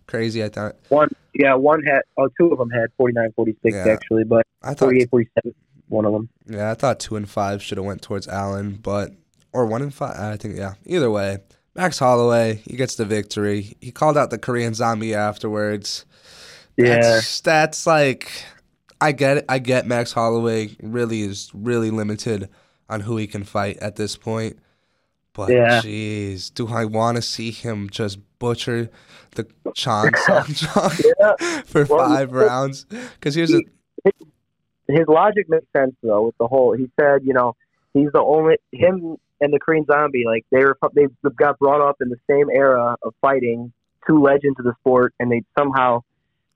crazy. 0.07 0.43
I 0.43 0.49
thought 0.49 0.75
One, 0.89 1.09
yeah, 1.35 1.55
one 1.55 1.83
had, 1.85 2.03
oh, 2.19 2.29
two 2.37 2.49
of 2.49 2.59
them 2.59 2.71
had 2.71 2.91
49 2.97 3.33
46 3.37 3.75
Yeah. 3.75 3.93
actually, 3.93 4.25
but 4.25 4.45
I 4.63 4.71
thought 4.75 4.87
48 4.87 5.11
47, 5.11 5.55
one 5.89 6.05
of 6.05 6.13
them. 6.13 6.29
Yeah, 6.49 6.71
I 6.71 6.75
thought 6.75 6.99
two 6.99 7.15
and 7.17 7.29
five 7.29 7.63
should 7.63 7.79
have 7.79 7.85
went 7.87 8.03
towards 8.03 8.27
Allen, 8.29 8.79
but 8.83 9.13
or 9.53 9.65
one 9.67 9.83
and 9.83 9.95
five. 9.95 10.17
I 10.19 10.37
think 10.37 10.57
yeah. 10.57 10.75
Either 10.85 11.11
way, 11.13 11.39
Max 11.77 11.99
Holloway 12.01 12.57
he 12.65 12.77
gets 12.77 12.97
the 12.97 13.05
victory. 13.05 13.77
He 13.81 13.91
called 13.93 14.17
out 14.19 14.31
the 14.31 14.39
Korean 14.39 14.75
Zombie 14.75 15.15
afterwards. 15.15 16.05
Yeah. 16.77 17.01
That's, 17.01 17.41
that's 17.41 17.87
like 17.87 18.31
I 19.03 19.13
get 19.13 19.39
it. 19.39 19.45
I 19.49 19.59
get 19.59 19.87
Max 19.87 20.13
Holloway 20.13 20.77
really 20.83 21.23
is 21.23 21.51
really 21.55 21.91
limited 21.91 22.49
on 22.89 23.01
who 23.01 23.17
he 23.17 23.27
can 23.27 23.45
fight 23.45 23.79
at 23.79 23.97
this 23.97 24.17
point. 24.17 24.59
But 25.33 25.51
Yeah. 25.51 25.81
jeez, 25.81 26.53
do 26.53 26.69
I 26.69 26.85
want 26.85 27.17
to 27.17 27.23
see 27.23 27.51
him 27.51 27.89
just 27.91 28.19
butcher 28.39 28.91
the 29.35 29.47
Chan 29.75 30.13
Sung 30.27 30.45
Jung 30.49 31.37
for 31.65 31.85
Well, 31.85 32.09
five 32.09 32.33
rounds? 32.33 32.85
Because 32.85 33.35
here's 33.35 33.53
a 33.53 33.63
His 34.89 35.07
logic 35.09 35.47
makes 35.49 35.67
sense, 35.75 35.95
though, 36.03 36.27
with 36.27 36.37
the 36.39 36.47
whole, 36.47 36.77
he 36.77 36.91
said, 37.01 37.23
you 37.25 37.33
know, 37.33 37.57
he's 37.95 38.11
the 38.13 38.21
only, 38.21 38.57
him 38.73 39.17
and 39.41 39.53
the 39.53 39.59
Korean 39.59 39.87
Zombie, 39.87 40.25
like, 40.27 40.45
they 40.51 40.65
were, 40.65 40.77
they 40.95 41.07
got 41.37 41.59
brought 41.59 41.81
up 41.81 41.97
in 42.01 42.09
the 42.11 42.19
same 42.29 42.51
era 42.51 42.97
of 43.03 43.15
fighting, 43.21 43.73
two 44.07 44.21
legends 44.21 44.59
of 44.59 44.65
the 44.67 44.75
sport, 44.81 45.15
and 45.19 45.33
they 45.33 45.43
somehow 45.59 46.03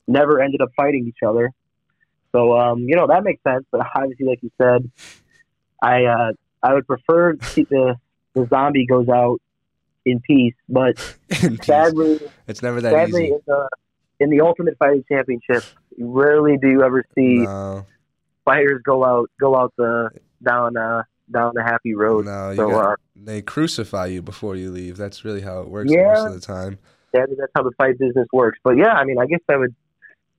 never 0.06 0.40
ended 0.40 0.60
up 0.60 0.68
fighting 0.76 1.06
each 1.08 1.22
other. 1.26 1.50
So, 2.36 2.58
um, 2.58 2.80
you 2.80 2.96
know, 2.96 3.06
that 3.06 3.24
makes 3.24 3.42
sense, 3.42 3.64
but 3.72 3.80
obviously, 3.94 4.26
like 4.26 4.42
you 4.42 4.50
said, 4.60 4.90
I, 5.82 6.04
uh, 6.04 6.32
I 6.62 6.74
would 6.74 6.86
prefer 6.86 7.34
the, 7.54 7.94
the 8.34 8.46
zombie 8.50 8.84
goes 8.86 9.08
out 9.08 9.38
in 10.04 10.20
peace, 10.20 10.54
but 10.68 10.96
in 11.42 11.56
peace. 11.56 11.64
sadly, 11.66 12.18
It's 12.46 12.62
never 12.62 12.80
that 12.82 12.92
sadly, 12.92 13.24
easy. 13.26 13.32
in 13.32 13.40
the 13.46 13.68
in 14.20 14.30
the 14.30 14.40
Ultimate 14.42 14.76
Fighting 14.78 15.04
Championship, 15.10 15.64
rarely 15.98 16.56
do 16.60 16.68
you 16.68 16.82
ever 16.82 17.02
see 17.14 17.36
No. 17.38 17.86
fighters 18.44 18.82
go 18.84 19.02
out 19.04 19.30
go 19.40 19.56
out 19.56 19.72
the 19.78 20.10
down 20.42 20.76
uh 20.76 21.02
down 21.32 21.52
the 21.54 21.62
happy 21.62 21.94
road. 21.94 22.24
No, 22.26 22.50
you 22.50 22.56
so 22.56 22.68
got, 22.70 22.92
uh, 22.92 22.96
they 23.14 23.40
crucify 23.42 24.06
you 24.06 24.20
before 24.22 24.56
you 24.56 24.70
leave. 24.70 24.96
That's 24.98 25.24
really 25.24 25.40
how 25.40 25.60
it 25.60 25.68
works 25.68 25.90
Yeah. 25.90 26.12
most 26.14 26.26
of 26.26 26.32
the 26.34 26.40
time. 26.40 26.78
that, 27.12 27.28
that's 27.38 27.52
how 27.54 27.62
the 27.62 27.72
fight 27.78 27.98
business 27.98 28.26
works. 28.32 28.58
But 28.62 28.76
yeah, 28.76 28.92
I 28.92 29.04
mean, 29.04 29.18
I 29.18 29.26
guess 29.26 29.40
I 29.50 29.56
would 29.56 29.74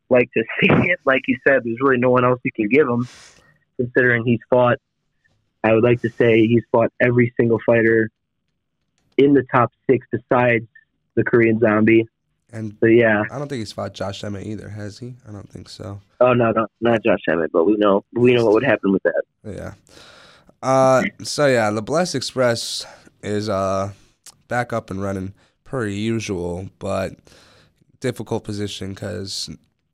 like 0.09 0.31
to 0.33 0.43
see 0.61 0.67
it. 0.69 0.99
Like 1.05 1.21
you 1.27 1.37
said, 1.47 1.61
there's 1.63 1.77
really 1.81 1.97
no 1.97 2.09
one 2.11 2.25
else 2.25 2.39
you 2.43 2.51
can 2.51 2.67
give 2.69 2.87
him, 2.87 3.07
considering 3.77 4.25
he's 4.25 4.39
fought. 4.49 4.77
I 5.63 5.73
would 5.73 5.83
like 5.83 6.01
to 6.01 6.09
say 6.09 6.47
he's 6.47 6.63
fought 6.71 6.91
every 7.01 7.33
single 7.37 7.59
fighter 7.65 8.09
in 9.17 9.33
the 9.33 9.43
top 9.51 9.71
six 9.89 10.05
besides 10.11 10.67
the 11.15 11.23
Korean 11.23 11.59
Zombie. 11.59 12.07
And 12.53 12.77
So 12.79 12.85
yeah, 12.85 13.23
I 13.29 13.37
don't 13.37 13.49
think 13.49 13.59
he's 13.59 13.73
fought 13.73 13.93
Josh 13.93 14.23
Emmett 14.23 14.45
either, 14.45 14.69
has 14.69 14.99
he? 14.99 15.15
I 15.27 15.31
don't 15.33 15.49
think 15.49 15.67
so. 15.67 15.99
oh 16.21 16.33
no, 16.33 16.51
no, 16.51 16.67
not 16.79 17.03
Josh 17.03 17.19
Emmett, 17.27 17.51
but 17.51 17.65
we 17.65 17.75
know 17.75 18.05
we 18.13 18.33
know 18.33 18.45
what 18.45 18.53
would 18.53 18.63
happen 18.63 18.93
with 18.93 19.03
that. 19.03 19.23
Yeah. 19.43 19.73
Uh, 20.63 21.03
so 21.23 21.47
yeah, 21.47 21.69
the 21.71 21.81
Bless 21.81 22.15
Express 22.15 22.85
is 23.21 23.49
uh 23.49 23.91
back 24.47 24.71
up 24.71 24.89
and 24.89 25.01
running 25.01 25.33
per 25.65 25.85
usual, 25.87 26.69
but 26.79 27.15
difficult 27.99 28.45
position 28.45 28.93
because 28.93 29.49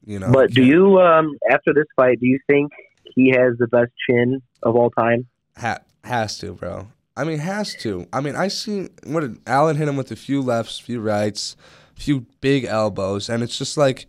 You 0.05 0.19
know. 0.19 0.31
But 0.31 0.51
do 0.51 0.63
you, 0.63 0.99
um, 0.99 1.37
after 1.49 1.73
this 1.73 1.85
fight, 1.95 2.19
do 2.19 2.27
you 2.27 2.39
think 2.49 2.71
he 3.15 3.29
has 3.29 3.57
the 3.57 3.67
best 3.67 3.91
chin 4.09 4.41
of 4.61 4.75
all 4.75 4.89
time? 4.89 5.27
Ha- 5.57 5.79
has 6.03 6.37
to, 6.39 6.53
bro. 6.53 6.87
I 7.15 7.23
mean, 7.23 7.39
has 7.39 7.75
to. 7.75 8.07
I 8.11 8.21
mean, 8.21 8.35
I 8.35 8.47
seen 8.47 8.89
what 9.05 9.21
did 9.21 9.39
Allen 9.45 9.77
hit 9.77 9.87
him 9.87 9.95
with 9.95 10.11
a 10.11 10.15
few 10.15 10.41
lefts, 10.41 10.79
few 10.79 10.99
rights, 10.99 11.55
few 11.95 12.25
big 12.41 12.65
elbows, 12.65 13.29
and 13.29 13.43
it's 13.43 13.57
just 13.57 13.77
like 13.77 14.07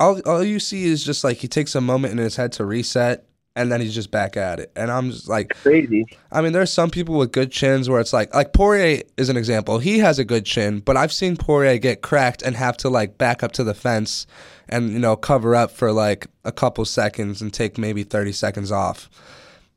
all 0.00 0.20
all 0.20 0.42
you 0.42 0.60
see 0.60 0.84
is 0.84 1.04
just 1.04 1.24
like 1.24 1.38
he 1.38 1.48
takes 1.48 1.74
a 1.74 1.80
moment 1.80 2.12
in 2.12 2.18
his 2.18 2.36
head 2.36 2.52
to 2.52 2.64
reset, 2.64 3.26
and 3.58 3.72
then 3.72 3.80
he's 3.80 3.94
just 3.94 4.10
back 4.10 4.36
at 4.36 4.60
it. 4.60 4.70
And 4.76 4.90
I'm 4.90 5.10
just 5.10 5.28
like, 5.28 5.50
Crazy. 5.62 6.06
I 6.30 6.40
mean, 6.40 6.52
there's 6.52 6.72
some 6.72 6.90
people 6.90 7.18
with 7.18 7.32
good 7.32 7.50
chins 7.50 7.90
where 7.90 8.00
it's 8.00 8.12
like, 8.12 8.32
like 8.34 8.52
Poirier 8.52 9.02
is 9.16 9.28
an 9.28 9.36
example. 9.36 9.80
He 9.80 9.98
has 9.98 10.18
a 10.18 10.24
good 10.24 10.46
chin, 10.46 10.78
but 10.80 10.96
I've 10.96 11.12
seen 11.12 11.36
Poirier 11.36 11.78
get 11.78 12.00
cracked 12.00 12.40
and 12.42 12.56
have 12.56 12.76
to 12.78 12.88
like 12.88 13.18
back 13.18 13.42
up 13.42 13.52
to 13.52 13.64
the 13.64 13.74
fence 13.74 14.26
and 14.68 14.90
you 14.90 14.98
know 14.98 15.16
cover 15.16 15.56
up 15.56 15.70
for 15.70 15.92
like 15.92 16.28
a 16.44 16.52
couple 16.52 16.84
seconds 16.84 17.42
and 17.42 17.52
take 17.52 17.76
maybe 17.78 18.04
30 18.04 18.32
seconds 18.32 18.70
off. 18.70 19.10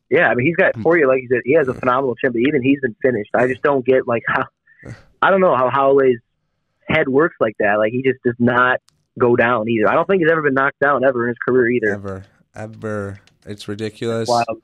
Yeah, 0.09 0.27
I 0.27 0.35
mean, 0.35 0.45
he's 0.45 0.55
got 0.57 0.75
Hmm. 0.75 0.83
Poirier, 0.83 1.07
like 1.07 1.21
you 1.23 1.27
said, 1.29 1.41
he 1.43 1.53
has 1.53 1.67
a 1.67 1.73
phenomenal 1.73 2.15
chin, 2.15 2.31
but 2.33 2.39
even 2.39 2.61
he's 2.61 2.79
been 2.81 2.95
finished. 3.01 3.31
I 3.33 3.47
just 3.47 3.63
don't 3.63 3.85
get 3.85 4.07
like 4.07 4.23
how. 4.27 4.43
I 5.23 5.29
don't 5.31 5.41
know 5.41 5.55
how 5.55 5.69
Holloway's 5.69 6.19
head 6.87 7.07
works 7.07 7.35
like 7.39 7.55
that. 7.59 7.75
Like 7.77 7.91
he 7.91 8.01
just 8.03 8.21
does 8.23 8.35
not 8.39 8.79
go 9.19 9.35
down 9.35 9.69
either. 9.69 9.89
I 9.89 9.93
don't 9.95 10.05
think 10.07 10.21
he's 10.21 10.31
ever 10.31 10.41
been 10.41 10.53
knocked 10.53 10.79
down 10.79 11.03
ever 11.03 11.23
in 11.23 11.29
his 11.29 11.37
career 11.47 11.69
either. 11.69 11.93
Ever, 11.93 12.23
ever, 12.55 13.19
it's 13.45 13.67
ridiculous. 13.67 14.27
Wild. 14.29 14.61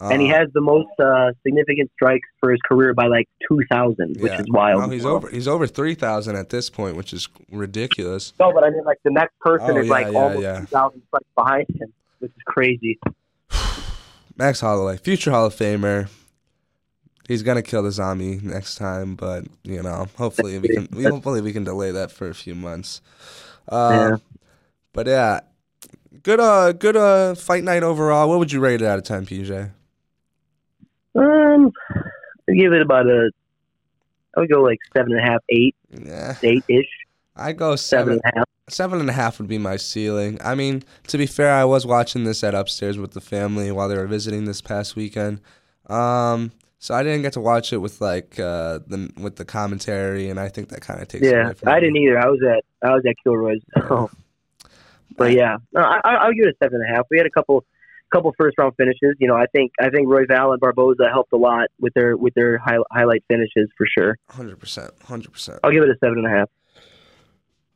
and 0.00 0.22
he 0.22 0.32
Uh, 0.32 0.38
has 0.38 0.48
the 0.52 0.60
most 0.60 0.88
uh, 1.00 1.32
significant 1.42 1.90
strikes 1.94 2.28
for 2.40 2.50
his 2.52 2.60
career 2.68 2.94
by 2.94 3.06
like 3.06 3.28
two 3.48 3.62
thousand, 3.70 4.16
which 4.20 4.30
yeah. 4.32 4.40
is 4.40 4.46
wild. 4.50 4.82
No, 4.82 4.88
he's 4.90 5.04
over. 5.04 5.28
He's 5.28 5.48
over 5.48 5.66
three 5.66 5.94
thousand 5.94 6.36
at 6.36 6.50
this 6.50 6.70
point, 6.70 6.96
which 6.96 7.12
is 7.12 7.28
ridiculous. 7.50 8.32
No, 8.38 8.52
but 8.52 8.64
I 8.64 8.70
mean, 8.70 8.84
like 8.84 8.98
the 9.04 9.10
next 9.10 9.38
person 9.40 9.70
Oh, 9.72 9.78
is 9.78 9.86
yeah, 9.86 9.92
like 9.92 10.12
yeah, 10.12 10.18
almost 10.18 10.42
yeah. 10.42 10.60
two 10.60 10.66
thousand 10.66 11.02
strikes 11.08 11.26
behind 11.36 11.66
him, 11.80 11.92
which 12.20 12.30
is 12.30 12.42
crazy. 12.46 12.98
Max 14.36 14.60
Holloway, 14.60 14.96
future 14.98 15.30
Hall 15.30 15.46
of 15.46 15.54
Famer. 15.54 16.08
He's 17.26 17.42
gonna 17.42 17.62
kill 17.62 17.82
the 17.82 17.90
zombie 17.92 18.38
next 18.42 18.76
time, 18.76 19.14
but 19.14 19.44
you 19.62 19.82
know, 19.82 20.06
hopefully 20.16 20.58
we 20.58 20.68
can. 20.68 20.88
We, 20.92 21.04
hopefully 21.10 21.40
we 21.40 21.52
can 21.52 21.64
delay 21.64 21.90
that 21.90 22.10
for 22.10 22.28
a 22.28 22.34
few 22.34 22.54
months. 22.54 23.00
Uh, 23.68 23.90
Yeah. 24.12 24.16
But 24.94 25.06
yeah, 25.06 25.40
good. 26.22 26.40
Uh, 26.40 26.72
good. 26.72 26.96
Uh, 26.96 27.34
fight 27.34 27.64
night 27.64 27.82
overall. 27.82 28.28
What 28.28 28.38
would 28.38 28.52
you 28.52 28.60
rate 28.60 28.80
it 28.82 28.86
out 28.86 28.98
of 28.98 29.04
ten, 29.04 29.26
PJ? 29.26 29.70
Um, 31.14 31.72
I 32.48 32.52
give 32.52 32.72
it 32.72 32.82
about 32.82 33.06
a. 33.06 33.30
I 34.36 34.40
would 34.40 34.50
go 34.50 34.62
like 34.62 34.78
seven 34.96 35.12
and 35.12 35.20
a 35.20 35.30
half, 35.30 35.42
eight, 35.48 35.74
Yeah, 35.90 36.36
eight 36.42 36.62
ish, 36.68 36.86
I 37.34 37.52
go 37.52 37.74
seven 37.76 38.14
seven. 38.14 38.20
and 38.24 38.32
a 38.34 38.38
half. 38.38 38.44
Seven 38.68 39.00
and 39.00 39.08
a 39.08 39.12
half 39.14 39.38
would 39.38 39.48
be 39.48 39.56
my 39.58 39.76
ceiling. 39.76 40.38
I 40.44 40.54
mean, 40.54 40.84
to 41.06 41.16
be 41.18 41.24
fair, 41.26 41.52
I 41.54 41.64
was 41.64 41.86
watching 41.86 42.24
this 42.24 42.44
at 42.44 42.54
upstairs 42.54 42.98
with 42.98 43.12
the 43.12 43.20
family 43.20 43.72
while 43.72 43.88
they 43.88 43.96
were 43.96 44.06
visiting 44.06 44.44
this 44.44 44.60
past 44.60 44.94
weekend. 44.94 45.40
Um, 45.88 46.52
so 46.78 46.94
I 46.94 47.02
didn't 47.02 47.22
get 47.22 47.32
to 47.32 47.40
watch 47.40 47.72
it 47.72 47.78
with 47.78 48.00
like 48.02 48.38
uh, 48.38 48.80
the 48.86 49.10
with 49.18 49.36
the 49.36 49.44
commentary, 49.46 50.28
and 50.28 50.38
I 50.38 50.48
think 50.50 50.68
that 50.68 50.82
kind 50.82 51.00
of 51.00 51.08
takes. 51.08 51.26
Yeah, 51.26 51.52
I 51.66 51.80
didn't 51.80 51.96
either. 51.96 52.18
I 52.18 52.26
was 52.28 52.40
at 52.42 52.64
I 52.88 52.94
was 52.94 53.02
at 53.08 53.14
Kilroy's. 53.24 53.62
So. 53.88 54.10
But 55.18 55.32
yeah, 55.32 55.56
no, 55.72 55.80
I, 55.82 56.00
I'll 56.04 56.32
give 56.32 56.46
it 56.46 56.54
a 56.54 56.64
seven 56.64 56.80
and 56.80 56.90
a 56.90 56.96
half. 56.96 57.06
We 57.10 57.18
had 57.18 57.26
a 57.26 57.30
couple, 57.30 57.64
couple 58.12 58.32
first 58.38 58.56
round 58.56 58.74
finishes. 58.76 59.16
You 59.18 59.28
know, 59.28 59.36
I 59.36 59.46
think 59.52 59.72
I 59.80 59.90
think 59.90 60.08
Royval 60.08 60.52
and 60.52 60.60
Barbosa 60.60 61.10
helped 61.10 61.32
a 61.32 61.36
lot 61.36 61.68
with 61.80 61.92
their 61.94 62.16
with 62.16 62.34
their 62.34 62.58
high, 62.58 62.78
highlight 62.92 63.24
finishes 63.28 63.68
for 63.76 63.86
sure. 63.86 64.16
Hundred 64.30 64.58
percent, 64.58 64.92
hundred 65.04 65.32
percent. 65.32 65.60
I'll 65.64 65.72
give 65.72 65.82
it 65.82 65.90
a 65.90 65.96
seven 66.00 66.18
and 66.18 66.26
a 66.26 66.30
half. 66.30 66.48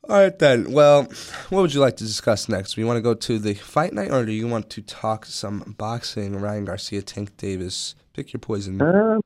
All 0.09 0.19
right 0.19 0.37
then. 0.37 0.73
Well, 0.73 1.03
what 1.49 1.61
would 1.61 1.73
you 1.73 1.79
like 1.79 1.95
to 1.97 2.03
discuss 2.03 2.49
next? 2.49 2.75
We 2.75 2.83
want 2.83 2.97
to 2.97 3.01
go 3.01 3.13
to 3.13 3.39
the 3.39 3.53
fight 3.53 3.93
night, 3.93 4.11
or 4.11 4.25
do 4.25 4.33
you 4.33 4.47
want 4.47 4.69
to 4.71 4.81
talk 4.81 5.25
some 5.25 5.75
boxing? 5.77 6.37
Ryan 6.39 6.65
Garcia, 6.65 7.01
Tank 7.01 7.37
Davis. 7.37 7.95
Pick 8.13 8.33
your 8.33 8.41
poison. 8.41 8.81
Uh, 8.81 9.19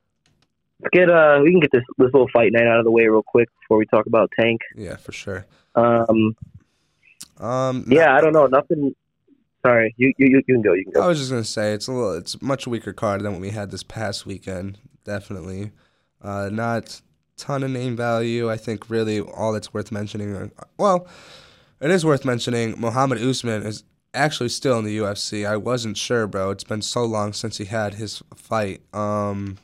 let's 0.80 0.92
get 0.92 1.10
uh, 1.10 1.40
we 1.44 1.52
can 1.52 1.60
get 1.60 1.72
this 1.72 1.84
this 1.98 2.12
little 2.14 2.30
fight 2.32 2.52
night 2.52 2.68
out 2.68 2.78
of 2.80 2.86
the 2.86 2.92
way 2.92 3.08
real 3.08 3.24
quick 3.24 3.50
before 3.62 3.78
we 3.78 3.86
talk 3.88 4.06
about 4.06 4.32
Tank. 4.40 4.62
Yeah, 4.76 4.98
for 4.98 5.12
sure. 5.12 5.46
Um, 5.74 6.36
Um, 7.40 7.86
yeah, 7.88 8.16
I 8.16 8.22
don't 8.22 8.34
know, 8.34 8.48
nothing. 8.48 8.96
Sorry, 9.66 9.94
you 9.98 10.14
you 10.18 10.28
you 10.30 10.44
can 10.44 10.62
go. 10.62 10.74
You 10.74 10.84
can 10.84 10.94
go. 10.94 11.02
I 11.02 11.08
was 11.08 11.18
just 11.18 11.30
gonna 11.30 11.44
say 11.44 11.74
it's 11.74 11.88
a 11.88 11.92
little, 11.92 12.14
it's 12.14 12.36
a 12.36 12.44
much 12.44 12.68
weaker 12.68 12.94
card 12.94 13.22
than 13.22 13.34
what 13.34 13.42
we 13.42 13.50
had 13.50 13.72
this 13.72 13.84
past 13.84 14.26
weekend. 14.26 14.78
Definitely, 15.04 15.72
uh, 16.22 16.50
not 16.52 17.02
ton 17.38 17.64
of 17.64 17.72
name 17.72 17.96
value. 17.96 18.50
I 18.50 18.58
think 18.58 18.90
really 18.90 19.20
all 19.20 19.54
that's 19.54 19.74
worth 19.74 19.92
mentioning. 19.92 20.36
Are, 20.36 20.52
well, 20.78 21.08
it 21.82 21.92
is 21.92 22.06
worth 22.06 22.26
mentioning. 22.26 22.76
Muhammad 22.78 23.22
Usman 23.22 23.64
is 23.64 23.84
actually 24.14 24.50
still 24.50 24.80
in 24.80 24.86
the 24.86 24.98
UFC. 24.98 25.48
I 25.48 25.58
wasn't 25.58 25.98
sure, 25.98 26.28
bro. 26.28 26.52
It's 26.52 26.64
been 26.64 26.82
so 26.82 27.06
long 27.06 27.34
since 27.34 27.58
he 27.58 27.66
had 27.66 27.96
his 27.96 28.22
fight. 28.36 28.82
Um, 28.94 29.58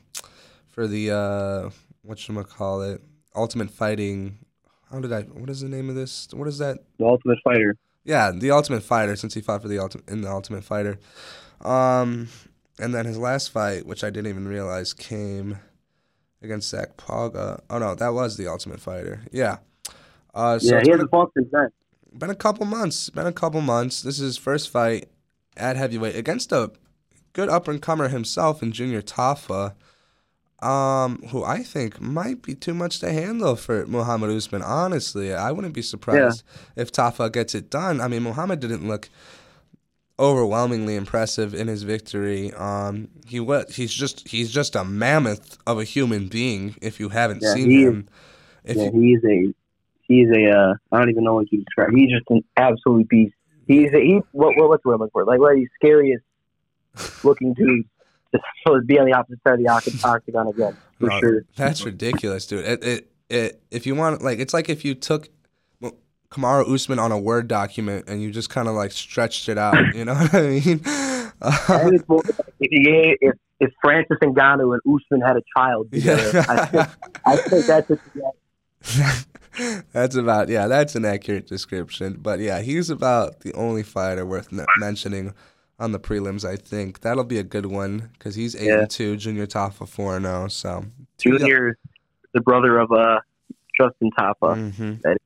for 0.68 0.86
the 0.86 1.10
uh, 1.10 1.70
what 2.02 2.18
call 2.48 2.82
it, 2.82 3.00
Ultimate 3.34 3.70
Fighting. 3.70 4.38
How 4.94 5.00
did 5.00 5.12
I? 5.12 5.22
What 5.22 5.50
is 5.50 5.60
the 5.60 5.68
name 5.68 5.88
of 5.88 5.96
this? 5.96 6.28
What 6.32 6.46
is 6.46 6.58
that? 6.58 6.78
The 6.98 7.04
Ultimate 7.04 7.38
Fighter. 7.42 7.76
Yeah, 8.04 8.30
the 8.30 8.52
Ultimate 8.52 8.84
Fighter 8.84 9.16
since 9.16 9.34
he 9.34 9.40
fought 9.40 9.62
for 9.62 9.66
the 9.66 9.80
ultimate 9.80 10.08
in 10.08 10.20
the 10.20 10.30
Ultimate 10.30 10.62
Fighter. 10.62 11.00
Um, 11.62 12.28
and 12.78 12.94
then 12.94 13.04
his 13.04 13.18
last 13.18 13.50
fight, 13.50 13.86
which 13.86 14.04
I 14.04 14.10
didn't 14.10 14.28
even 14.28 14.46
realize 14.46 14.92
came 14.92 15.58
against 16.42 16.68
Zach 16.68 16.96
Pauga. 16.96 17.60
Oh 17.68 17.78
no, 17.78 17.96
that 17.96 18.14
was 18.14 18.36
the 18.36 18.46
Ultimate 18.46 18.80
Fighter. 18.80 19.22
Yeah. 19.32 19.58
Uh, 20.32 20.60
so 20.60 20.76
yeah, 20.76 20.78
he 20.78 20.84
been, 20.84 20.92
hasn't 20.92 21.10
fought 21.10 21.32
since 21.36 21.48
then. 21.50 21.70
a, 22.14 22.18
been 22.18 22.30
a 22.30 22.36
couple 22.36 22.64
months. 22.64 23.10
Been 23.10 23.26
a 23.26 23.32
couple 23.32 23.62
months. 23.62 24.00
This 24.00 24.20
is 24.20 24.26
his 24.26 24.36
first 24.36 24.70
fight 24.70 25.08
at 25.56 25.76
heavyweight 25.76 26.14
against 26.14 26.52
a 26.52 26.70
good 27.32 27.48
up 27.48 27.66
and 27.66 27.82
comer 27.82 28.10
himself 28.10 28.62
in 28.62 28.70
Junior 28.70 29.02
Tafa. 29.02 29.74
Um, 30.62 31.18
who 31.30 31.44
I 31.44 31.62
think 31.62 32.00
might 32.00 32.40
be 32.40 32.54
too 32.54 32.72
much 32.72 32.98
to 33.00 33.12
handle 33.12 33.54
for 33.54 33.86
Muhammad 33.86 34.30
Usman. 34.30 34.62
Honestly, 34.62 35.34
I 35.34 35.52
wouldn't 35.52 35.74
be 35.74 35.82
surprised 35.82 36.42
if 36.74 36.90
Tafa 36.90 37.30
gets 37.30 37.54
it 37.54 37.68
done. 37.68 38.00
I 38.00 38.08
mean, 38.08 38.22
Muhammad 38.22 38.60
didn't 38.60 38.88
look 38.88 39.10
overwhelmingly 40.18 40.96
impressive 40.96 41.54
in 41.54 41.68
his 41.68 41.82
victory. 41.82 42.52
Um, 42.54 43.08
he 43.26 43.40
was 43.40 43.74
he's 43.74 43.92
just 43.92 44.26
he's 44.28 44.50
just 44.50 44.74
a 44.76 44.84
mammoth 44.84 45.58
of 45.66 45.78
a 45.78 45.84
human 45.84 46.28
being. 46.28 46.76
If 46.80 47.00
you 47.00 47.10
haven't 47.10 47.42
Yeah, 47.42 47.52
seen 47.52 47.70
is. 47.70 47.84
him, 47.84 48.08
yeah, 48.64 48.90
you, 48.92 49.00
he's 49.02 49.24
a 49.24 49.54
he's 50.02 50.28
a 50.30 50.50
uh, 50.50 50.74
I 50.92 50.98
don't 50.98 51.10
even 51.10 51.24
know 51.24 51.34
what 51.34 51.50
you 51.52 51.64
describe. 51.64 51.90
He's 51.94 52.10
just 52.10 52.24
an 52.30 52.42
absolute 52.56 53.08
beast. 53.08 53.34
He's 53.66 53.92
a, 53.92 53.98
he 53.98 54.20
what, 54.32 54.56
what 54.56 54.68
what's 54.68 54.82
the 54.82 54.88
word 54.88 54.94
I'm 54.94 55.00
looking 55.00 55.10
for? 55.12 55.24
Like 55.24 55.40
what 55.40 55.56
he's 55.56 55.68
scariest 55.74 56.24
looking 57.22 57.54
dude 57.54 57.86
to 58.66 58.72
it'd 58.72 58.86
be 58.86 58.98
on 58.98 59.06
the 59.06 59.12
opposite 59.12 59.40
side 59.46 59.54
of 59.54 59.58
the 59.60 59.66
oct- 59.66 60.04
octagon 60.04 60.48
again 60.48 60.76
for 60.98 61.06
No, 61.06 61.20
sure. 61.20 61.44
That's 61.56 61.84
ridiculous, 61.84 62.46
dude. 62.46 62.64
It, 62.64 62.84
it, 62.84 63.10
it, 63.28 63.62
if 63.70 63.86
you 63.86 63.94
want, 63.94 64.22
like, 64.22 64.38
it's 64.38 64.54
like 64.54 64.68
if 64.68 64.84
you 64.84 64.94
took 64.94 65.28
Kamaru 66.34 66.72
Usman 66.74 66.98
on 66.98 67.12
a 67.12 67.18
Word 67.18 67.46
document 67.46 68.06
and 68.08 68.20
you 68.20 68.30
just 68.30 68.50
kind 68.50 68.66
of 68.66 68.74
like 68.74 68.90
stretched 68.92 69.48
it 69.48 69.56
out. 69.56 69.94
You 69.94 70.04
know 70.04 70.14
what 70.16 70.34
I 70.34 70.42
mean? 70.42 70.80
I 71.40 71.50
think 71.50 71.94
it's 71.94 72.08
more 72.08 72.22
like 72.24 72.54
if 72.60 72.70
you 72.72 72.84
gave, 72.84 73.16
if 73.20 73.34
if 73.60 73.70
Francis 73.82 74.18
Ngannou 74.20 74.74
and 74.74 74.82
Usman 74.94 75.20
had 75.26 75.36
a 75.36 75.42
child 75.56 75.92
together, 75.92 76.44
I, 76.48 76.66
think, 76.66 76.88
I 77.24 77.36
think 77.36 77.66
that's 77.66 77.88
what 77.88 78.00
that's 79.92 80.16
about 80.16 80.48
yeah. 80.48 80.66
That's 80.66 80.96
an 80.96 81.04
accurate 81.04 81.46
description. 81.46 82.18
But 82.20 82.40
yeah, 82.40 82.60
he's 82.62 82.90
about 82.90 83.40
the 83.40 83.52
only 83.54 83.84
fighter 83.84 84.26
worth 84.26 84.48
mentioning 84.78 85.34
on 85.78 85.92
the 85.92 85.98
prelims. 86.00 86.44
I 86.48 86.56
think 86.56 87.00
that'll 87.00 87.24
be 87.24 87.38
a 87.38 87.42
good 87.42 87.66
one 87.66 88.10
because 88.14 88.34
he's 88.34 88.54
eight 88.56 88.66
Yeah. 88.68 88.80
and 88.80 88.90
two, 88.90 89.16
Junior 89.16 89.46
Tafa 89.46 89.88
four 89.88 90.16
and 90.16 90.24
zero. 90.24 90.48
So 90.48 90.84
two 91.18 91.30
young- 91.30 91.38
Junior, 91.40 91.78
the 92.32 92.40
brother 92.40 92.78
of 92.78 92.90
uh 92.92 93.20
Justin 93.78 94.10
Tafa, 94.18 94.72
Mhm. 94.72 95.02
That- 95.02 95.16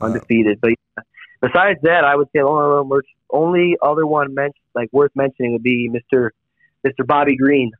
Uh, 0.00 0.06
undefeated. 0.06 0.58
But 0.62 0.70
yeah, 0.70 1.02
besides 1.42 1.78
that, 1.82 2.04
I 2.04 2.16
would 2.16 2.28
say 2.28 2.38
the 2.40 2.46
only, 2.46 3.00
only 3.30 3.76
other 3.82 4.06
one 4.06 4.32
mentioned, 4.32 4.54
like 4.74 4.88
worth 4.92 5.10
mentioning 5.14 5.52
would 5.52 5.62
be 5.62 5.88
Mister 5.88 6.32
Mister 6.84 7.04
Bobby 7.04 7.36
Green, 7.36 7.70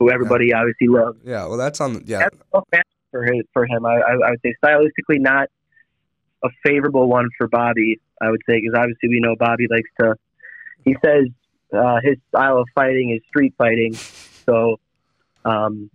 who 0.00 0.10
everybody 0.10 0.52
obviously 0.52 0.88
loves. 0.88 1.18
yeah, 1.24 1.46
well, 1.46 1.56
that's 1.56 1.80
on. 1.80 2.02
Yeah, 2.04 2.28
That's 2.72 2.88
for 3.12 3.24
him. 3.24 3.42
For 3.52 3.64
him, 3.64 3.86
I, 3.86 3.94
I, 4.00 4.12
I 4.26 4.30
would 4.30 4.40
say 4.44 4.54
stylistically 4.64 5.20
not 5.20 5.48
a 6.42 6.48
favorable 6.64 7.08
one 7.08 7.28
for 7.38 7.46
Bobby. 7.48 8.00
I 8.20 8.30
would 8.30 8.40
say 8.48 8.60
because 8.60 8.74
obviously 8.76 9.08
we 9.10 9.20
know 9.20 9.36
Bobby 9.38 9.66
likes 9.70 9.88
to. 10.00 10.14
He 10.88 10.96
says 11.04 11.26
uh, 11.72 11.98
his 12.02 12.16
style 12.28 12.58
of 12.58 12.68
fighting 12.74 13.10
is 13.10 13.20
street 13.28 13.54
fighting. 13.58 13.94
So, 14.46 14.80
um, 15.44 15.90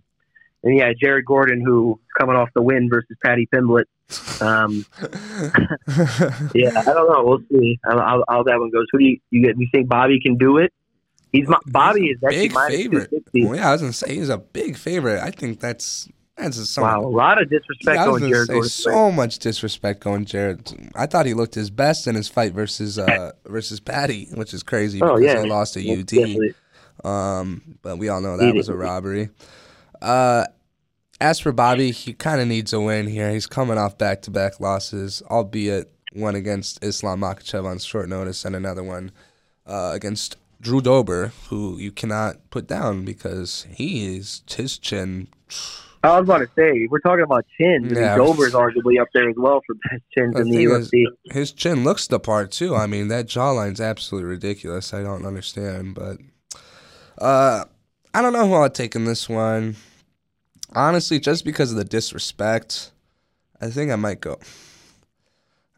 and 0.62 0.78
yeah, 0.78 0.92
Jared 0.98 1.26
Gordon, 1.26 1.60
who's 1.64 1.98
coming 2.18 2.36
off 2.36 2.48
the 2.54 2.62
win 2.62 2.88
versus 2.88 3.16
Paddy 3.24 3.48
Pimblett. 3.52 3.84
Um, 4.40 4.86
yeah, 6.54 6.78
I 6.78 6.84
don't 6.84 7.10
know. 7.10 7.24
We'll 7.24 7.42
see 7.50 7.78
how, 7.84 8.24
that 8.44 8.58
one 8.58 8.70
goes. 8.70 8.86
Who 8.92 8.98
do 8.98 9.04
you 9.04 9.18
you, 9.30 9.42
get, 9.42 9.58
you 9.58 9.68
think 9.72 9.88
Bobby 9.88 10.20
can 10.20 10.36
do 10.36 10.58
it? 10.58 10.72
He's 11.32 11.48
my, 11.48 11.58
Bobby 11.66 12.06
is 12.06 12.18
actually 12.22 12.48
big 12.48 12.54
minus 12.54 12.76
favorite. 12.76 13.10
Well, 13.34 13.56
yeah, 13.56 13.68
I 13.70 13.72
was 13.72 13.80
gonna 13.80 13.92
say 13.92 14.14
he's 14.14 14.28
a 14.28 14.38
big 14.38 14.76
favorite. 14.76 15.20
I 15.20 15.32
think 15.32 15.58
that's 15.58 16.08
That's 16.36 16.56
just 16.56 16.72
so, 16.72 16.82
Wow, 16.82 17.02
a 17.02 17.06
lot 17.06 17.40
of 17.40 17.48
disrespect 17.48 17.96
Yeah, 17.96 18.04
I 18.04 18.08
was 18.08 18.16
on 18.22 18.30
gonna 18.30 18.46
Jared 18.46 18.64
say, 18.64 18.82
so 18.82 19.12
much 19.12 19.38
disrespect 19.38 20.00
going 20.02 20.24
Jared. 20.24 20.90
I 20.96 21.06
thought 21.06 21.26
he 21.26 21.34
looked 21.34 21.54
his 21.54 21.70
best 21.70 22.06
in 22.08 22.14
his 22.16 22.28
fight 22.28 22.52
versus 22.52 22.98
uh 22.98 23.32
versus 23.46 23.78
Paddy, 23.80 24.28
which 24.34 24.52
is 24.52 24.62
crazy 24.62 25.00
Oh, 25.00 25.16
because 25.18 25.34
yeah. 25.34 25.42
he 25.42 25.48
lost 25.48 25.74
to 25.74 25.80
UD. 25.92 26.06
Definitely. 26.06 26.54
Um, 27.04 27.78
but 27.82 27.98
we 27.98 28.08
all 28.08 28.20
know 28.20 28.36
that 28.36 28.54
was 28.54 28.68
a 28.68 28.74
robbery. 28.74 29.30
Uh, 30.02 30.44
as 31.20 31.38
for 31.40 31.52
Bobby, 31.52 31.90
he 31.92 32.12
kind 32.12 32.40
of 32.40 32.48
needs 32.48 32.72
a 32.72 32.80
win 32.80 33.06
here. 33.06 33.30
He's 33.30 33.46
coming 33.46 33.78
off 33.78 33.96
back 33.98 34.22
to 34.22 34.30
back 34.30 34.58
losses, 34.60 35.22
albeit 35.30 35.90
one 36.12 36.34
against 36.34 36.82
Islam 36.84 37.20
Makhachev 37.20 37.64
on 37.64 37.78
short 37.78 38.08
notice 38.08 38.44
and 38.44 38.54
another 38.56 38.82
one 38.82 39.12
uh, 39.66 39.90
against 39.94 40.36
Drew 40.60 40.80
Dober, 40.80 41.32
who 41.48 41.78
you 41.78 41.92
cannot 41.92 42.36
put 42.50 42.66
down 42.66 43.04
because 43.04 43.66
he 43.70 44.16
is 44.16 44.42
his 44.48 44.78
chin. 44.78 45.28
I 46.10 46.20
was 46.20 46.28
about 46.28 46.38
to 46.38 46.48
say, 46.56 46.86
we're 46.90 46.98
talking 47.00 47.24
about 47.24 47.44
chins. 47.58 47.92
Yeah. 47.92 48.16
mean, 48.16 48.26
Dober's 48.26 48.52
arguably 48.52 49.00
up 49.00 49.08
there 49.14 49.28
as 49.28 49.36
well 49.36 49.62
for 49.66 49.74
best 49.90 50.02
chins 50.16 50.34
The 50.34 50.40
in 50.42 50.50
the 50.50 50.56
thing 50.66 50.70
is- 50.70 50.90
UFC. 50.90 51.04
His 51.32 51.52
chin 51.52 51.82
looks 51.84 52.06
the 52.06 52.20
part 52.20 52.50
too. 52.52 52.74
I 52.74 52.86
mean, 52.86 53.08
that 53.08 53.26
jawline's 53.26 53.80
absolutely 53.80 54.28
ridiculous. 54.28 54.92
I 54.92 55.02
don't 55.02 55.24
understand, 55.24 55.94
but 55.94 56.18
uh, 57.18 57.64
I 58.12 58.22
don't 58.22 58.32
know 58.32 58.46
who 58.46 58.54
I'll 58.54 58.70
take 58.70 58.94
in 58.94 59.04
this 59.04 59.28
one. 59.28 59.76
Honestly, 60.74 61.18
just 61.20 61.44
because 61.44 61.70
of 61.70 61.76
the 61.76 61.84
disrespect, 61.84 62.90
I 63.60 63.68
think 63.70 63.90
I 63.90 63.96
might 63.96 64.20
go. 64.20 64.38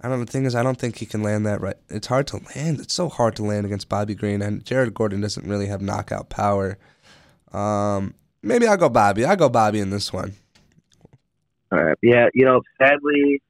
I 0.01 0.09
don't. 0.09 0.21
The 0.21 0.27
thing 0.27 0.45
is, 0.45 0.55
I 0.55 0.63
don't 0.63 0.79
think 0.79 0.97
he 0.99 1.07
can 1.07 1.23
land 1.23 1.47
that 1.47 1.61
right. 1.61 1.77
It's 1.89 2.07
hard 2.07 2.27
to 2.29 2.37
land. 2.55 2.81
It's 2.81 2.95
so 2.95 3.09
hard 3.09 3.37
to 3.37 3.43
land 3.45 3.65
against 3.67 3.89
Bobby 3.89 4.15
Green, 4.15 4.43
and 4.43 4.65
Jared 4.65 4.95
Gordon 4.95 5.21
doesn't 5.21 5.47
really 5.47 5.67
have 5.67 5.81
knockout 5.81 6.29
power. 6.31 6.79
Um, 7.53 8.15
maybe 8.43 8.67
I'll 8.67 8.77
go 8.77 8.89
Bobby. 8.89 9.25
I'll 9.25 9.37
go 9.37 9.49
Bobby 9.49 9.81
in 9.81 9.91
this 9.91 10.13
one. 10.13 10.35
All 11.73 11.83
right. 11.83 11.99
Yeah, 12.03 12.27
you 12.33 12.45
know, 12.45 12.63
sadly, 12.79 13.43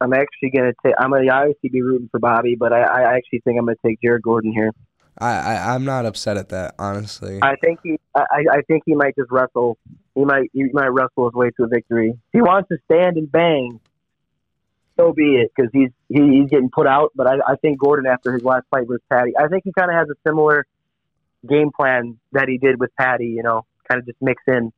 I'm 0.00 0.12
actually 0.12 0.50
going 0.50 0.72
to 0.72 0.74
take. 0.84 0.94
I'm 0.98 1.10
going 1.10 1.26
to 1.26 1.32
obviously 1.32 1.70
be 1.70 1.82
rooting 1.82 2.08
for 2.10 2.18
Bobby, 2.18 2.56
but 2.56 2.72
I, 2.72 2.82
I 2.82 3.16
actually 3.16 3.40
think 3.40 3.58
I'm 3.58 3.66
going 3.66 3.76
to 3.76 3.88
take 3.88 4.00
Jared 4.02 4.22
Gordon 4.22 4.52
here. 4.52 4.72
I, 5.18 5.34
I 5.34 5.74
I'm 5.74 5.84
not 5.84 6.06
upset 6.06 6.36
at 6.36 6.48
that, 6.48 6.74
honestly. 6.78 7.38
I 7.42 7.54
think 7.56 7.80
he. 7.84 7.98
I, 8.14 8.44
I 8.50 8.62
think 8.62 8.82
he 8.86 8.94
might 8.94 9.14
just 9.16 9.30
wrestle. 9.30 9.78
He 10.14 10.24
might. 10.24 10.50
He 10.52 10.64
might 10.72 10.88
wrestle 10.88 11.26
his 11.26 11.34
way 11.34 11.50
to 11.56 11.64
a 11.64 11.68
victory. 11.68 12.10
If 12.10 12.32
he 12.32 12.40
wants 12.40 12.68
to 12.70 12.78
stand 12.86 13.16
and 13.16 13.30
bang, 13.30 13.78
so 14.96 15.12
be 15.12 15.36
it, 15.36 15.52
because 15.54 15.70
he's 15.72 15.90
he, 16.08 16.40
he's 16.40 16.50
getting 16.50 16.70
put 16.70 16.86
out. 16.86 17.12
But 17.14 17.26
I, 17.26 17.34
I 17.46 17.56
think 17.56 17.78
Gordon, 17.78 18.10
after 18.10 18.32
his 18.32 18.42
last 18.42 18.64
fight 18.70 18.88
with 18.88 19.02
Paddy, 19.08 19.32
I 19.38 19.48
think 19.48 19.64
he 19.64 19.72
kind 19.78 19.90
of 19.90 19.96
has 19.96 20.08
a 20.08 20.16
similar 20.26 20.66
game 21.48 21.70
plan 21.78 22.18
that 22.32 22.48
he 22.48 22.58
did 22.58 22.80
with 22.80 22.90
Paddy. 22.96 23.26
You 23.26 23.42
know, 23.42 23.66
kind 23.92 24.00
of 24.00 24.06
just 24.06 24.20
mix 24.20 24.42
in 24.46 24.72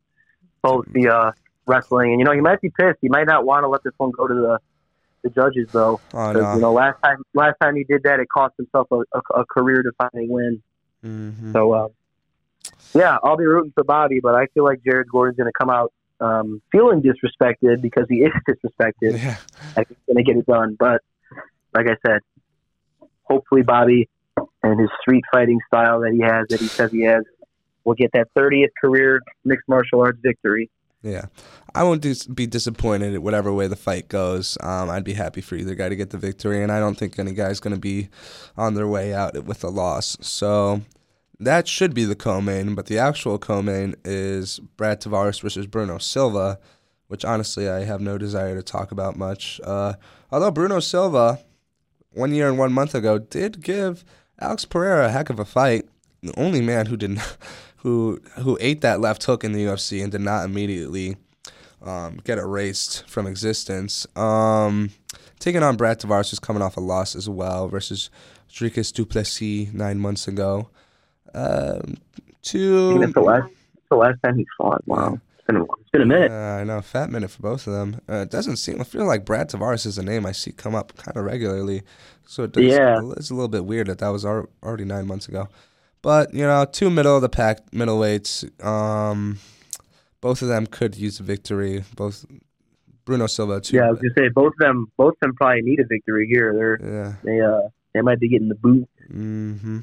both 0.62 0.86
the 0.92 1.08
uh, 1.08 1.32
wrestling 1.66 2.12
and 2.12 2.20
you 2.20 2.24
know 2.24 2.32
he 2.32 2.40
might 2.40 2.60
be 2.60 2.70
pissed. 2.70 2.98
He 3.00 3.08
might 3.08 3.26
not 3.26 3.44
want 3.44 3.64
to 3.64 3.68
let 3.68 3.82
this 3.84 3.92
one 3.96 4.10
go 4.10 4.26
to 4.26 4.34
the 4.34 4.58
the 5.22 5.30
judges 5.30 5.68
though. 5.72 6.00
oh 6.12 6.32
no. 6.32 6.54
You 6.54 6.60
know, 6.60 6.72
last 6.72 6.98
time 7.02 7.22
last 7.34 7.56
time 7.60 7.76
he 7.76 7.84
did 7.84 8.02
that, 8.04 8.20
it 8.20 8.28
cost 8.28 8.54
himself 8.56 8.88
a, 8.90 9.00
a, 9.12 9.40
a 9.40 9.44
career 9.46 9.82
defining 9.82 10.28
win. 10.30 10.62
hmm 11.02 11.52
So, 11.52 11.72
uh, 11.72 11.88
yeah, 12.94 13.16
I'll 13.22 13.36
be 13.36 13.44
rooting 13.44 13.72
for 13.74 13.84
Bobby, 13.84 14.20
but 14.22 14.34
I 14.34 14.46
feel 14.54 14.64
like 14.64 14.82
Jared 14.84 15.08
Gordon's 15.08 15.36
going 15.36 15.50
to 15.50 15.58
come 15.58 15.70
out 15.70 15.92
um, 16.20 16.62
feeling 16.70 17.02
disrespected 17.02 17.80
because 17.80 18.06
he 18.08 18.18
is 18.18 18.32
disrespected. 18.48 19.18
Yeah. 19.18 19.36
I 19.72 19.84
think 19.84 19.88
he's 19.88 20.14
going 20.14 20.24
to 20.24 20.32
get 20.32 20.36
it 20.36 20.46
done. 20.46 20.76
But 20.78 21.02
like 21.74 21.86
I 21.88 21.96
said, 22.06 22.20
hopefully 23.24 23.62
Bobby 23.62 24.08
and 24.62 24.80
his 24.80 24.90
street 25.00 25.24
fighting 25.32 25.60
style 25.66 26.00
that 26.00 26.12
he 26.12 26.20
has, 26.20 26.46
that 26.50 26.60
he 26.60 26.68
says 26.68 26.90
he 26.92 27.02
has, 27.02 27.24
will 27.84 27.94
get 27.94 28.10
that 28.12 28.28
30th 28.36 28.70
career 28.80 29.20
mixed 29.44 29.68
martial 29.68 30.00
arts 30.00 30.18
victory. 30.22 30.70
Yeah, 31.02 31.26
I 31.74 31.82
won't 31.82 32.00
dis- 32.00 32.26
be 32.26 32.46
disappointed 32.46 33.14
at 33.14 33.22
whatever 33.22 33.52
way 33.52 33.66
the 33.66 33.76
fight 33.76 34.08
goes. 34.08 34.56
Um, 34.62 34.88
I'd 34.88 35.04
be 35.04 35.12
happy 35.12 35.42
for 35.42 35.54
either 35.54 35.74
guy 35.74 35.90
to 35.90 35.96
get 35.96 36.10
the 36.10 36.18
victory, 36.18 36.62
and 36.62 36.72
I 36.72 36.80
don't 36.80 36.94
think 36.96 37.18
any 37.18 37.32
guy's 37.32 37.60
going 37.60 37.74
to 37.74 37.80
be 37.80 38.08
on 38.56 38.72
their 38.72 38.88
way 38.88 39.12
out 39.12 39.44
with 39.44 39.62
a 39.62 39.68
loss. 39.68 40.16
So 40.22 40.80
that 41.38 41.68
should 41.68 41.92
be 41.94 42.06
the 42.06 42.14
co-main, 42.14 42.74
but 42.74 42.86
the 42.86 42.98
actual 42.98 43.38
co-main 43.38 43.96
is 44.02 44.60
Brad 44.78 45.02
Tavares 45.02 45.42
versus 45.42 45.66
Bruno 45.66 45.98
Silva, 45.98 46.58
which 47.08 47.24
honestly 47.24 47.68
I 47.68 47.84
have 47.84 48.00
no 48.00 48.16
desire 48.16 48.54
to 48.54 48.62
talk 48.62 48.90
about 48.90 49.16
much. 49.16 49.60
Uh, 49.62 49.94
although 50.32 50.50
Bruno 50.50 50.80
Silva, 50.80 51.40
one 52.12 52.32
year 52.32 52.48
and 52.48 52.58
one 52.58 52.72
month 52.72 52.94
ago, 52.94 53.18
did 53.18 53.60
give 53.60 54.06
Alex 54.40 54.64
Pereira 54.64 55.06
a 55.06 55.10
heck 55.10 55.28
of 55.28 55.38
a 55.38 55.44
fight. 55.44 55.86
The 56.22 56.32
only 56.40 56.62
man 56.62 56.86
who 56.86 56.96
didn't 56.96 57.20
who 57.84 58.20
who 58.40 58.58
ate 58.60 58.80
that 58.80 58.98
left 59.00 59.22
hook 59.24 59.44
in 59.44 59.52
the 59.52 59.64
UFC 59.64 60.02
and 60.02 60.10
did 60.10 60.20
not 60.22 60.44
immediately 60.44 61.16
um, 61.82 62.18
get 62.24 62.38
erased 62.38 63.06
from 63.08 63.26
existence. 63.28 64.06
Um, 64.16 64.90
taking 65.38 65.62
on 65.62 65.76
Brad 65.76 66.00
Tavares, 66.00 66.30
who's 66.30 66.40
coming 66.40 66.62
off 66.62 66.76
a 66.76 66.80
loss 66.80 67.14
as 67.14 67.28
well 67.28 67.68
versus 67.68 68.10
Dricus 68.50 68.92
Du 68.92 69.04
Plessis 69.06 69.72
nine 69.72 69.98
months 70.00 70.26
ago. 70.26 70.70
Um, 71.34 71.98
two. 72.42 72.98
that's 72.98 73.12
the 73.12 73.20
last, 73.20 73.48
that's 73.74 73.88
the 73.90 73.96
last 73.96 74.18
time 74.22 74.36
he 74.38 74.46
fought. 74.56 74.82
Wow. 74.86 75.18
It's 75.36 75.46
been, 75.46 75.56
a- 75.56 75.64
it's 75.64 75.90
been 75.92 76.02
a 76.02 76.06
minute. 76.06 76.30
Uh, 76.30 76.34
I 76.60 76.64
know, 76.64 76.80
fat 76.80 77.10
minute 77.10 77.30
for 77.30 77.42
both 77.42 77.66
of 77.66 77.74
them. 77.74 78.00
Uh, 78.08 78.22
it 78.22 78.30
doesn't 78.30 78.56
seem. 78.56 78.80
I 78.80 78.84
feel 78.84 79.04
like 79.04 79.26
Brad 79.26 79.50
Tavares 79.50 79.84
is 79.84 79.98
a 79.98 80.02
name 80.02 80.24
I 80.24 80.32
see 80.32 80.52
come 80.52 80.74
up 80.74 80.96
kind 80.96 81.16
of 81.18 81.24
regularly, 81.24 81.82
so 82.26 82.44
it 82.44 82.52
does, 82.52 82.64
Yeah. 82.64 82.98
it's 83.18 83.30
a 83.30 83.34
little 83.34 83.48
bit 83.48 83.66
weird 83.66 83.88
that 83.88 83.98
that 83.98 84.08
was 84.08 84.24
already 84.24 84.84
nine 84.86 85.06
months 85.06 85.28
ago. 85.28 85.48
But 86.04 86.34
you 86.34 86.42
know, 86.42 86.66
two 86.66 86.90
middle 86.90 87.16
of 87.16 87.22
the 87.22 87.30
pack 87.30 87.70
middleweights. 87.70 88.62
Um, 88.62 89.38
both 90.20 90.42
of 90.42 90.48
them 90.48 90.66
could 90.66 90.96
use 90.96 91.18
a 91.18 91.22
victory. 91.22 91.82
Both 91.96 92.26
Bruno 93.06 93.26
Silva 93.26 93.62
too. 93.62 93.78
Yeah, 93.78 93.86
I 93.86 93.90
was 93.90 94.00
gonna 94.00 94.12
say 94.14 94.28
both 94.28 94.52
of 94.52 94.58
them. 94.58 94.92
Both 94.98 95.14
of 95.14 95.20
them 95.20 95.34
probably 95.34 95.62
need 95.62 95.80
a 95.80 95.86
victory 95.86 96.28
here. 96.30 96.52
They're 96.52 96.92
yeah. 96.92 97.12
they 97.24 97.40
uh 97.40 97.68
they 97.94 98.02
might 98.02 98.20
be 98.20 98.28
getting 98.28 98.50
the 98.50 98.54
boot. 98.54 98.86
Mm-hmm. 99.10 99.80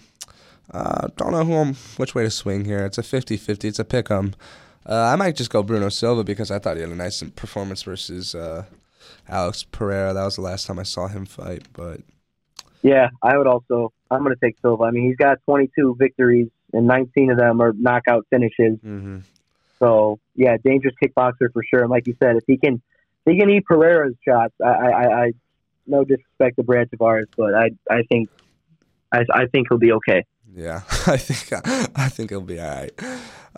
Uh, 0.69 1.07
don't 1.17 1.31
know 1.31 1.43
who 1.43 1.55
I'm, 1.55 1.73
which 1.97 2.13
way 2.13 2.23
to 2.23 2.29
swing 2.29 2.65
here. 2.65 2.85
It's 2.85 2.97
a 2.97 3.01
50-50. 3.01 3.65
It's 3.65 3.79
a 3.79 3.83
pick 3.83 4.09
'em. 4.09 4.35
Uh, 4.85 5.09
I 5.11 5.15
might 5.15 5.35
just 5.35 5.49
go 5.49 5.63
Bruno 5.63 5.89
Silva 5.89 6.23
because 6.23 6.51
I 6.51 6.59
thought 6.59 6.77
he 6.77 6.81
had 6.81 6.91
a 6.91 6.95
nice 6.95 7.21
performance 7.35 7.83
versus 7.83 8.35
uh, 8.35 8.65
Alex 9.27 9.63
Pereira. 9.63 10.13
That 10.13 10.23
was 10.23 10.35
the 10.35 10.41
last 10.41 10.67
time 10.67 10.79
I 10.79 10.83
saw 10.83 11.07
him 11.07 11.25
fight. 11.25 11.67
But 11.73 12.01
Yeah, 12.81 13.09
I 13.21 13.37
would 13.37 13.47
also. 13.47 13.93
I'm 14.09 14.23
gonna 14.23 14.35
take 14.41 14.57
Silva. 14.61 14.83
I 14.83 14.91
mean, 14.91 15.07
he's 15.07 15.17
got 15.17 15.37
22 15.45 15.95
victories 15.99 16.49
and 16.73 16.87
19 16.87 17.31
of 17.31 17.37
them 17.37 17.61
are 17.61 17.73
knockout 17.73 18.25
finishes. 18.29 18.77
mm-hmm. 18.77 19.19
So 19.79 20.19
yeah, 20.35 20.57
dangerous 20.63 20.95
kickboxer 21.01 21.51
for 21.53 21.63
sure. 21.63 21.81
And 21.81 21.89
like 21.89 22.07
you 22.07 22.15
said, 22.19 22.35
if 22.35 22.43
he 22.45 22.57
can, 22.57 22.81
if 23.25 23.33
he 23.33 23.39
can 23.39 23.49
eat 23.49 23.65
Pereira's 23.65 24.15
shots. 24.27 24.53
I, 24.63 24.67
I, 24.67 25.23
I, 25.23 25.31
no 25.87 26.03
disrespect 26.03 26.57
to 26.57 26.63
Brad 26.63 26.89
Tavares, 26.91 27.25
but 27.35 27.55
I, 27.55 27.71
I 27.89 28.03
think, 28.03 28.29
I, 29.11 29.25
I 29.33 29.45
think 29.47 29.67
he'll 29.69 29.79
be 29.79 29.91
okay. 29.93 30.23
Yeah, 30.53 30.81
I 31.07 31.17
think 31.17 31.63
I 31.95 32.09
think 32.09 32.31
it'll 32.31 32.43
be 32.43 32.59
all 32.59 32.67
right. 32.67 32.91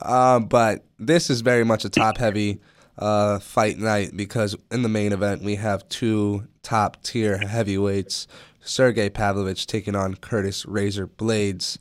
Um, 0.01 0.45
but 0.45 0.83
this 0.99 1.29
is 1.29 1.41
very 1.41 1.63
much 1.63 1.85
a 1.85 1.89
top 1.89 2.17
heavy 2.17 2.61
uh, 2.97 3.39
fight 3.39 3.77
night 3.77 4.15
because 4.15 4.55
in 4.71 4.83
the 4.83 4.89
main 4.89 5.11
event 5.11 5.41
we 5.41 5.55
have 5.55 5.87
two 5.89 6.47
top 6.61 7.01
tier 7.03 7.37
heavyweights, 7.37 8.27
Sergey 8.63 9.09
Pavlovich 9.09 9.67
taking 9.67 9.95
on 9.95 10.15
Curtis 10.15 10.65
Razor 10.65 11.07
Blaydes. 11.07 11.77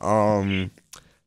Um, 0.00 0.70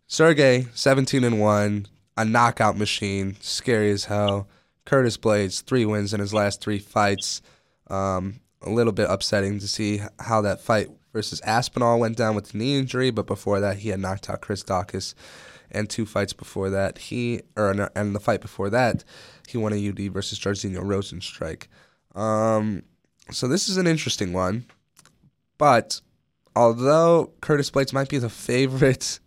Sergey, 0.08 0.68
seventeen 0.74 1.24
and 1.24 1.40
one, 1.40 1.88
a 2.18 2.26
knockout 2.26 2.78
machine, 2.78 3.38
scary 3.40 3.92
as 3.92 4.06
hell. 4.06 4.48
Curtis 4.86 5.18
Blaydes, 5.18 5.64
three 5.64 5.86
wins 5.86 6.14
in 6.14 6.20
his 6.20 6.34
last 6.34 6.62
three 6.62 6.80
fights. 6.80 7.42
Um, 7.88 8.42
a 8.62 8.70
little 8.70 8.94
bit 8.94 9.10
upsetting 9.10 9.60
to 9.60 9.68
see 9.68 10.02
how 10.20 10.42
that 10.42 10.62
fight 10.62 10.90
versus 11.14 11.42
Aspinall 11.42 12.00
went 12.00 12.18
down 12.18 12.36
with 12.36 12.50
the 12.50 12.58
knee 12.58 12.78
injury, 12.78 13.12
but 13.12 13.26
before 13.26 13.60
that 13.60 13.78
he 13.78 13.90
had 13.90 14.00
knocked 14.00 14.30
out 14.30 14.42
Chris 14.42 14.64
Daukaus, 14.64 15.14
and 15.72 15.90
two 15.90 16.06
fights 16.06 16.34
before 16.34 16.70
that 16.70 16.98
he 16.98 17.42
or 17.56 17.90
and 17.96 18.16
the 18.16 18.20
fight 18.20 18.42
before 18.42 18.70
that 18.70 19.04
he 19.48 19.58
won 19.58 19.74
a 19.74 19.90
UD 19.90 20.12
versus 20.12 20.40
Jairzinho 20.40 20.82
Rozenstruik. 20.82 21.68
Um, 22.20 22.84
so 23.32 23.48
this 23.48 23.70
is 23.70 23.78
an 23.78 23.88
interesting 23.88 24.34
one, 24.34 24.66
but 25.60 26.02
although 26.56 27.32
Curtis 27.42 27.70
Blaydes 27.70 27.94
might 27.94 28.10
be 28.10 28.18
the 28.18 28.30
favorite 28.30 29.20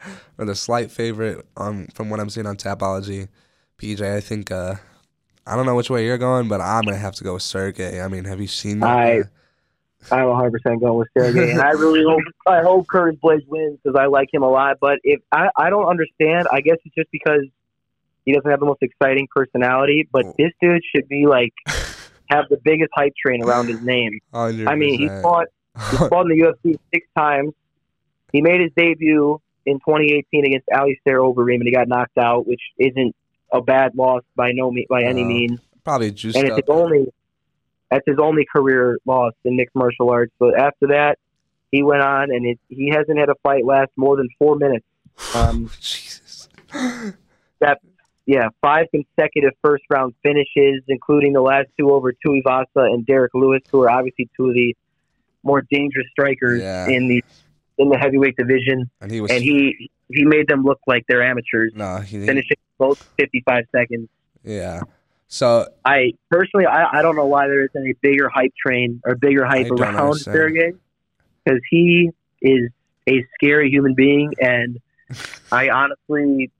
or 0.38 0.44
the 0.44 0.56
slight 0.56 0.90
favorite 0.90 1.46
um, 1.56 1.86
from 1.94 2.10
what 2.10 2.18
I'm 2.18 2.28
seeing 2.30 2.46
on 2.46 2.56
Tapology, 2.56 3.28
PJ, 3.78 4.02
I 4.02 4.20
think 4.20 4.50
uh, 4.50 4.74
I 5.46 5.54
don't 5.54 5.64
know 5.66 5.76
which 5.76 5.88
way 5.90 6.04
you're 6.04 6.18
going, 6.18 6.48
but 6.48 6.60
I'm 6.60 6.82
gonna 6.84 6.96
have 6.96 7.14
to 7.16 7.24
go 7.24 7.34
with 7.34 7.42
Sergey. 7.42 8.00
I 8.00 8.08
mean, 8.08 8.24
have 8.24 8.40
you 8.40 8.48
seen 8.48 8.80
that? 8.80 8.88
I- 8.88 9.22
I'm 10.12 10.28
100 10.28 10.52
percent 10.52 10.80
going 10.80 10.96
with 10.96 11.08
Sergey, 11.18 11.50
and 11.50 11.60
I 11.60 11.70
really 11.70 12.04
hope 12.08 12.20
I 12.46 12.62
hope 12.62 12.86
Curtis 12.86 13.18
Blaydes 13.20 13.46
wins 13.48 13.80
because 13.82 13.98
I 13.98 14.06
like 14.06 14.28
him 14.32 14.42
a 14.44 14.48
lot. 14.48 14.76
But 14.80 15.00
if 15.02 15.20
I, 15.32 15.48
I 15.56 15.70
don't 15.70 15.86
understand, 15.86 16.46
I 16.52 16.60
guess 16.60 16.76
it's 16.84 16.94
just 16.94 17.10
because 17.10 17.42
he 18.24 18.32
doesn't 18.32 18.48
have 18.48 18.60
the 18.60 18.66
most 18.66 18.80
exciting 18.80 19.26
personality. 19.34 20.08
But 20.12 20.26
Oh. 20.26 20.34
this 20.38 20.52
dude 20.62 20.82
should 20.94 21.08
be 21.08 21.26
like 21.26 21.52
have 22.30 22.44
the 22.48 22.58
biggest 22.62 22.90
hype 22.94 23.12
train 23.20 23.42
around 23.42 23.66
his 23.66 23.80
name. 23.82 24.20
I 24.32 24.52
mean, 24.76 25.00
he 25.00 25.08
fought 25.08 25.48
he 25.90 25.96
fought 26.08 26.30
in 26.30 26.38
the 26.38 26.44
UFC 26.44 26.78
six 26.92 27.06
times. 27.16 27.52
He 28.32 28.42
made 28.42 28.60
his 28.60 28.70
debut 28.76 29.40
in 29.66 29.78
2018 29.78 30.46
against 30.46 30.68
Alistair 30.72 31.18
Overeem, 31.20 31.54
and 31.56 31.64
he 31.64 31.72
got 31.72 31.88
knocked 31.88 32.18
out, 32.18 32.46
which 32.46 32.60
isn't 32.78 33.14
a 33.52 33.60
bad 33.62 33.94
loss 33.96 34.22
by 34.36 34.52
no 34.52 34.70
me- 34.70 34.86
by 34.88 35.02
any 35.02 35.22
No. 35.22 35.28
means, 35.28 35.60
Probably 35.84 36.10
juiced 36.10 36.36
and 36.36 36.46
it's 36.46 36.52
up. 36.58 36.64
his 36.66 36.68
only 36.68 37.12
that's 37.90 38.04
his 38.06 38.18
only 38.18 38.44
career 38.44 38.98
loss 39.06 39.32
in 39.44 39.56
mixed 39.56 39.74
martial 39.74 40.10
arts. 40.10 40.32
But 40.38 40.58
after 40.58 40.88
that, 40.88 41.18
he 41.72 41.82
went 41.82 42.02
on, 42.02 42.30
and 42.30 42.44
it, 42.44 42.58
he 42.68 42.88
hasn't 42.90 43.18
had 43.18 43.30
a 43.30 43.34
fight 43.42 43.64
last 43.64 43.90
more 43.96 44.16
than 44.16 44.28
four 44.38 44.56
minutes. 44.56 44.84
Um, 45.34 45.68
Jesus. 45.80 46.48
yeah, 48.26 48.48
five 48.60 48.86
consecutive 48.92 49.52
first 49.64 49.84
round 49.90 50.14
finishes, 50.22 50.82
including 50.88 51.32
the 51.32 51.40
last 51.40 51.68
two 51.78 51.90
over 51.90 52.12
Tuivasa 52.12 52.66
and 52.76 53.04
Derrick 53.06 53.32
Lewis, 53.34 53.62
who 53.70 53.82
are 53.82 53.90
obviously 53.90 54.28
two 54.36 54.48
of 54.48 54.54
the 54.54 54.76
more 55.42 55.62
dangerous 55.70 56.06
strikers 56.10 56.60
Yeah. 56.60 56.88
in 56.88 57.08
the 57.08 57.24
in 57.78 57.88
the 57.88 57.96
heavyweight 57.98 58.36
division. 58.36 58.90
And 59.00 59.10
he 59.10 59.20
was. 59.20 59.30
And 59.30 59.42
he 59.42 59.90
he 60.10 60.24
made 60.24 60.48
them 60.48 60.64
look 60.64 60.80
like 60.86 61.04
they're 61.08 61.22
amateurs, 61.22 61.72
no, 61.76 61.98
he, 61.98 62.24
finishing 62.24 62.56
both 62.78 63.02
55 63.18 63.64
seconds. 63.74 64.08
Yeah. 64.42 64.80
So 65.28 65.68
I 65.84 66.14
personally, 66.30 66.64
I, 66.64 66.98
I 66.98 67.02
don't 67.02 67.14
know 67.14 67.26
why 67.26 67.46
there 67.46 67.64
isn't 67.64 67.86
a 67.86 67.92
bigger 68.00 68.30
hype 68.30 68.54
train 68.56 69.02
or 69.04 69.14
bigger 69.14 69.44
hype 69.44 69.66
I 69.66 69.68
around. 69.68 70.14
Sergey, 70.14 70.72
because 71.44 71.60
he 71.70 72.10
is 72.40 72.70
a 73.06 73.24
scary 73.34 73.68
human 73.70 73.94
being, 73.94 74.32
and 74.40 74.78
I 75.52 75.68
honestly, 75.68 76.50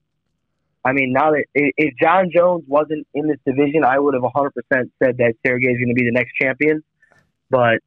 I 0.84 0.92
mean, 0.92 1.12
now 1.14 1.30
that 1.30 1.44
if 1.54 1.94
Jon 1.96 2.30
Jones 2.34 2.64
wasn't 2.66 3.06
in 3.14 3.26
this 3.28 3.38
division, 3.46 3.84
I 3.84 3.98
would 3.98 4.12
have 4.14 4.22
100% 4.22 4.50
said 4.70 5.16
that 5.16 5.34
Sergey 5.46 5.68
is 5.68 5.78
going 5.78 5.88
to 5.88 5.94
be 5.94 6.04
the 6.04 6.12
next 6.12 6.32
champion. 6.40 6.82
But 7.50 7.78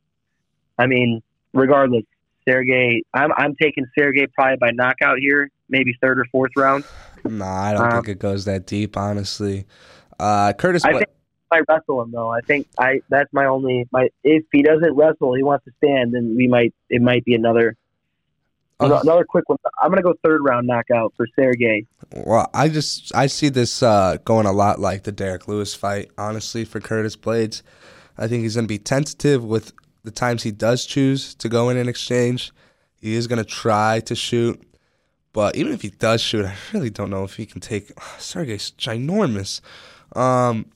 I 0.81 0.87
mean, 0.87 1.21
regardless, 1.53 2.03
Sergey, 2.47 3.03
I'm 3.13 3.31
I'm 3.37 3.55
taking 3.61 3.85
Sergey 3.97 4.27
probably 4.27 4.57
by 4.57 4.71
knockout 4.71 5.17
here, 5.19 5.49
maybe 5.69 5.93
third 6.01 6.19
or 6.19 6.25
fourth 6.31 6.51
round. 6.57 6.83
nah, 7.23 7.45
I 7.45 7.73
don't 7.73 7.81
Um, 7.85 7.91
think 7.91 8.07
it 8.09 8.19
goes 8.19 8.45
that 8.45 8.65
deep, 8.65 8.97
honestly. 8.97 9.65
Uh, 10.19 10.53
Curtis. 10.53 10.83
I 10.85 11.03
I 11.53 11.61
wrestle 11.69 12.01
him 12.01 12.11
though. 12.11 12.29
I 12.29 12.39
think 12.41 12.67
I 12.79 13.01
that's 13.09 13.31
my 13.33 13.45
only 13.45 13.87
my 13.91 14.09
if 14.23 14.43
he 14.51 14.63
doesn't 14.63 14.95
wrestle, 14.95 15.35
he 15.35 15.43
wants 15.43 15.65
to 15.65 15.71
stand, 15.83 16.13
then 16.13 16.35
we 16.37 16.47
might 16.47 16.73
it 16.89 17.01
might 17.01 17.25
be 17.25 17.35
another 17.35 17.75
Oh. 18.83 18.99
another 18.99 19.23
quick 19.25 19.47
one. 19.47 19.59
I'm 19.79 19.91
gonna 19.91 20.01
go 20.01 20.15
third 20.23 20.41
round 20.43 20.65
knockout 20.65 21.13
for 21.15 21.27
Sergey. 21.35 21.85
Well, 22.25 22.49
I 22.53 22.67
just 22.67 23.13
I 23.13 23.27
see 23.27 23.49
this 23.49 23.83
uh, 23.83 24.17
going 24.25 24.47
a 24.47 24.51
lot 24.51 24.79
like 24.79 25.03
the 25.03 25.11
Derrick 25.11 25.47
Lewis 25.47 25.75
fight. 25.75 26.09
Honestly, 26.17 26.65
for 26.65 26.79
Curtis 26.79 27.15
Blaydes, 27.15 27.61
I 28.17 28.27
think 28.27 28.41
he's 28.41 28.55
going 28.55 28.65
to 28.65 28.67
be 28.67 28.79
tentative 28.79 29.43
with 29.43 29.73
the 30.03 30.11
times 30.11 30.43
he 30.43 30.51
does 30.51 30.85
choose 30.85 31.35
to 31.35 31.49
go 31.49 31.69
in 31.69 31.77
and 31.77 31.89
exchange. 31.89 32.51
He 32.99 33.15
is 33.15 33.27
going 33.27 33.39
to 33.39 33.45
try 33.49 33.99
to 34.01 34.15
shoot, 34.15 34.61
but 35.33 35.55
even 35.55 35.73
if 35.73 35.81
he 35.81 35.89
does 35.89 36.21
shoot, 36.21 36.45
I 36.45 36.55
really 36.73 36.89
don't 36.89 37.09
know 37.09 37.23
if 37.23 37.35
he 37.35 37.45
can 37.45 37.61
take. 37.61 37.95
Sergey's 38.19 38.71
ginormous, 38.77 39.61
um, 40.15 40.67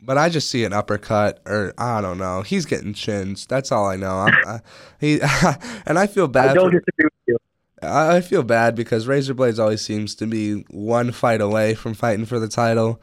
but 0.00 0.18
I 0.18 0.28
just 0.28 0.50
see 0.50 0.64
an 0.64 0.72
uppercut, 0.72 1.40
or 1.46 1.72
I 1.78 2.00
don't 2.00 2.18
know. 2.18 2.42
He's 2.42 2.66
getting 2.66 2.92
chins. 2.92 3.46
That's 3.46 3.70
all 3.72 3.86
I 3.86 3.96
know. 3.96 4.18
I'm, 4.18 4.34
I, 4.46 4.60
he 5.00 5.20
and 5.86 5.98
I 5.98 6.06
feel 6.06 6.28
bad. 6.28 6.50
I 6.50 6.54
don't 6.54 6.72
for- 6.72 6.78
disagree 6.80 7.04
with 7.04 7.12
you. 7.26 7.36
I 7.82 8.16
I 8.16 8.20
feel 8.20 8.42
bad 8.42 8.74
because 8.74 9.06
Razor 9.06 9.34
Blaydes 9.34 9.58
always 9.58 9.80
seems 9.80 10.14
to 10.16 10.26
be 10.26 10.64
one 10.70 11.10
fight 11.12 11.40
away 11.40 11.74
from 11.74 11.94
fighting 11.94 12.26
for 12.26 12.38
the 12.38 12.48
title. 12.48 13.00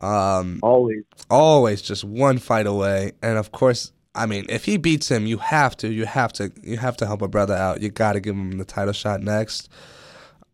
Um, 0.00 0.60
Always. 0.62 1.04
always 1.30 1.80
just 1.80 2.04
one 2.04 2.36
fight 2.38 2.66
away, 2.66 3.12
and 3.22 3.38
of 3.38 3.52
course, 3.52 3.92
I 4.14 4.26
mean, 4.26 4.46
if 4.48 4.64
he 4.64 4.76
beats 4.76 5.10
him, 5.10 5.26
you 5.26 5.38
have 5.38 5.76
to, 5.78 5.92
you 5.92 6.06
have 6.06 6.32
to, 6.34 6.52
you 6.62 6.76
have 6.76 6.96
to 6.98 7.06
help 7.06 7.22
a 7.22 7.28
brother 7.28 7.54
out. 7.54 7.82
You 7.82 7.90
got 7.90 8.12
to 8.12 8.20
give 8.20 8.34
him 8.34 8.58
the 8.58 8.64
title 8.64 8.92
shot 8.92 9.20
next. 9.20 9.68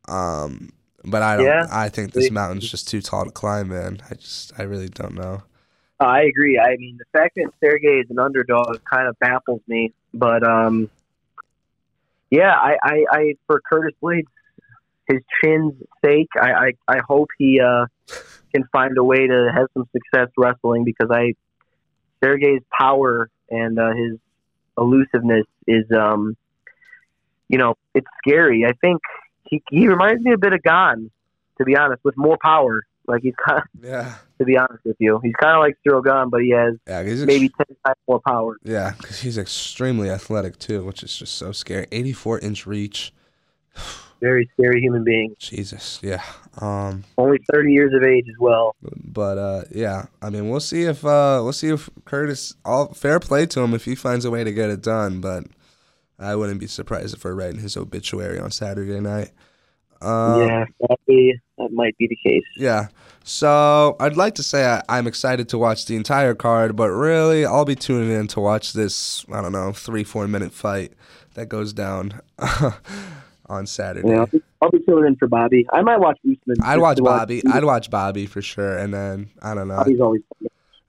Um, 0.09 0.73
but 1.05 1.23
I 1.23 1.37
don't. 1.37 1.47
Yeah. 1.47 1.67
I 1.71 1.89
think 1.89 2.13
this 2.13 2.31
mountain's 2.31 2.71
just 2.71 2.89
too 2.89 3.01
tall 3.01 3.25
to 3.25 3.31
climb, 3.31 3.69
man. 3.69 4.01
I 4.11 4.15
just, 4.15 4.53
I 4.59 4.63
really 4.63 4.89
don't 4.89 5.15
know. 5.15 5.43
Uh, 6.01 6.05
I 6.05 6.23
agree. 6.23 6.59
I 6.59 6.77
mean, 6.77 6.99
the 6.99 7.19
fact 7.19 7.37
that 7.37 7.51
Sergey 7.63 8.01
is 8.01 8.11
an 8.11 8.19
underdog 8.19 8.83
kind 8.85 9.07
of 9.09 9.19
baffles 9.19 9.61
me. 9.67 9.93
But 10.15 10.43
um, 10.43 10.91
yeah, 12.31 12.53
I, 12.53 12.77
I, 12.83 13.05
I 13.11 13.35
for 13.47 13.61
Curtis 13.61 13.95
Blaydes, 14.03 14.25
his 15.09 15.21
chin's 15.43 15.75
sake, 16.05 16.29
I, 16.41 16.53
I, 16.53 16.73
I 16.89 16.99
hope 17.07 17.29
he 17.39 17.61
uh, 17.61 17.87
can 18.55 18.65
find 18.73 18.97
a 18.97 19.05
way 19.05 19.27
to 19.27 19.51
have 19.55 19.67
some 19.75 19.89
success 19.93 20.29
wrestling 20.37 20.85
because 20.85 21.09
I 21.11 21.35
Sergey's 22.23 22.63
power 22.71 23.31
and 23.51 23.79
uh, 23.79 23.93
his 23.95 24.19
elusiveness 24.79 25.47
is, 25.67 25.85
um, 25.93 26.37
you 27.49 27.59
know, 27.59 27.75
it's 27.95 28.07
scary. 28.19 28.65
I 28.65 28.73
think 28.81 29.01
he 29.45 29.63
he 29.71 29.89
reminds 29.89 30.23
me 30.25 30.33
a 30.33 30.39
bit 30.39 30.53
of 30.53 30.63
Gane, 30.63 31.11
to 31.59 31.65
be 31.65 31.77
honest, 31.77 32.03
with 32.05 32.17
more 32.17 32.39
power. 32.43 32.83
Like 33.07 33.23
he's 33.23 33.35
kind 33.45 33.59
of, 33.61 33.85
Yeah, 33.85 34.15
to 34.39 34.45
be 34.45 34.57
honest 34.57 34.85
with 34.85 34.97
you, 35.01 35.21
he's 35.23 35.35
kind 35.41 35.57
of 35.57 35.61
like 35.61 35.77
Ciryl 35.87 36.05
Gane, 36.05 36.31
but 36.31 36.43
he 36.43 36.51
has 36.51 36.75
yeah, 36.87 37.03
he's 37.03 37.23
ex- 37.23 37.27
maybe 37.27 37.49
ten 37.49 37.77
times 37.85 37.97
more 38.07 38.21
power. 38.25 38.57
yeah, 38.63 38.93
because 38.99 39.21
he's 39.21 39.37
extremely 39.39 40.09
athletic 40.11 40.59
too, 40.59 40.85
which 40.85 41.03
is 41.03 41.17
just 41.17 41.35
so 41.35 41.51
scary. 41.53 41.87
Eighty-four 41.91 42.39
inch 42.39 42.67
reach. 42.67 43.13
Very 44.21 44.51
scary 44.53 44.81
human 44.81 45.03
being. 45.05 45.35
Jesus, 45.39 45.99
yeah. 46.03 46.23
Um, 46.61 47.05
Only 47.17 47.39
thirty 47.51 47.73
years 47.73 47.93
of 47.95 48.03
age 48.03 48.27
as 48.29 48.39
well. 48.39 48.77
but 48.83 49.39
uh, 49.39 49.63
yeah, 49.71 50.07
I 50.21 50.31
mean, 50.31 50.51
we'll 50.51 50.61
see 50.61 50.83
if 50.83 51.05
uh, 51.05 51.41
we'll 51.43 51.53
see 51.53 51.69
if 51.69 51.89
Curtis. 52.05 52.55
All 52.65 52.93
fair 52.93 53.19
play 53.19 53.47
to 53.47 53.61
him 53.61 53.75
if 53.75 53.85
he 53.85 53.95
finds 53.95 54.25
a 54.25 54.31
way 54.31 54.45
to 54.45 54.53
get 54.53 54.71
it 54.71 54.83
done. 54.83 55.21
But 55.21 55.45
I 56.19 56.37
wouldn't 56.37 56.61
be 56.61 56.67
surprised 56.67 57.15
if 57.15 57.25
we're 57.25 57.35
writing 57.35 57.61
his 57.61 57.77
obituary 57.77 58.39
on 58.39 58.51
Saturday 58.51 59.01
night. 59.01 59.31
Uh, 60.03 60.47
yeah, 60.47 60.65
be, 61.07 61.35
that 61.59 61.73
might 61.73 61.97
be 61.99 62.07
the 62.07 62.17
case. 62.17 62.45
Yeah. 62.57 62.89
So 63.23 63.97
I'd 64.01 64.17
like 64.17 64.35
to 64.37 64.43
say 64.43 64.65
I, 64.65 64.83
I'm 64.89 65.07
excited 65.07 65.49
to 65.51 65.59
watch 65.59 65.87
the 65.87 65.97
entire 65.97 66.35
card, 66.35 66.75
but 66.75 66.89
really 66.89 67.45
I'll 67.45 67.67
be 67.67 67.75
tuning 67.75 68.11
in 68.11 68.27
to 68.29 68.41
watch 68.41 68.73
this. 68.73 69.25
I 69.33 69.43
don't 69.43 69.53
know, 69.53 69.73
three 69.73 70.05
four 70.05 70.27
minute 70.27 70.53
fight 70.53 70.93
that 71.35 71.49
goes 71.49 71.73
down 71.73 72.21
on 73.51 73.67
Saturday. 73.67 74.09
Yeah, 74.09 74.21
I'll 74.21 74.27
be, 74.27 74.43
I'll 74.63 74.71
be 74.71 74.79
tuning 74.81 75.07
in 75.07 75.17
for 75.17 75.29
Bobby. 75.29 75.67
I 75.73 75.83
might 75.83 75.99
watch 75.99 76.19
Usman. 76.21 76.57
I'd 76.63 76.79
watch 76.79 76.99
Bobby. 76.99 77.43
I'd 77.47 77.65
watch 77.65 77.91
Bobby 77.91 78.27
for 78.27 78.41
sure, 78.41 78.79
and 78.79 78.95
then 78.95 79.29
I 79.43 79.55
don't 79.55 79.69
know. 79.69 79.77
Bobby's 79.77 80.01
always. 80.01 80.23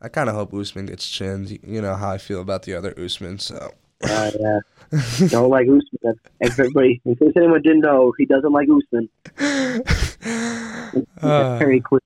I 0.02 0.08
kind 0.08 0.30
of 0.30 0.36
hope 0.36 0.54
Usman 0.54 0.86
gets 0.86 1.10
chinned. 1.10 1.60
You 1.64 1.82
know 1.82 1.96
how 1.96 2.12
I 2.12 2.18
feel 2.18 2.42
about 2.42 2.64
the 2.64 2.74
other 2.76 2.94
Usman. 2.98 3.40
So 3.40 3.74
Uh, 4.04 4.32
yeah. 4.40 4.60
Don't 5.28 5.50
like 5.50 5.68
Usman. 5.68 6.20
If 6.40 6.60
everybody, 6.60 7.02
in 7.06 7.16
case 7.16 7.34
anyone 7.36 7.62
didn't 7.62 7.82
know, 7.82 8.12
he 8.18 8.26
doesn't 8.26 8.52
like 8.52 8.68
Usman. 8.68 9.10
Uh, 11.22 11.58
very 11.60 11.82
clear. 11.82 12.02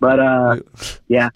But 0.00 0.20
uh, 0.20 0.56
yeah. 1.08 1.30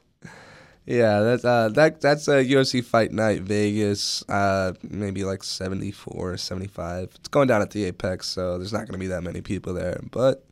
Yeah, 0.87 1.21
that's 1.21 1.45
uh, 1.45 1.69
that 1.71 2.01
that's 2.01 2.29
a 2.29 2.45
UFC 2.45 2.83
Fight 2.83 3.11
Night 3.11 3.43
Vegas. 3.43 4.23
Uh, 4.29 4.73
maybe 4.89 5.25
like 5.25 5.43
74, 5.43 6.37
75. 6.37 7.11
It's 7.17 7.29
going 7.29 7.49
down 7.49 7.61
at 7.61 7.73
the 7.73 7.85
Apex, 7.85 8.29
so 8.29 8.57
there's 8.57 8.73
not 8.73 8.83
going 8.87 8.93
to 8.93 8.99
be 8.99 9.09
that 9.09 9.25
many 9.25 9.41
people 9.41 9.75
there. 9.75 10.01
But 10.13 10.47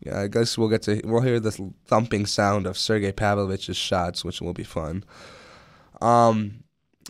yeah, 0.00 0.20
I 0.20 0.28
guess 0.28 0.58
we'll 0.58 0.68
get 0.68 0.82
to 0.82 1.00
we'll 1.04 1.22
hear 1.22 1.40
the 1.40 1.72
thumping 1.86 2.26
sound 2.26 2.66
of 2.66 2.76
Sergey 2.76 3.12
Pavlovich's 3.12 3.78
shots, 3.78 4.24
which 4.26 4.42
will 4.42 4.52
be 4.52 4.62
fun. 4.62 5.04
Um, 6.02 6.64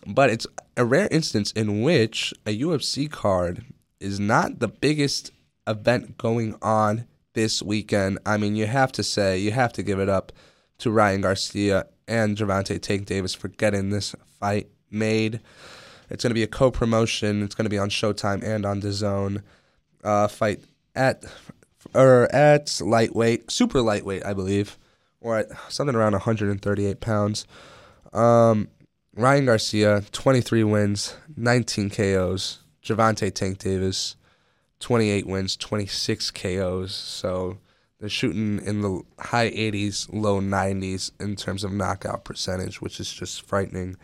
but 0.07 0.31
it's 0.31 0.47
a 0.77 0.85
rare 0.85 1.09
instance 1.11 1.51
in 1.53 1.83
which 1.83 2.33
a 2.47 2.57
UFC 2.57 3.11
card 3.11 3.65
is 3.99 4.21
not 4.21 4.61
the 4.61 4.69
biggest 4.69 5.33
event 5.67 6.17
going 6.17 6.55
on 6.63 7.09
this 7.35 7.61
weekend. 7.61 8.21
I 8.25 8.37
mean, 8.37 8.55
you 8.55 8.67
have 8.67 8.93
to 8.93 9.03
say 9.03 9.39
you 9.39 9.51
have 9.51 9.73
to 9.73 9.83
give 9.83 9.99
it 9.99 10.09
up 10.09 10.31
to 10.79 10.91
Ryan 10.93 11.23
Garcia 11.23 11.87
and 12.09 12.37
Gervonta 12.37 12.81
Tank 12.81 13.07
Davis 13.07 13.35
for 13.35 13.49
getting 13.49 13.91
this 13.91 14.15
fight 14.41 14.69
made. 14.91 15.41
It's 16.11 16.23
going 16.23 16.31
to 16.31 16.35
be 16.35 16.43
a 16.43 16.49
co-promotion. 16.49 17.43
It's 17.43 17.55
going 17.55 17.65
to 17.65 17.71
be 17.71 17.79
on 17.79 17.89
Showtime 17.89 18.43
and 18.43 18.67
on 18.67 18.83
DAZN. 18.83 19.43
Uh, 20.05 20.29
fight 20.29 20.61
at 20.95 21.25
or 21.95 22.33
at 22.35 22.81
lightweight, 22.85 23.51
super 23.51 23.81
lightweight, 23.81 24.25
I 24.25 24.35
believe, 24.35 24.79
or 25.21 25.39
at 25.39 25.49
something 25.69 25.97
around 25.97 26.13
138 26.13 27.01
pounds. 27.01 27.47
Um, 28.13 28.69
Ryan 29.15 29.47
Garcia, 29.47 30.03
23 30.13 30.65
wins, 30.65 31.17
19 31.37 31.91
KOs. 31.91 32.61
Gervonta 32.83 33.33
Tank 33.33 33.59
Davis, 33.59 34.17
28 34.81 35.27
wins, 35.27 35.57
26 35.57 36.31
KOs. 36.33 36.95
So 36.95 37.59
they're 38.03 38.09
shooting 38.09 38.61
in 38.65 38.81
the 38.81 39.01
high 39.21 39.49
80s, 39.51 40.13
low 40.13 40.41
90s 40.41 41.13
in 41.21 41.37
terms 41.37 41.63
of 41.63 41.73
knockout 41.73 42.25
percentage, 42.25 42.83
which 42.83 42.99
is 42.99 43.13
just 43.13 43.47
frightening. 43.47 43.97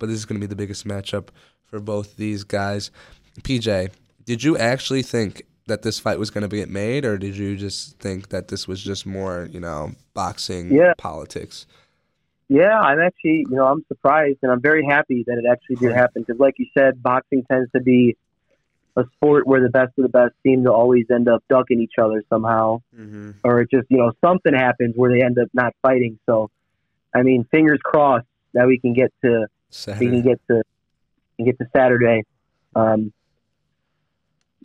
But 0.00 0.08
this 0.08 0.16
is 0.16 0.24
going 0.24 0.40
to 0.40 0.44
be 0.44 0.50
the 0.50 0.56
biggest 0.56 0.84
matchup 0.84 1.28
for 1.64 1.78
both 1.78 2.16
these 2.16 2.42
guys. 2.42 2.90
PJ, 3.42 3.90
did 4.24 4.42
you 4.42 4.58
actually 4.58 5.02
think 5.02 5.46
that 5.68 5.82
this 5.82 6.00
fight 6.00 6.18
was 6.18 6.30
going 6.30 6.42
to 6.42 6.56
get 6.56 6.68
made, 6.68 7.04
or 7.04 7.16
did 7.16 7.36
you 7.36 7.54
just 7.56 7.96
think 8.00 8.30
that 8.30 8.48
this 8.48 8.66
was 8.66 8.82
just 8.82 9.06
more, 9.06 9.48
you 9.52 9.60
know, 9.60 9.92
boxing 10.14 10.74
Yeah. 10.74 10.94
politics? 10.98 11.68
Yeah, 12.48 12.80
I'm 12.80 12.98
actually, 12.98 13.46
you 13.48 13.56
know, 13.56 13.66
I'm 13.66 13.84
surprised 13.86 14.38
and 14.42 14.50
I'm 14.50 14.60
very 14.60 14.84
happy 14.84 15.22
that 15.28 15.38
it 15.38 15.44
actually 15.48 15.76
did 15.76 15.94
happen 15.94 16.24
because, 16.26 16.40
like 16.40 16.54
you 16.58 16.66
said, 16.76 17.00
boxing 17.00 17.44
tends 17.48 17.70
to 17.70 17.80
be 17.80 18.16
a 18.96 19.04
sport 19.16 19.46
where 19.46 19.60
the 19.60 19.68
best 19.70 19.92
of 19.98 20.02
the 20.02 20.08
best 20.08 20.34
seem 20.44 20.64
to 20.64 20.72
always 20.72 21.06
end 21.10 21.28
up 21.28 21.42
ducking 21.48 21.80
each 21.80 21.94
other 22.00 22.22
somehow, 22.28 22.80
Mm-hmm. 22.96 23.30
or 23.42 23.60
it 23.60 23.70
just 23.70 23.86
you 23.90 23.98
know 23.98 24.12
something 24.24 24.54
happens 24.54 24.94
where 24.96 25.10
they 25.10 25.24
end 25.24 25.38
up 25.38 25.48
not 25.52 25.74
fighting. 25.82 26.18
So, 26.26 26.50
I 27.14 27.22
mean, 27.22 27.44
fingers 27.50 27.80
crossed 27.82 28.26
that 28.52 28.66
we 28.66 28.78
can 28.78 28.92
get 28.94 29.12
to 29.24 29.46
we 29.98 30.06
can 30.10 30.22
get 30.22 30.40
to 30.48 30.62
can 31.36 31.46
get 31.46 31.58
to 31.58 31.66
Saturday 31.74 32.22
um, 32.76 33.12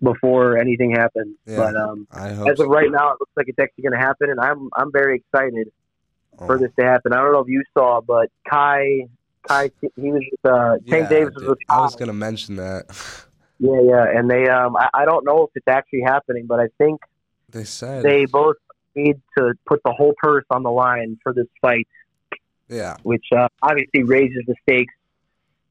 before 0.02 0.58
anything 0.58 0.92
happens. 0.92 1.36
Yeah. 1.46 1.58
But 1.58 1.76
um, 1.76 2.08
as 2.12 2.60
of 2.60 2.68
right 2.68 2.92
now, 2.92 3.12
it 3.14 3.18
looks 3.20 3.32
like 3.36 3.48
it's 3.48 3.60
actually 3.60 3.84
going 3.84 3.94
to 4.00 4.06
happen, 4.06 4.30
and 4.30 4.40
I'm 4.40 4.70
I'm 4.76 4.92
very 4.92 5.18
excited 5.18 5.72
so. 6.38 6.46
for 6.46 6.58
this 6.58 6.72
to 6.80 6.86
happen. 6.86 7.14
I 7.14 7.18
don't 7.18 7.34
know 7.34 7.40
if 7.40 7.48
you 7.50 7.64
saw, 7.74 8.02
but 8.02 8.30
Kai 8.50 9.08
Kai 9.48 9.72
he 9.96 10.12
was 10.12 10.24
with, 10.32 10.52
uh, 10.52 10.78
Tank 10.88 11.04
Yeah, 11.04 11.10
Davis 11.10 11.34
was 11.36 11.46
with 11.46 11.58
I 11.68 11.82
was 11.82 11.96
gonna 11.96 12.14
mention 12.14 12.56
that. 12.58 12.86
Yeah, 13.60 13.82
yeah, 13.82 14.06
and 14.18 14.30
they 14.30 14.48
um 14.48 14.76
I, 14.78 14.90
I 14.94 15.06
don't 15.06 15.26
know 15.26 15.44
if 15.44 15.50
it's 15.56 15.68
actually 15.68 16.02
happening, 16.02 16.46
but 16.48 16.60
I 16.60 16.68
think 16.78 17.02
they 17.50 17.66
said. 17.66 18.04
they 18.04 18.26
both 18.26 18.56
need 18.96 19.22
to 19.38 19.54
put 19.66 19.82
the 19.84 19.92
whole 19.92 20.14
purse 20.18 20.46
on 20.50 20.64
the 20.64 20.72
line 20.72 21.18
for 21.22 21.34
this 21.34 21.48
fight, 21.62 21.88
yeah. 22.70 22.96
which 23.04 23.26
uh, 23.36 23.48
obviously 23.62 24.04
raises 24.04 24.44
the 24.48 24.56
stakes 24.64 24.94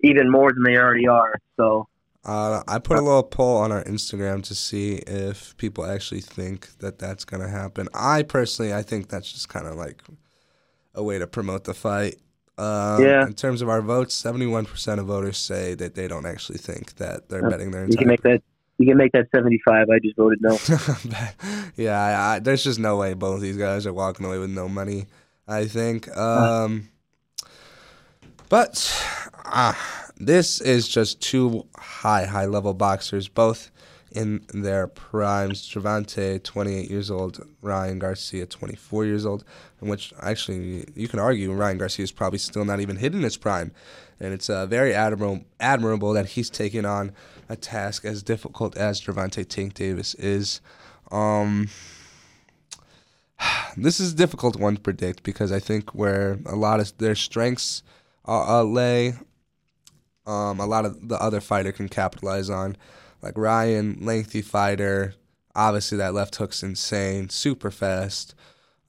even 0.01 0.31
more 0.31 0.53
than 0.53 0.63
they 0.63 0.77
already 0.77 1.09
are. 1.09 1.35
So 1.57 1.89
Uh, 2.25 2.63
I 2.69 2.79
put 2.79 2.99
a 2.99 3.03
little 3.03 3.23
poll 3.23 3.57
on 3.59 3.73
our 3.73 3.85
Instagram 3.85 4.43
to 4.45 4.55
see 4.55 4.97
if 5.07 5.57
people 5.57 5.85
actually 5.85 6.21
think 6.21 6.79
that 6.79 6.99
that's 6.99 7.25
gonna 7.25 7.49
happen. 7.49 7.89
I 7.95 8.23
personally, 8.23 8.75
I 8.75 8.83
think 8.83 9.09
that's 9.09 9.33
just 9.33 9.49
kind 9.49 9.67
of 9.67 9.77
like 9.77 10.03
a 10.95 11.03
way 11.03 11.19
to 11.19 11.27
promote 11.27 11.65
the 11.65 11.75
fight. 11.75 12.17
Um, 12.59 13.03
Yeah. 13.03 13.27
In 13.27 13.35
terms 13.35 13.63
of 13.63 13.69
our 13.69 13.81
votes, 13.81 14.15
seventy-one 14.15 14.67
percent 14.67 15.01
of 15.01 15.07
voters 15.07 15.39
say 15.39 15.75
that 15.75 15.95
they 15.95 16.09
don't 16.09 16.27
actually 16.27 16.59
think 16.59 16.97
that 16.97 17.29
they're 17.29 17.49
betting 17.49 17.71
their 17.71 17.85
Entire 17.85 17.93
you 17.93 17.99
can 17.99 18.09
make 18.09 18.23
that 18.23 18.43
you 18.79 18.87
can 18.87 18.97
make 18.97 19.13
that 19.13 19.29
seventy 19.35 19.61
five. 19.65 19.89
I 19.91 19.99
just 19.99 20.17
voted 20.17 20.41
no. 20.43 20.59
yeah, 21.77 22.01
I, 22.01 22.35
I, 22.35 22.39
there's 22.41 22.65
just 22.65 22.79
no 22.79 22.97
way 22.97 23.15
both 23.15 23.41
these 23.41 23.57
guys 23.57 23.87
are 23.87 23.93
walking 23.93 24.27
away 24.27 24.39
with 24.39 24.51
no 24.51 24.69
money. 24.69 25.07
I 25.47 25.67
think. 25.67 26.15
Um, 26.17 26.91
but 28.49 28.93
ah, 29.45 30.09
this 30.17 30.61
is 30.61 30.89
just 30.89 31.21
two 31.21 31.67
high, 31.77 32.27
high 32.27 32.47
level 32.47 32.75
boxers, 32.75 33.29
both 33.29 33.71
in 34.13 34.45
their 34.53 34.87
primes. 34.87 35.69
Gervonta, 35.69 36.43
28 36.43 36.91
years 36.91 37.11
old, 37.11 37.47
Ryan 37.63 37.99
Garcia, 37.99 38.47
24 38.47 39.05
years 39.05 39.27
old, 39.27 39.45
in 39.83 39.89
which 39.89 40.13
actually 40.21 40.85
you 40.95 41.09
can 41.09 41.19
argue 41.19 41.53
Ryan 41.53 41.79
Garcia 41.79 42.05
is 42.05 42.13
probably 42.13 42.39
still 42.39 42.65
not 42.65 42.81
even 42.81 42.97
hitting 42.97 43.23
his 43.23 43.37
prime. 43.37 43.73
And 44.21 44.33
it's 44.33 44.51
uh, 44.51 44.67
very 44.67 44.95
admirable, 44.95 45.45
admirable 45.61 46.13
that 46.15 46.27
he's 46.27 46.51
taking 46.51 46.85
on 46.85 47.13
a 47.49 47.57
task 47.57 48.05
as 48.05 48.23
difficult 48.23 48.77
as 48.77 49.01
Gervonta 49.01 49.47
Tank 49.47 49.75
Davis 49.75 50.15
is. 50.15 50.61
Um, 51.11 51.69
this 53.77 54.01
is 54.01 54.13
a 54.13 54.17
difficult 54.17 54.57
one 54.57 54.77
to 54.77 54.81
predict 54.81 55.23
because 55.23 55.53
I 55.53 55.61
think 55.61 55.95
where 55.95 56.39
a 56.47 56.57
lot 56.57 56.81
of 56.81 56.97
their 56.99 57.15
strengths 57.15 57.83
uh, 58.27 58.63
lay, 58.63 59.15
um, 60.27 60.61
a 60.61 60.67
lot 60.67 60.85
of 60.85 61.09
the 61.09 61.21
other 61.23 61.41
fighter 61.41 61.73
can 61.73 61.89
capitalize 61.89 62.51
on. 62.51 62.77
Like 63.23 63.37
Ryan, 63.37 63.99
lengthy 64.01 64.43
fighter. 64.43 65.15
Obviously, 65.55 65.99
that 65.99 66.15
left 66.15 66.37
hook's 66.37 66.63
insane, 66.63 67.29
super 67.29 67.71
fast. 67.71 68.35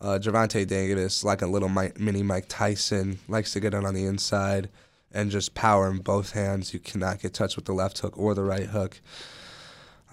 Uh, 0.02 0.20
Gervonta 0.22 0.66
Davis, 0.66 1.24
like 1.24 1.42
a 1.42 1.48
little 1.48 1.68
Mike, 1.68 2.00
mini 2.00 2.24
Mike 2.24 2.46
Tyson, 2.48 3.20
likes 3.28 3.54
to 3.54 3.60
get 3.60 3.74
in 3.74 3.86
on 3.86 3.94
the 3.94 4.06
inside 4.06 4.70
and 5.12 5.32
just 5.32 5.56
power 5.56 5.90
in 5.90 5.98
both 5.98 6.32
hands. 6.32 6.74
You 6.74 6.80
cannot 6.80 7.22
get 7.22 7.34
touched 7.34 7.56
with 7.56 7.66
the 7.66 7.74
left 7.74 8.00
hook 8.00 8.18
or 8.18 8.34
the 8.34 8.44
right 8.44 8.68
hook. 8.68 9.02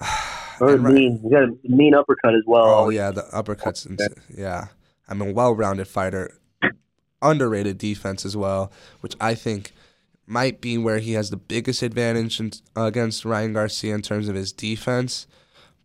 Or 0.58 0.78
mean, 0.78 1.20
you 1.22 1.30
got 1.30 1.42
a 1.42 1.54
mean 1.64 1.92
uppercut 1.94 2.34
as 2.34 2.42
well. 2.46 2.64
Oh 2.64 2.88
yeah, 2.88 3.10
the 3.10 3.24
uppercuts. 3.24 3.84
And, 3.84 4.00
yeah, 4.34 4.68
I'm 5.06 5.20
a 5.20 5.30
well-rounded 5.30 5.86
fighter. 5.86 6.32
Underrated 7.20 7.76
defense 7.76 8.24
as 8.24 8.38
well, 8.38 8.72
which 9.00 9.14
I 9.20 9.34
think 9.34 9.74
might 10.26 10.60
be 10.60 10.76
where 10.76 10.98
he 10.98 11.12
has 11.12 11.30
the 11.30 11.36
biggest 11.36 11.82
advantage 11.82 12.40
in, 12.40 12.52
against 12.74 13.24
Ryan 13.24 13.52
Garcia 13.52 13.94
in 13.94 14.02
terms 14.02 14.28
of 14.28 14.34
his 14.34 14.52
defense. 14.52 15.26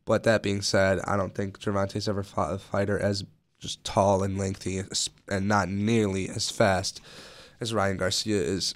But 0.05 0.23
that 0.23 0.43
being 0.43 0.61
said, 0.61 0.99
I 1.05 1.15
don't 1.15 1.35
think 1.35 1.59
Gervonta's 1.59 2.09
ever 2.09 2.23
fought 2.23 2.53
a 2.53 2.57
fighter 2.57 2.97
as 2.99 3.23
just 3.59 3.83
tall 3.83 4.23
and 4.23 4.37
lengthy 4.37 4.81
and 5.29 5.47
not 5.47 5.69
nearly 5.69 6.27
as 6.27 6.49
fast 6.49 6.99
as 7.59 7.73
Ryan 7.73 7.97
Garcia 7.97 8.41
is. 8.41 8.73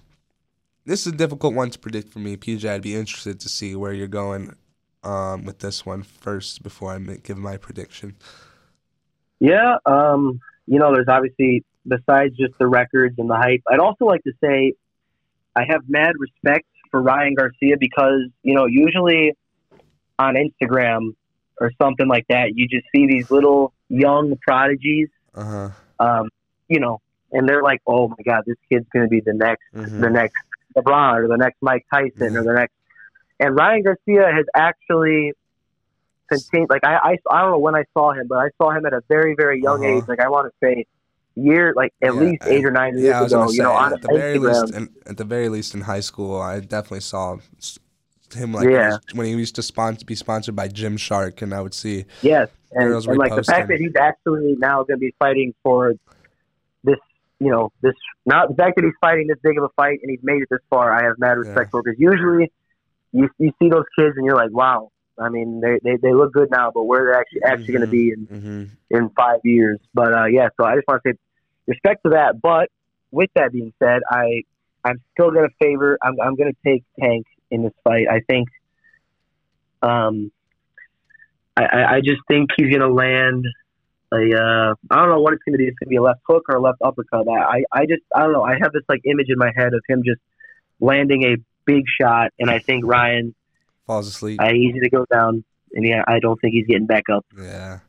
This 0.86 1.08
is 1.08 1.14
a 1.14 1.16
difficult 1.16 1.56
one 1.56 1.72
to 1.72 1.80
predict 1.80 2.14
for 2.14 2.20
me, 2.20 2.38
PJ. 2.38 2.70
I'd 2.70 2.84
be 2.84 2.96
interested 2.96 3.40
to 3.40 3.50
see 3.50 3.76
where 3.76 3.92
you're 3.92 4.08
going 4.08 4.56
um, 5.04 5.44
with 5.44 5.60
this 5.60 5.84
one 5.86 6.04
first 6.04 6.62
before 6.62 6.94
I 6.94 7.00
give 7.00 7.38
my 7.38 7.58
prediction. 7.58 8.16
Yeah, 9.40 9.78
um, 9.88 10.40
you 10.68 10.78
know, 10.78 10.94
there's 10.94 11.08
obviously 11.10 11.66
besides 11.88 12.36
just 12.38 12.54
the 12.60 12.68
records 12.68 13.16
and 13.18 13.30
the 13.30 13.36
hype. 13.36 13.62
I'd 13.68 13.80
also 13.80 14.06
like 14.06 14.24
to 14.24 14.32
say 14.44 14.74
I 15.56 15.64
have 15.70 15.82
mad 15.88 16.14
respect 16.20 16.66
for 16.92 17.02
Ryan 17.02 17.34
Garcia 17.36 17.76
because 17.80 18.22
you 18.44 18.56
know 18.56 18.66
usually 18.66 19.34
on 20.20 20.36
Instagram 20.36 21.12
or 21.60 21.72
something 21.82 22.08
like 22.08 22.26
that, 22.30 22.52
you 22.56 22.68
just 22.68 22.86
see 22.94 23.08
these 23.08 23.26
little 23.30 23.74
young 23.90 24.36
prodigies, 24.46 25.10
Uh 25.34 25.44
huh. 26.00 26.06
um, 26.06 26.30
you 26.68 26.80
know, 26.80 27.00
and 27.32 27.48
they're 27.48 27.64
like, 27.64 27.82
oh 27.88 28.08
my 28.10 28.16
god, 28.26 28.44
this 28.46 28.58
kid's 28.72 28.86
going 28.94 29.06
to 29.06 29.10
be 29.10 29.22
the 29.22 29.34
next, 29.34 29.64
the 30.02 30.10
next 30.10 30.36
LeBron 30.78 31.16
or 31.24 31.28
the 31.28 31.38
next 31.38 31.58
Mike 31.62 31.86
Tyson 31.94 32.36
or 32.38 32.44
the 32.44 32.54
next. 32.54 32.74
And 33.40 33.56
Ryan 33.56 33.84
Garcia 33.84 34.32
has 34.34 34.46
actually 34.56 35.34
continued. 36.30 36.70
Like 36.70 36.84
I, 36.84 36.96
I, 36.96 37.18
I 37.30 37.42
don't 37.42 37.52
know 37.52 37.60
when 37.60 37.76
I 37.76 37.84
saw 37.94 38.12
him, 38.14 38.28
but 38.28 38.38
I 38.40 38.50
saw 38.58 38.72
him 38.72 38.86
at 38.86 38.94
a 38.94 39.02
very, 39.08 39.36
very 39.36 39.62
young 39.62 39.84
Uh-huh. 39.84 39.98
age. 39.98 40.04
Like 40.08 40.20
I 40.20 40.30
want 40.30 40.52
to 40.52 40.54
say, 40.66 40.86
year, 41.36 41.74
like 41.76 41.94
at 42.04 42.14
Yeah, 42.14 42.22
least 42.22 42.44
eight 42.48 42.66
or 42.66 42.72
nine 42.72 42.98
years 42.98 43.12
Yeah, 43.12 43.20
I 43.20 43.24
was 43.24 43.32
ago. 43.32 43.50
say 43.50 43.58
You 43.58 43.64
know, 43.64 43.72
on 43.74 43.94
at 43.94 44.02
the 44.02 44.08
very 44.08 44.40
least, 44.40 44.70
in, 44.74 44.90
at 45.06 45.18
the 45.18 45.24
very 45.24 45.50
least 45.50 45.74
in 45.74 45.82
high 45.82 46.00
school, 46.00 46.42
I 46.42 46.60
definitely 46.60 47.02
saw 47.02 47.38
him 48.34 48.54
like 48.54 48.70
Yeah. 48.70 48.98
when 49.14 49.26
he 49.28 49.34
used 49.34 49.56
to 49.56 49.62
sponsor, 49.64 50.06
be 50.06 50.16
sponsored 50.16 50.56
by 50.56 50.68
Gymshark, 50.68 51.42
and 51.42 51.54
I 51.54 51.62
would 51.62 51.74
see 51.74 52.06
Yes, 52.22 52.48
and, 52.72 52.92
and 52.92 53.18
like 53.18 53.36
the 53.36 53.44
fact 53.44 53.68
that 53.70 53.78
he's 53.80 53.96
actually 54.00 54.56
now 54.58 54.84
going 54.84 54.98
to 55.00 55.06
be 55.06 55.14
fighting 55.20 55.54
for 55.64 55.94
this, 56.84 56.98
you 57.40 57.52
know, 57.52 57.72
this 57.82 57.94
not 58.26 58.50
the 58.50 58.56
fact 58.56 58.76
that 58.76 58.84
he's 58.84 58.94
fighting 59.02 59.28
this 59.28 59.38
big 59.44 59.58
of 59.58 59.64
a 59.64 59.70
fight 59.76 60.00
and 60.02 60.10
he's 60.10 60.20
made 60.24 60.42
it 60.42 60.48
this 60.50 60.60
far. 60.70 60.92
I 60.94 61.04
have 61.04 61.18
mad 61.18 61.38
respect 61.38 61.68
Yeah. 61.68 61.72
for 61.72 61.84
because 61.84 62.00
usually 62.00 62.52
you 63.12 63.30
you 63.38 63.52
see 63.62 63.70
those 63.70 63.86
kids 63.98 64.14
and 64.18 64.26
you're 64.26 64.36
like, 64.36 64.52
wow. 64.52 64.90
I 65.20 65.30
mean, 65.30 65.62
they 65.62 65.80
they, 65.84 65.98
they 66.02 66.14
look 66.14 66.34
good 66.34 66.50
now, 66.52 66.72
but 66.74 66.84
where 66.84 67.06
they're 67.06 67.20
actually 67.20 67.42
actually 67.46 67.74
going 67.74 67.82
to 67.86 67.88
be 67.88 68.12
in 68.12 68.28
hmm 68.28 68.64
in 68.90 69.10
five 69.18 69.40
years. 69.44 69.80
But 69.94 70.14
uh, 70.14 70.26
yeah, 70.26 70.50
so 70.60 70.66
I 70.66 70.76
just 70.76 70.88
want 70.88 71.02
to 71.06 71.12
say 71.12 71.18
respect 71.68 72.04
to 72.04 72.10
that. 72.12 72.42
But 72.42 72.70
with 73.12 73.30
that 73.36 73.52
being 73.52 73.74
said, 73.82 74.02
I 74.10 74.44
I'm 74.84 75.02
still 75.14 75.32
going 75.32 75.48
to 75.50 75.56
favor. 75.60 75.98
I'm 76.02 76.16
I'm 76.22 76.36
going 76.36 76.54
to 76.54 76.58
take 76.70 76.84
Tank 77.00 77.26
in 77.52 77.64
this 77.64 77.74
fight. 77.84 78.08
I 78.10 78.22
think. 78.28 78.50
Um. 79.82 80.32
I, 81.58 81.64
I, 81.64 81.96
I 81.96 82.00
just 82.02 82.22
think 82.28 82.50
he's 82.58 82.68
going 82.68 82.82
to 82.82 82.94
land 82.94 83.46
a. 84.12 84.18
Uh, 84.18 84.76
I 84.92 84.96
don't 84.98 85.10
know 85.10 85.22
what 85.22 85.34
it's 85.34 85.44
going 85.44 85.54
to 85.54 85.58
be. 85.58 85.66
It's 85.66 85.78
going 85.80 85.88
to 85.88 85.90
be 85.90 85.96
a 85.96 86.02
left 86.02 86.22
hook 86.28 86.44
or 86.50 86.58
a 86.58 86.62
left 86.62 86.80
uppercut. 86.84 87.28
I, 87.28 87.40
I 87.40 87.64
I 87.72 87.86
just 87.86 88.02
I 88.14 88.22
don't 88.24 88.34
know. 88.34 88.44
I 88.44 88.58
have 88.62 88.74
this 88.74 88.84
like 88.90 89.02
image 89.06 89.28
in 89.30 89.38
my 89.38 89.52
head 89.56 89.74
of 89.74 89.82
him 89.88 90.04
just 90.06 90.20
landing 90.80 91.24
a 91.24 91.38
big 91.66 91.84
shot, 92.00 92.32
and 92.40 92.50
I 92.50 92.60
think 92.60 92.86
Ryan 92.86 93.34
falls 93.88 94.08
asleep. 94.08 94.42
uh, 94.42 94.52
easy 94.52 94.80
to 94.80 94.90
go 94.90 95.06
down, 95.12 95.44
and 95.74 95.86
yeah, 95.88 96.04
I 96.08 96.20
don't 96.20 96.40
think 96.40 96.54
he's 96.54 96.68
getting 96.68 96.88
back 96.88 97.04
up. 97.12 97.26
Yeah, 97.38 97.80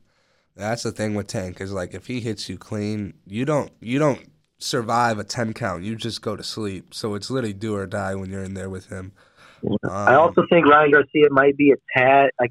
that's 0.56 0.82
the 0.82 0.92
thing 0.92 1.14
with 1.14 1.26
Tank 1.26 1.60
is 1.60 1.72
like 1.72 1.94
if 1.94 2.06
he 2.06 2.20
hits 2.20 2.48
you 2.48 2.56
clean, 2.58 3.14
you 3.26 3.44
don't 3.44 3.70
you 3.80 3.98
don't 3.98 4.30
survive 4.58 5.18
a 5.18 5.24
ten 5.24 5.52
count. 5.52 5.82
You 5.82 5.96
just 5.96 6.22
go 6.22 6.34
to 6.36 6.42
sleep. 6.42 6.94
So 6.94 7.14
it's 7.14 7.30
literally 7.30 7.52
do 7.52 7.74
or 7.76 7.86
die 7.86 8.14
when 8.14 8.30
you're 8.30 8.42
in 8.42 8.54
there 8.54 8.70
with 8.70 8.86
him. 8.86 9.12
I 9.84 10.14
Um, 10.14 10.20
also 10.20 10.44
think 10.50 10.66
Ryan 10.66 10.90
Garcia 10.92 11.28
might 11.30 11.56
be 11.56 11.72
a 11.72 11.76
tad 11.96 12.30
like 12.40 12.50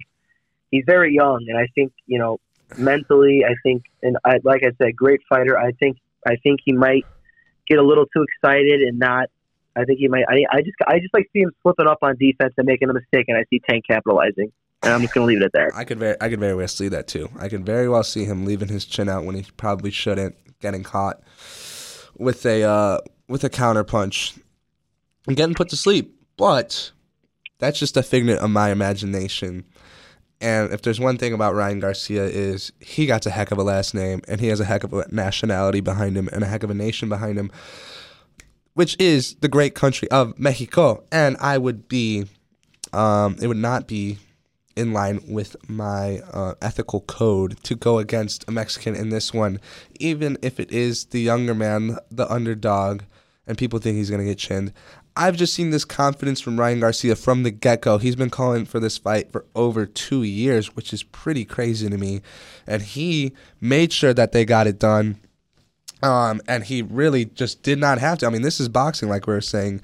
he's 0.71 0.83
very 0.85 1.13
young, 1.13 1.45
and 1.47 1.57
I 1.57 1.67
think 1.75 1.93
you 2.05 2.19
know 2.19 2.39
mentally, 2.77 3.43
I 3.45 3.55
think, 3.63 3.83
and 4.03 4.17
I, 4.25 4.37
like 4.43 4.61
I 4.63 4.71
said, 4.81 4.95
great 4.95 5.21
fighter. 5.29 5.57
I 5.57 5.71
think 5.71 5.97
I 6.27 6.35
think 6.37 6.59
he 6.63 6.73
might 6.73 7.05
get 7.67 7.79
a 7.79 7.83
little 7.83 8.05
too 8.05 8.23
excited 8.23 8.81
and 8.81 8.99
not. 8.99 9.29
I 9.75 9.83
think 9.83 9.99
he 9.99 10.07
might. 10.07 10.25
I, 10.29 10.45
I 10.51 10.61
just 10.61 10.75
I 10.87 10.99
just 10.99 11.13
like 11.13 11.27
see 11.33 11.39
him 11.39 11.51
slipping 11.61 11.87
up 11.87 11.99
on 12.01 12.15
defense 12.17 12.53
and 12.57 12.65
making 12.65 12.89
a 12.89 12.93
mistake, 12.93 13.25
and 13.27 13.37
I 13.37 13.45
see 13.49 13.61
Tank 13.67 13.85
capitalizing. 13.87 14.51
And 14.85 14.93
I'm 14.93 15.01
just 15.01 15.13
gonna 15.15 15.25
leave 15.25 15.41
it 15.41 15.45
at 15.45 15.51
that. 15.53 15.71
I 15.75 15.83
could 15.83 15.97
very 15.97 16.15
I 16.21 16.29
could 16.29 16.39
very 16.39 16.53
well 16.53 16.67
see 16.67 16.87
that 16.89 17.07
too. 17.07 17.29
I 17.39 17.49
could 17.49 17.65
very 17.65 17.89
well 17.89 18.03
see 18.03 18.25
him 18.25 18.45
leaving 18.45 18.67
his 18.67 18.85
chin 18.85 19.09
out 19.09 19.25
when 19.25 19.35
he 19.35 19.43
probably 19.57 19.89
shouldn't, 19.89 20.35
getting 20.61 20.83
caught 20.83 21.23
with 22.17 22.45
a 22.45 22.63
uh, 22.63 22.99
with 23.27 23.43
a 23.43 23.49
counter 23.49 23.83
punch 23.83 24.35
and 25.27 25.35
getting 25.35 25.55
put 25.55 25.69
to 25.69 25.75
sleep. 25.75 26.15
But 26.37 26.91
that's 27.57 27.79
just 27.79 27.97
a 27.97 28.03
figment 28.03 28.39
of 28.39 28.51
my 28.51 28.69
imagination. 28.69 29.65
And 30.39 30.71
if 30.71 30.83
there's 30.83 30.99
one 30.99 31.17
thing 31.17 31.33
about 31.33 31.55
Ryan 31.55 31.79
Garcia 31.79 32.25
is 32.25 32.71
he 32.79 33.07
got 33.07 33.25
a 33.25 33.31
heck 33.31 33.51
of 33.51 33.57
a 33.57 33.63
last 33.63 33.95
name 33.95 34.21
and 34.27 34.39
he 34.39 34.47
has 34.47 34.59
a 34.59 34.65
heck 34.65 34.83
of 34.83 34.93
a 34.93 35.05
nationality 35.09 35.79
behind 35.79 36.15
him 36.15 36.29
and 36.31 36.43
a 36.43 36.47
heck 36.47 36.61
of 36.61 36.69
a 36.69 36.75
nation 36.75 37.09
behind 37.09 37.39
him, 37.39 37.49
which 38.75 38.95
is 38.99 39.35
the 39.35 39.47
great 39.47 39.73
country 39.73 40.11
of 40.11 40.37
Mexico. 40.37 41.03
And 41.11 41.37
I 41.39 41.57
would 41.57 41.87
be, 41.87 42.25
um, 42.93 43.37
it 43.41 43.47
would 43.47 43.57
not 43.57 43.87
be 43.87 44.19
in 44.75 44.93
line 44.93 45.21
with 45.27 45.55
my 45.69 46.19
uh, 46.33 46.55
ethical 46.61 47.01
code 47.01 47.61
to 47.63 47.75
go 47.75 47.99
against 47.99 48.47
a 48.47 48.51
Mexican 48.51 48.95
in 48.95 49.09
this 49.09 49.33
one, 49.33 49.59
even 49.99 50.37
if 50.41 50.59
it 50.59 50.71
is 50.71 51.05
the 51.05 51.21
younger 51.21 51.55
man, 51.55 51.97
the 52.11 52.31
underdog, 52.31 53.03
and 53.47 53.57
people 53.57 53.79
think 53.79 53.95
he's 53.97 54.09
going 54.09 54.21
to 54.21 54.27
get 54.27 54.37
chinned. 54.37 54.73
I've 55.17 55.37
just 55.37 55.53
seen 55.53 55.69
this 55.69 55.85
confidence 55.85 56.41
from 56.41 56.59
Ryan 56.59 56.81
Garcia 56.81 57.15
from 57.15 57.43
the 57.43 57.51
get 57.51 57.81
go. 57.81 57.97
He's 57.97 58.17
been 58.17 58.29
calling 58.29 58.65
for 58.65 58.81
this 58.81 58.97
fight 58.97 59.31
for 59.31 59.45
over 59.55 59.85
two 59.85 60.23
years, 60.23 60.75
which 60.75 60.91
is 60.91 61.03
pretty 61.03 61.45
crazy 61.45 61.89
to 61.89 61.97
me. 61.97 62.21
And 62.67 62.81
he 62.81 63.31
made 63.61 63.93
sure 63.93 64.13
that 64.13 64.33
they 64.33 64.43
got 64.43 64.67
it 64.67 64.77
done. 64.77 65.21
Um, 66.03 66.41
and 66.49 66.65
he 66.65 66.81
really 66.81 67.25
just 67.25 67.63
did 67.63 67.79
not 67.79 67.99
have 67.99 68.17
to. 68.19 68.25
I 68.25 68.29
mean, 68.29 68.41
this 68.41 68.59
is 68.59 68.67
boxing, 68.67 69.07
like 69.07 69.25
we 69.25 69.33
were 69.33 69.41
saying. 69.41 69.81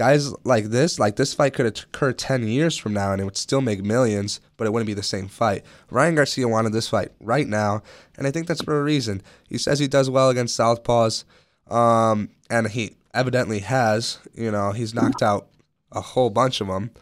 Guys 0.00 0.32
like 0.44 0.64
this, 0.64 0.98
like 0.98 1.16
this 1.16 1.34
fight 1.34 1.52
could 1.52 1.66
occur 1.66 2.10
10 2.10 2.48
years 2.48 2.74
from 2.74 2.94
now 2.94 3.12
and 3.12 3.20
it 3.20 3.24
would 3.26 3.36
still 3.36 3.60
make 3.60 3.84
millions, 3.84 4.40
but 4.56 4.66
it 4.66 4.72
wouldn't 4.72 4.86
be 4.86 4.94
the 4.94 5.02
same 5.02 5.28
fight. 5.28 5.62
Ryan 5.90 6.14
Garcia 6.14 6.48
wanted 6.48 6.72
this 6.72 6.88
fight 6.88 7.12
right 7.20 7.46
now, 7.46 7.82
and 8.16 8.26
I 8.26 8.30
think 8.30 8.46
that's 8.46 8.62
for 8.62 8.80
a 8.80 8.82
reason. 8.82 9.20
He 9.46 9.58
says 9.58 9.78
he 9.78 9.88
does 9.88 10.08
well 10.08 10.30
against 10.30 10.58
Southpaws, 10.58 11.24
um, 11.70 12.30
and 12.48 12.68
he 12.68 12.96
evidently 13.12 13.58
has. 13.58 14.18
You 14.32 14.50
know, 14.50 14.72
he's 14.72 14.94
knocked 14.94 15.20
out 15.22 15.48
a 15.92 16.00
whole 16.00 16.30
bunch 16.30 16.62
of 16.62 16.68
them. 16.68 16.92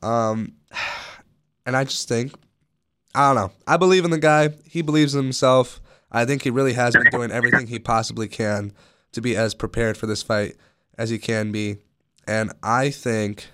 Um, 0.00 0.54
and 1.66 1.76
I 1.76 1.84
just 1.84 2.08
think, 2.08 2.32
I 3.14 3.34
don't 3.34 3.36
know. 3.36 3.52
I 3.66 3.76
believe 3.76 4.06
in 4.06 4.12
the 4.12 4.18
guy. 4.18 4.48
He 4.64 4.80
believes 4.80 5.14
in 5.14 5.22
himself. 5.22 5.78
I 6.10 6.24
think 6.24 6.40
he 6.40 6.48
really 6.48 6.72
has 6.72 6.94
been 6.94 7.10
doing 7.10 7.32
everything 7.32 7.66
he 7.66 7.78
possibly 7.78 8.28
can 8.28 8.72
to 9.12 9.20
be 9.20 9.36
as 9.36 9.54
prepared 9.54 9.98
for 9.98 10.06
this 10.06 10.22
fight 10.22 10.56
as 10.96 11.10
he 11.10 11.18
can 11.18 11.52
be. 11.52 11.76
And 12.30 12.52
I 12.62 12.90
think, 12.90 13.48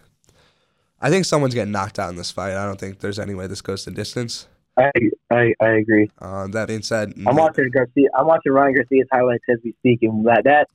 I 1.00 1.08
think 1.08 1.24
someone's 1.24 1.54
getting 1.54 1.72
knocked 1.72 1.98
out 1.98 2.10
in 2.10 2.16
this 2.16 2.30
fight. 2.30 2.54
I 2.54 2.66
don't 2.66 2.78
think 2.78 3.00
there's 3.00 3.18
any 3.18 3.34
way 3.34 3.46
this 3.46 3.62
goes 3.62 3.84
to 3.84 3.90
distance. 3.90 4.48
I 4.76 4.90
I, 5.30 5.54
I 5.58 5.68
agree. 5.68 6.10
Um, 6.18 6.50
that 6.50 6.68
being 6.68 6.82
said, 6.82 7.14
I'm 7.26 7.36
watching 7.36 7.70
Garcia. 7.70 8.08
I'm 8.18 8.26
watching 8.26 8.52
Ryan 8.52 8.74
Garcia's 8.74 9.08
highlights 9.10 9.44
as 9.48 9.56
we 9.64 9.72
speak, 9.78 10.02
and 10.02 10.26
that 10.26 10.42
that 10.44 10.68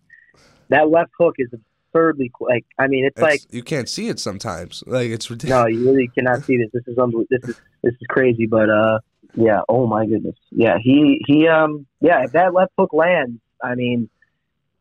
that 0.69 0.89
left 0.89 1.11
hook 1.19 1.35
is 1.37 1.49
absurdly 1.53 2.31
like. 2.39 2.65
I 2.79 2.87
mean, 2.87 3.05
it's, 3.05 3.13
it's, 3.17 3.21
like 3.21 3.41
you 3.51 3.61
can't 3.61 3.87
see 3.87 4.07
it 4.07 4.19
sometimes. 4.19 4.83
Like 4.87 5.11
it's 5.11 5.29
ridiculous. 5.29 5.61
No, 5.61 5.67
you 5.67 5.85
really 5.85 6.07
cannot 6.07 6.43
see 6.43 6.57
this. 6.57 6.69
This 6.73 6.87
is 6.87 6.97
unbelievable. 6.97 7.27
This 7.29 7.49
is 7.49 7.61
this 7.83 7.93
is 7.93 8.07
crazy. 8.09 8.47
But 8.47 8.71
uh, 8.71 8.99
yeah. 9.35 9.61
Oh 9.69 9.85
my 9.85 10.07
goodness. 10.07 10.35
Yeah. 10.49 10.77
He 10.81 11.21
he 11.27 11.47
um 11.47 11.85
yeah. 11.99 12.23
If 12.23 12.31
that 12.31 12.55
left 12.55 12.71
hook 12.79 12.93
lands, 12.93 13.39
I 13.63 13.75
mean, 13.75 14.09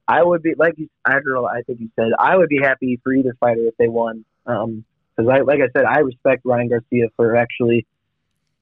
I 0.06 0.22
would 0.22 0.42
be 0.42 0.54
like 0.56 0.74
you. 0.76 0.88
I 1.04 1.12
don't 1.12 1.26
know. 1.26 1.46
I 1.46 1.62
think 1.62 1.80
you 1.80 1.90
said 1.96 2.10
I 2.18 2.36
would 2.36 2.48
be 2.48 2.58
happy 2.62 3.00
for 3.02 3.12
either 3.12 3.36
fighter 3.38 3.66
if 3.66 3.76
they 3.76 3.88
won. 3.88 4.24
Um, 4.46 4.84
because 5.16 5.30
I 5.30 5.40
like 5.42 5.60
I 5.60 5.68
said, 5.76 5.84
I 5.84 6.00
respect 6.00 6.42
Ryan 6.44 6.68
Garcia 6.68 7.08
for 7.16 7.36
actually 7.36 7.86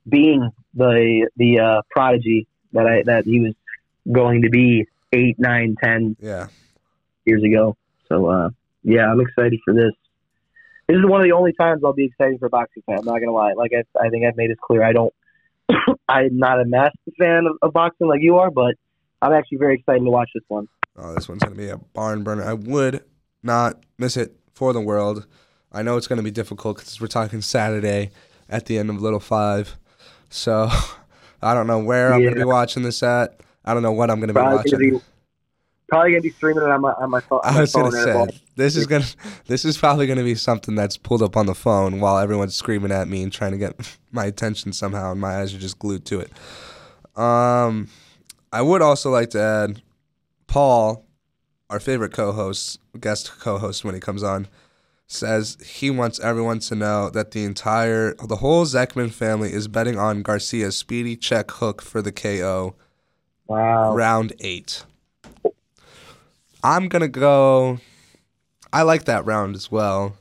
being 0.09 0.51
the 0.75 1.29
the 1.37 1.61
uh, 1.61 1.83
prodigy 1.91 2.47
that 2.73 2.87
I 2.87 3.03
that 3.05 3.25
he 3.25 3.41
was 3.41 3.55
going 4.11 4.43
to 4.43 4.51
be 4.51 4.87
eight, 5.13 5.39
nine, 5.39 5.77
ten 5.83 6.17
yeah. 6.21 6.49
years 7.25 7.43
ago. 7.43 7.77
So 8.09 8.27
uh, 8.27 8.51
yeah, 8.83 9.11
I'm 9.11 9.21
excited 9.21 9.61
for 9.65 9.75
this. 9.75 9.93
This 10.89 10.97
is 10.97 11.05
one 11.05 11.21
of 11.21 11.25
the 11.25 11.33
only 11.33 11.53
times 11.53 11.83
I'll 11.85 11.93
be 11.93 12.07
excited 12.07 12.39
for 12.41 12.47
a 12.47 12.51
boxing 12.51 12.83
fan. 12.87 12.99
I'm 12.99 13.05
not 13.05 13.21
gonna 13.21 13.33
lie. 13.33 13.53
Like 13.53 13.73
I, 13.75 13.85
I 13.99 14.09
think 14.09 14.25
I've 14.25 14.37
made 14.37 14.51
it 14.51 14.59
clear. 14.59 14.83
I 14.83 14.93
don't. 14.93 15.13
I'm 16.09 16.39
not 16.39 16.61
a 16.61 16.65
massive 16.65 17.15
fan 17.19 17.47
of, 17.47 17.59
of 17.61 17.73
boxing 17.73 18.09
like 18.09 18.23
you 18.23 18.39
are, 18.39 18.51
but 18.51 18.75
I'm 19.21 19.33
actually 19.33 19.59
very 19.59 19.75
excited 19.77 20.03
to 20.05 20.11
watch 20.11 20.31
this 20.35 20.45
one. 20.49 20.69
Oh, 21.01 21.15
this 21.15 21.29
one's 21.29 21.43
gonna 21.43 21.55
be 21.55 21.69
a 21.69 21.79
barn 21.79 22.23
burner. 22.25 22.45
I 22.45 22.55
would 22.55 23.05
not 23.43 23.83
miss 23.99 24.17
it 24.17 24.35
for 24.55 24.73
the 24.73 24.81
world. 24.81 25.27
I 25.73 25.83
know 25.83 25.97
it's 25.97 26.07
gonna 26.09 26.23
be 26.23 26.31
difficult 26.31 26.79
because 26.79 27.01
we're 27.01 27.07
talking 27.07 27.41
Saturday 27.41 28.11
at 28.49 28.67
the 28.67 28.79
end 28.79 28.91
of 28.91 29.01
Little 29.01 29.21
Five. 29.21 29.77
So 30.29 30.69
I 31.43 31.55
don't 31.55 31.67
know 31.67 31.79
where 31.79 32.13
I'm 32.13 32.23
gonna 32.25 32.37
be 32.37 32.45
watching 32.45 32.83
this 32.83 33.03
at. 33.03 33.41
I 33.65 33.75
don't 33.75 33.83
know 33.83 33.93
what 33.93 34.11
I'm 34.11 34.19
gonna 34.21 34.33
be 34.33 34.41
watching. 34.41 34.73
gonna 34.73 34.91
be 34.99 35.01
probably 35.89 36.11
gonna 36.11 36.23
be 36.23 36.31
streaming 36.31 36.65
it 36.65 36.71
on 36.71 36.81
my 36.81 36.91
on 36.93 37.11
my 37.11 37.21
phone. 37.21 37.41
on 37.45 37.51
I 37.51 37.55
my 37.55 37.61
was 37.61 37.73
gonna 37.73 37.91
phone 37.91 38.05
right 38.07 38.07
now. 38.15 38.27
say 38.33 38.41
this 38.57 38.77
is 38.77 38.87
gonna 38.87 39.07
this 39.47 39.65
is 39.65 39.79
probably 39.79 40.07
gonna 40.07 40.25
be 40.25 40.35
something 40.35 40.75
that's 40.75 40.97
pulled 40.97 41.23
up 41.23 41.37
on 41.37 41.47
the 41.47 41.55
phone 41.55 42.01
while 42.01 42.19
everyone's 42.19 42.55
screaming 42.57 42.91
at 42.91 43.09
me 43.09 43.23
and 43.23 43.33
trying 43.33 43.53
to 43.53 43.59
get 43.59 43.97
my 44.13 44.25
attention 44.25 44.73
somehow, 44.73 45.13
and 45.13 45.21
my 45.21 45.37
eyes 45.41 45.55
are 45.55 45.59
just 45.59 45.79
glued 45.79 46.05
to 46.07 46.21
it. 46.21 46.33
Um, 47.17 47.89
I 48.53 48.63
would 48.63 48.83
also 48.83 49.11
like 49.11 49.31
to 49.31 49.41
add, 49.41 49.83
Paul, 50.49 51.07
our 51.71 51.79
favorite 51.79 52.13
co-host, 52.13 52.81
guest 52.99 53.39
co-host 53.39 53.85
when 53.85 53.95
he 53.95 54.01
comes 54.01 54.25
on, 54.25 54.49
says 55.07 55.57
he 55.65 55.91
wants 55.91 56.19
everyone 56.21 56.59
to 56.59 56.75
know 56.75 57.09
that 57.11 57.31
the 57.31 57.45
entire 57.45 58.15
the 58.15 58.37
whole 58.37 58.65
Zekman 58.67 59.13
family 59.13 59.53
is 59.53 59.69
betting 59.69 59.99
on 59.99 60.23
Garcia's 60.23 60.77
speedy 60.77 61.17
check 61.17 61.51
hook 61.53 61.81
for 61.81 62.03
the 62.03 62.13
KO 62.13 62.75
Wow. 63.47 63.95
round 63.95 64.35
eight. 64.41 64.85
I'm 66.63 66.89
gonna 66.89 67.09
go. 67.09 67.79
I 68.73 68.83
like 68.83 69.05
that 69.05 69.25
round 69.25 69.55
as 69.55 69.71
well, 69.71 70.17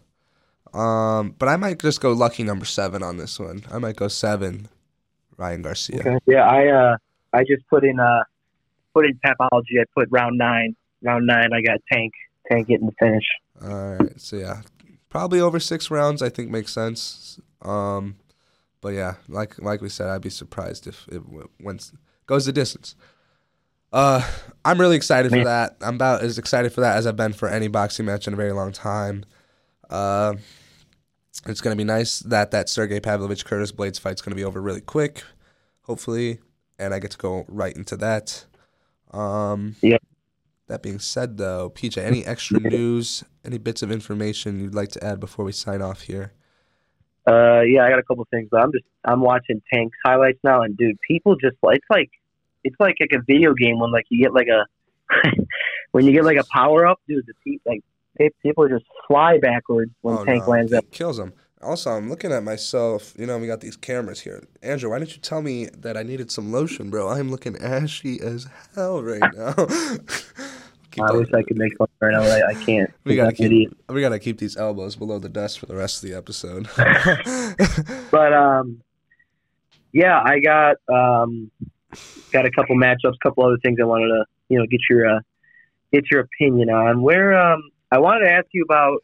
um, 0.73 1.35
but 1.37 1.49
I 1.49 1.57
might 1.57 1.79
just 1.79 1.99
go 1.99 2.13
lucky 2.13 2.43
number 2.43 2.63
seven 2.63 3.03
on 3.03 3.17
this 3.17 3.37
one. 3.39 3.63
I 3.69 3.79
might 3.79 3.97
go 3.97 4.07
seven, 4.07 4.69
Ryan 5.35 5.61
Garcia. 5.63 5.99
Okay. 5.99 6.17
Yeah, 6.25 6.47
I 6.47 6.67
uh 6.67 6.97
I 7.33 7.43
just 7.43 7.67
put 7.69 7.83
in 7.83 7.99
uh 7.99 8.23
put 8.97 9.05
in 9.05 9.19
Tapology. 9.23 9.79
I 9.79 9.85
put 9.95 10.07
round 10.11 10.37
nine. 10.37 10.75
Round 11.03 11.27
nine. 11.27 11.49
I 11.53 11.61
got 11.61 11.79
Tank. 11.91 12.13
Tank 12.49 12.67
getting 12.67 12.87
the 12.87 12.93
finish. 12.99 13.25
All 13.61 13.97
right, 13.97 14.19
so 14.19 14.37
yeah, 14.37 14.61
probably 15.09 15.39
over 15.39 15.59
six 15.59 15.91
rounds. 15.91 16.21
I 16.21 16.29
think 16.29 16.49
makes 16.49 16.73
sense. 16.73 17.39
Um, 17.61 18.15
but 18.81 18.89
yeah, 18.89 19.15
like 19.27 19.59
like 19.59 19.81
we 19.81 19.89
said, 19.89 20.07
I'd 20.07 20.21
be 20.21 20.29
surprised 20.29 20.87
if 20.87 21.07
it 21.09 21.21
went 21.59 21.91
goes 22.25 22.45
the 22.45 22.51
distance. 22.51 22.95
Uh, 23.91 24.21
I'm 24.65 24.79
really 24.79 24.95
excited 24.95 25.31
for 25.31 25.43
that. 25.43 25.77
I'm 25.81 25.95
about 25.95 26.21
as 26.21 26.37
excited 26.37 26.73
for 26.73 26.81
that 26.81 26.97
as 26.97 27.07
I've 27.07 27.15
been 27.15 27.33
for 27.33 27.47
any 27.47 27.67
boxing 27.67 28.05
match 28.05 28.27
in 28.27 28.33
a 28.33 28.37
very 28.37 28.51
long 28.51 28.71
time. 28.71 29.23
Uh, 29.89 30.35
it's 31.45 31.61
gonna 31.61 31.75
be 31.75 31.83
nice 31.83 32.19
that 32.19 32.51
that 32.51 32.69
Sergey 32.69 32.99
Pavlovich 32.99 33.45
Curtis 33.45 33.71
Blaydes 33.71 33.99
fight's 33.99 34.21
gonna 34.21 34.35
be 34.35 34.43
over 34.43 34.61
really 34.61 34.81
quick, 34.81 35.23
hopefully, 35.83 36.39
and 36.77 36.93
I 36.93 36.99
get 36.99 37.11
to 37.11 37.17
go 37.17 37.45
right 37.47 37.75
into 37.75 37.95
that. 37.97 38.45
Um, 39.11 39.75
Yep. 39.81 40.01
That 40.67 40.83
being 40.83 40.99
said, 40.99 41.37
though, 41.37 41.69
PJ, 41.69 41.97
any 41.97 42.25
extra 42.25 42.59
news, 42.59 43.23
any 43.45 43.57
bits 43.57 43.81
of 43.81 43.89
information 43.89 44.59
you'd 44.59 44.75
like 44.75 44.89
to 44.91 45.03
add 45.03 45.17
before 45.19 45.45
we 45.45 45.53
sign 45.53 45.81
off 45.81 46.01
here? 46.01 46.33
Uh, 47.25 47.61
yeah, 47.61 47.85
I 47.85 47.89
got 47.89 47.99
a 47.99 48.03
couple 48.03 48.27
things, 48.31 48.49
but 48.51 48.61
I'm 48.61 48.71
just 48.73 48.83
I'm 49.05 49.21
watching 49.21 49.61
Tank's 49.73 49.97
highlights 50.05 50.39
now, 50.43 50.63
and 50.63 50.75
dude, 50.75 50.97
people 51.07 51.35
just 51.37 51.55
like 51.63 51.77
it's 51.77 51.85
like 51.89 52.09
it's 52.65 52.75
like 52.81 52.95
like 52.99 53.11
a 53.13 53.21
video 53.25 53.53
game 53.53 53.79
when 53.79 53.91
like 53.93 54.05
you 54.09 54.21
get 54.21 54.33
like 54.33 54.47
a 54.47 54.65
when 55.91 56.05
you 56.05 56.11
get 56.11 56.25
like 56.25 56.37
a 56.37 56.43
power 56.51 56.85
up, 56.85 56.99
dude. 57.07 57.25
The 57.25 57.33
pe- 57.45 57.59
like 57.65 58.33
people 58.43 58.67
just 58.67 58.85
fly 59.07 59.37
backwards 59.39 59.91
when 60.01 60.17
Oh, 60.17 60.25
Tank 60.25 60.43
no, 60.45 60.51
lands 60.51 60.73
up. 60.73 60.89
kills 60.91 61.17
him. 61.19 61.31
Also, 61.61 61.91
I'm 61.91 62.09
looking 62.09 62.31
at 62.31 62.43
myself. 62.43 63.13
You 63.17 63.25
know, 63.25 63.37
we 63.39 63.47
got 63.47 63.61
these 63.61 63.75
cameras 63.75 64.21
here. 64.21 64.43
Andrew, 64.61 64.91
why 64.91 64.99
didn't 64.99 65.15
you 65.15 65.21
tell 65.21 65.41
me 65.41 65.65
that 65.77 65.97
I 65.97 66.03
needed 66.03 66.31
some 66.31 66.51
lotion, 66.51 66.89
bro? 66.89 67.09
I'm 67.09 67.31
looking 67.31 67.57
ashy 67.57 68.19
as 68.21 68.47
hell 68.75 69.01
right 69.01 69.21
now. 69.35 69.53
I 70.99 71.11
wish 71.11 71.29
I 71.33 71.43
could 71.43 71.57
make 71.57 71.77
fun 71.77 71.87
right 71.99 72.11
now, 72.11 72.21
but 72.21 72.43
I, 72.43 72.49
I 72.49 72.53
can't. 72.53 72.91
we 73.03 73.15
gotta 73.15 73.31
keep 73.31 73.47
idiot. 73.47 73.73
we 73.89 74.01
gotta 74.01 74.19
keep 74.19 74.39
these 74.39 74.57
elbows 74.57 74.95
below 74.95 75.19
the 75.19 75.29
desk 75.29 75.59
for 75.59 75.67
the 75.67 75.75
rest 75.75 76.03
of 76.03 76.09
the 76.09 76.15
episode. 76.15 76.67
But 78.11 78.33
um, 78.33 78.81
yeah, 79.93 80.21
I 80.23 80.39
got 80.39 80.77
um, 80.89 81.51
got 82.31 82.45
a 82.45 82.51
couple 82.51 82.75
matchups, 82.75 83.19
couple 83.21 83.45
other 83.45 83.57
things 83.63 83.79
I 83.81 83.85
wanted 83.85 84.07
to 84.07 84.25
you 84.49 84.59
know 84.59 84.65
get 84.65 84.79
your 84.89 85.07
uh, 85.07 85.19
get 85.91 86.09
your 86.09 86.21
opinion 86.21 86.69
on. 86.69 87.01
Where 87.01 87.39
um, 87.39 87.61
I 87.91 87.99
wanted 87.99 88.25
to 88.25 88.31
ask 88.31 88.47
you 88.53 88.63
about 88.63 89.01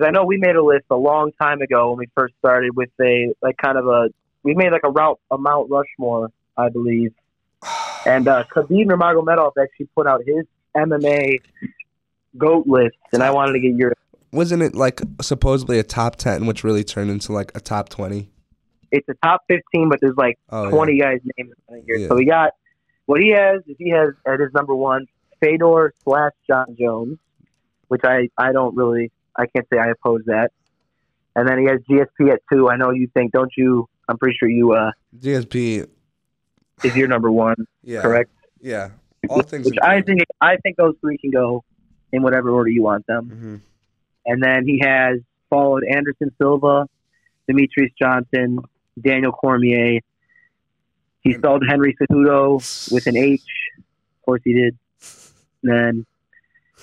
because 0.00 0.08
I 0.08 0.12
know 0.12 0.24
we 0.24 0.38
made 0.38 0.56
a 0.56 0.62
list 0.62 0.86
a 0.90 0.96
long 0.96 1.32
time 1.40 1.60
ago 1.60 1.90
when 1.90 1.98
we 1.98 2.06
first 2.16 2.34
started 2.38 2.74
with 2.74 2.90
a 3.00 3.32
like 3.42 3.56
kind 3.58 3.76
of 3.76 3.86
a 3.86 4.08
we 4.42 4.54
made 4.54 4.72
like 4.72 4.84
a 4.84 4.90
route 4.90 5.20
a 5.30 5.36
Mount 5.36 5.70
Rushmore, 5.70 6.30
I 6.56 6.70
believe, 6.70 7.12
and 8.06 8.26
uh, 8.26 8.44
Khabib 8.54 8.86
Nurmagomedov 8.86 9.52
actually 9.60 9.88
put 9.94 10.06
out 10.06 10.22
his 10.24 10.46
MMA 10.76 11.42
goat 12.38 12.66
list, 12.66 12.96
and 13.12 13.22
I 13.22 13.30
wanted 13.30 13.52
to 13.52 13.60
get 13.60 13.74
your 13.76 13.92
Wasn't 14.32 14.62
it 14.62 14.74
like 14.74 15.02
supposedly 15.20 15.78
a 15.78 15.82
top 15.82 16.16
ten, 16.16 16.46
which 16.46 16.64
really 16.64 16.84
turned 16.84 17.10
into 17.10 17.32
like 17.32 17.52
a 17.54 17.60
top 17.60 17.88
twenty? 17.88 18.30
it's 18.92 19.08
a 19.08 19.14
top 19.24 19.44
15, 19.46 19.88
but 19.88 20.00
there's 20.00 20.16
like 20.16 20.36
Oh, 20.48 20.64
yeah. 20.64 20.70
20 20.70 20.98
guys 20.98 21.20
named 21.38 21.52
in 21.68 21.82
here. 21.86 21.94
Yeah. 21.94 22.08
So 22.08 22.16
we 22.16 22.24
got 22.24 22.54
what 23.06 23.20
he 23.20 23.30
has 23.30 23.60
is 23.68 23.76
he 23.78 23.90
has 23.90 24.14
at 24.26 24.40
his 24.40 24.52
number 24.52 24.74
one 24.74 25.06
Fedor 25.40 25.94
slash 26.02 26.32
Jon 26.48 26.74
Jones, 26.76 27.18
which 27.86 28.00
I 28.02 28.28
I 28.36 28.50
don't 28.50 28.74
really 28.74 29.12
I 29.36 29.46
can't 29.46 29.66
say 29.72 29.78
I 29.78 29.88
oppose 29.90 30.22
that. 30.26 30.50
And 31.36 31.48
then 31.48 31.58
he 31.58 31.64
has 31.66 31.78
GSP 31.88 32.32
at 32.32 32.40
two. 32.52 32.68
I 32.68 32.76
know 32.76 32.90
you 32.90 33.08
think, 33.14 33.32
don't 33.32 33.52
you? 33.56 33.88
I'm 34.08 34.18
pretty 34.18 34.36
sure 34.38 34.48
you 34.48 34.72
uh 34.72 34.90
GSP. 35.18 35.86
is 36.82 36.96
your 36.96 37.08
number 37.08 37.30
one, 37.30 37.66
Yeah, 37.82 38.02
correct? 38.02 38.30
Yeah, 38.60 38.90
all 39.28 39.42
things. 39.42 39.66
Which 39.66 39.78
I 39.82 40.02
think 40.02 40.20
I 40.40 40.56
think 40.56 40.76
those 40.76 40.94
three 41.00 41.18
can 41.18 41.30
go 41.30 41.64
in 42.12 42.22
whatever 42.22 42.50
order 42.50 42.70
you 42.70 42.82
want 42.82 43.06
them. 43.06 43.24
hmm 43.28 43.56
And 44.26 44.42
then 44.42 44.66
he 44.66 44.80
has 44.82 45.18
followed 45.48 45.84
Anderson 45.84 46.32
Silva, 46.38 46.86
Demetrious 47.48 47.92
Johnson, 48.00 48.58
Daniel 49.00 49.32
Cormier. 49.32 50.00
He 51.22 51.34
spelled 51.34 51.62
Henry 51.68 51.96
Cejudo 52.00 52.92
with 52.92 53.06
an 53.06 53.16
H. 53.16 53.42
Of 53.78 54.24
course, 54.24 54.40
he 54.44 54.54
did. 54.54 54.76
And 55.62 55.70
then 55.72 56.06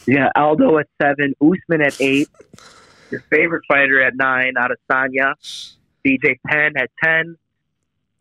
got 0.06 0.32
Aldo 0.36 0.78
at 0.80 0.88
seven, 1.02 1.34
Usman 1.41 1.82
at 1.82 2.00
eight, 2.00 2.30
your 3.12 3.22
favorite 3.30 3.64
fighter 3.68 4.02
at 4.02 4.16
nine, 4.16 4.54
Adesanya, 4.56 5.34
BJ 6.06 6.38
Penn 6.45 6.74
at 6.78 6.89
ten, 7.04 7.38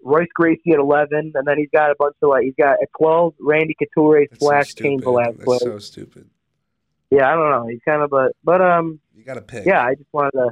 Royce 0.03 0.29
Gracie 0.35 0.73
at 0.73 0.79
eleven, 0.79 1.33
and 1.35 1.47
then 1.47 1.59
he's 1.59 1.71
got 1.73 1.91
a 1.91 1.95
bunch 1.99 2.15
of 2.23 2.31
like 2.31 2.45
he's 2.45 2.55
got 2.59 2.75
at 2.83 2.89
twelve 2.99 3.35
Randy 3.41 3.75
Couture 3.79 4.27
That's 4.29 4.41
slash 4.41 4.71
stupid. 4.71 4.83
Cain 4.89 5.01
Velasquez. 5.03 5.45
That's 5.47 5.63
so 5.63 5.79
stupid. 5.79 6.29
Yeah, 7.11 7.31
I 7.31 7.35
don't 7.37 7.51
know. 7.51 7.67
He's 7.69 7.81
kind 7.87 8.03
of 8.03 8.13
a 8.13 8.31
but 8.43 8.61
um 8.61 8.99
You 9.17 9.23
gotta 9.25 9.41
pick. 9.43 9.67
yeah, 9.67 9.83
I 9.83 9.95
just 9.95 10.13
wanted 10.13 10.33
to. 10.33 10.51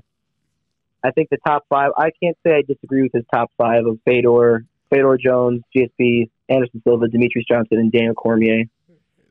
I 1.02 1.10
think 1.10 1.28
the 1.30 1.36
top 1.46 1.64
five. 1.68 1.90
I 1.98 2.10
can't 2.22 2.36
say 2.46 2.54
I 2.56 2.62
disagree 2.62 3.02
with 3.02 3.12
his 3.12 3.24
top 3.32 3.50
five 3.58 3.84
of 3.86 3.98
Fedor, 4.06 4.64
Fedor 4.88 5.18
Jones, 5.22 5.60
GSP, 5.76 6.30
Anderson 6.48 6.80
Silva, 6.82 7.06
Demetrious 7.08 7.46
Johnson, 7.46 7.78
and 7.78 7.92
Daniel 7.92 8.14
Cormier. 8.14 8.64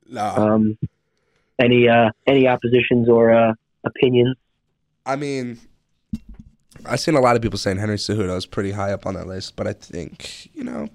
No, 0.08 0.22
Um, 0.24 0.78
any 1.60 1.88
uh, 1.88 2.10
any 2.28 2.47
oppositions 2.47 3.10
or 3.10 3.32
uh, 3.32 3.54
opinions? 3.84 4.36
I 5.06 5.16
mean, 5.16 5.60
I've 6.86 6.99
seen 6.99 7.16
a 7.16 7.22
lot 7.22 7.36
of 7.36 7.41
people 7.41 7.60
saying 7.60 7.78
Henry 7.78 7.97
Cejudo 7.97 8.36
is 8.38 8.45
pretty 8.45 8.72
high 8.72 8.93
up 8.93 9.06
on 9.06 9.14
that 9.16 9.28
list, 9.28 9.56
but 9.56 9.68
I 9.68 9.74
think 9.74 10.49
you 10.56 10.64
know, 10.64 10.89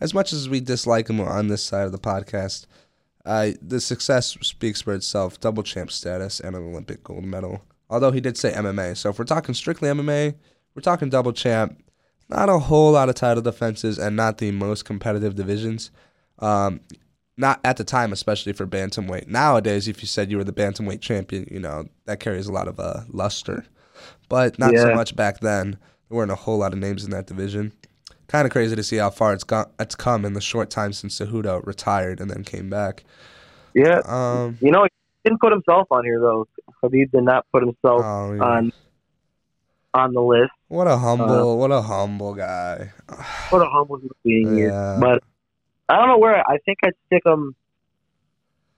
as 0.00 0.14
much 0.14 0.32
as 0.32 0.48
we 0.48 0.60
dislike 0.60 1.08
him 1.08 1.20
on 1.20 1.48
this 1.48 1.62
side 1.62 1.86
of 1.86 1.92
the 1.92 1.98
podcast, 1.98 2.66
uh, 3.24 3.50
the 3.60 3.80
success 3.80 4.36
speaks 4.42 4.82
for 4.82 4.94
itself. 4.94 5.40
Double 5.40 5.62
champ 5.62 5.90
status 5.90 6.40
and 6.40 6.54
an 6.54 6.62
Olympic 6.62 7.02
gold 7.02 7.24
medal. 7.24 7.62
Although 7.88 8.12
he 8.12 8.20
did 8.20 8.36
say 8.36 8.52
MMA, 8.52 8.96
so 8.96 9.10
if 9.10 9.18
we're 9.18 9.24
talking 9.24 9.54
strictly 9.54 9.88
MMA, 9.88 10.34
we're 10.74 10.82
talking 10.82 11.08
double 11.08 11.32
champ. 11.32 11.82
Not 12.28 12.48
a 12.48 12.58
whole 12.58 12.92
lot 12.92 13.08
of 13.08 13.14
title 13.14 13.42
defenses 13.42 13.98
and 13.98 14.16
not 14.16 14.38
the 14.38 14.50
most 14.50 14.84
competitive 14.84 15.36
divisions. 15.36 15.92
Um, 16.40 16.80
not 17.36 17.60
at 17.64 17.76
the 17.76 17.84
time, 17.84 18.12
especially 18.12 18.52
for 18.52 18.66
bantamweight. 18.66 19.28
Nowadays, 19.28 19.88
if 19.88 20.02
you 20.02 20.08
said 20.08 20.30
you 20.30 20.38
were 20.38 20.44
the 20.44 20.52
bantamweight 20.52 21.00
champion, 21.00 21.46
you 21.50 21.60
know 21.60 21.88
that 22.06 22.20
carries 22.20 22.46
a 22.46 22.52
lot 22.52 22.68
of 22.68 22.80
uh, 22.80 23.00
luster. 23.08 23.64
But 24.28 24.58
not 24.58 24.76
so 24.76 24.94
much 24.94 25.16
back 25.16 25.40
then. 25.40 25.78
There 26.08 26.16
weren't 26.16 26.30
a 26.30 26.36
whole 26.36 26.58
lot 26.58 26.72
of 26.72 26.78
names 26.78 27.04
in 27.04 27.10
that 27.10 27.26
division. 27.26 27.72
Kind 28.28 28.46
of 28.46 28.52
crazy 28.52 28.74
to 28.74 28.82
see 28.82 28.96
how 28.96 29.10
far 29.10 29.32
it's 29.32 29.44
gone. 29.44 29.70
It's 29.78 29.94
come 29.94 30.24
in 30.24 30.32
the 30.32 30.40
short 30.40 30.68
time 30.68 30.92
since 30.92 31.18
Cejudo 31.18 31.64
retired 31.66 32.20
and 32.20 32.30
then 32.30 32.42
came 32.42 32.68
back. 32.68 33.04
Yeah, 33.74 34.00
Um, 34.06 34.58
you 34.60 34.70
know, 34.70 34.84
he 34.84 34.90
didn't 35.24 35.40
put 35.40 35.52
himself 35.52 35.86
on 35.90 36.04
here 36.04 36.18
though. 36.18 36.48
Khabib 36.82 37.10
did 37.12 37.22
not 37.24 37.46
put 37.52 37.62
himself 37.62 38.02
oh, 38.04 38.32
yeah. 38.34 38.42
on 38.42 38.72
on 39.94 40.12
the 40.12 40.20
list. 40.20 40.50
what 40.68 40.86
a 40.86 40.90
Uh, 40.90 40.98
humble, 40.98 41.58
what 41.58 41.70
a 41.70 41.82
humble 41.82 42.34
guy. 42.34 42.92
What 43.50 43.62
a 43.62 43.70
humble 43.70 44.00
being. 44.24 44.58
Yeah. 44.58 44.98
But 45.00 45.22
I 45.88 45.96
don't 45.96 46.08
know 46.08 46.18
where. 46.18 46.38
I 46.38 46.58
think 46.64 46.78
I'd 46.84 46.94
stick 47.06 47.22
him. 47.24 47.54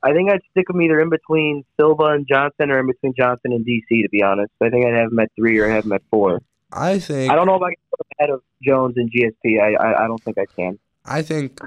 I 0.03 0.13
think 0.13 0.31
I'd 0.31 0.43
stick 0.51 0.67
him 0.71 0.81
either 0.81 1.01
in 1.01 1.11
between 1.11 1.65
Silva 1.79 2.05
and 2.05 2.27
Johnson 2.29 2.71
or 2.71 2.79
in 2.81 2.87
between 2.87 3.15
Johnson 3.19 3.53
and 3.53 3.67
DC. 3.67 4.03
To 4.03 4.09
be 4.11 4.23
honest, 4.23 4.53
I 4.61 4.71
think 4.71 4.87
I'd 4.87 4.95
have 4.95 5.11
him 5.11 5.19
at 5.19 5.31
three 5.35 5.59
or 5.59 5.71
I 5.71 5.75
have 5.75 5.85
him 5.85 5.93
at 5.93 6.03
four. 6.11 6.41
I 6.73 6.99
think 6.99 7.33
I 7.33 7.35
don't 7.35 7.47
know 7.47 7.57
if 7.57 7.63
I 7.63 7.71
can 7.71 7.83
put 7.91 8.01
him 8.01 8.11
ahead 8.21 8.31
of 8.31 8.43
Jones 8.63 8.95
and 8.97 9.11
GSP. 9.11 9.61
I 9.61 9.75
I, 9.75 10.05
I 10.05 10.07
don't 10.07 10.23
think 10.23 10.39
I 10.39 10.47
can. 10.47 10.79
I 11.05 11.23
think 11.23 11.61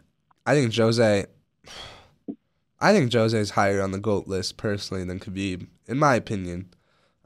I 0.46 0.54
think 0.54 0.74
Jose 0.76 1.26
I 2.82 2.94
think 2.94 3.14
Jose 3.14 3.38
is 3.38 3.52
higher 3.52 3.82
on 3.82 3.92
the 3.92 4.00
GOAT 4.00 4.28
list 4.28 4.58
personally 4.58 5.04
than 5.04 5.20
Khabib, 5.20 5.68
in 5.88 6.00
my 6.00 6.16
opinion. 6.16 6.74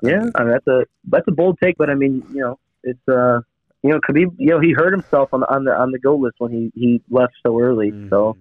Yeah, 0.02 0.30
I 0.36 0.44
mean, 0.44 0.52
that's 0.52 0.68
a 0.68 0.86
that's 1.06 1.28
a 1.30 1.32
bold 1.32 1.58
take, 1.64 1.78
but 1.78 1.90
I 1.90 1.96
mean, 1.96 2.24
you 2.32 2.42
know, 2.42 2.60
it's 2.84 3.08
uh, 3.08 3.40
you 3.86 3.92
know, 3.92 4.00
Khabib, 4.00 4.34
you 4.40 4.48
know, 4.50 4.60
he 4.60 4.72
hurt 4.74 4.92
himself 4.94 5.30
on 5.32 5.42
the 5.42 5.54
on 5.54 5.64
the 5.64 5.72
on 5.72 5.92
the 5.92 6.00
goal 6.00 6.20
list 6.20 6.36
when 6.40 6.52
he 6.52 6.72
he 6.74 7.02
left 7.12 7.34
so 7.46 7.60
early. 7.60 7.92
So 8.10 8.36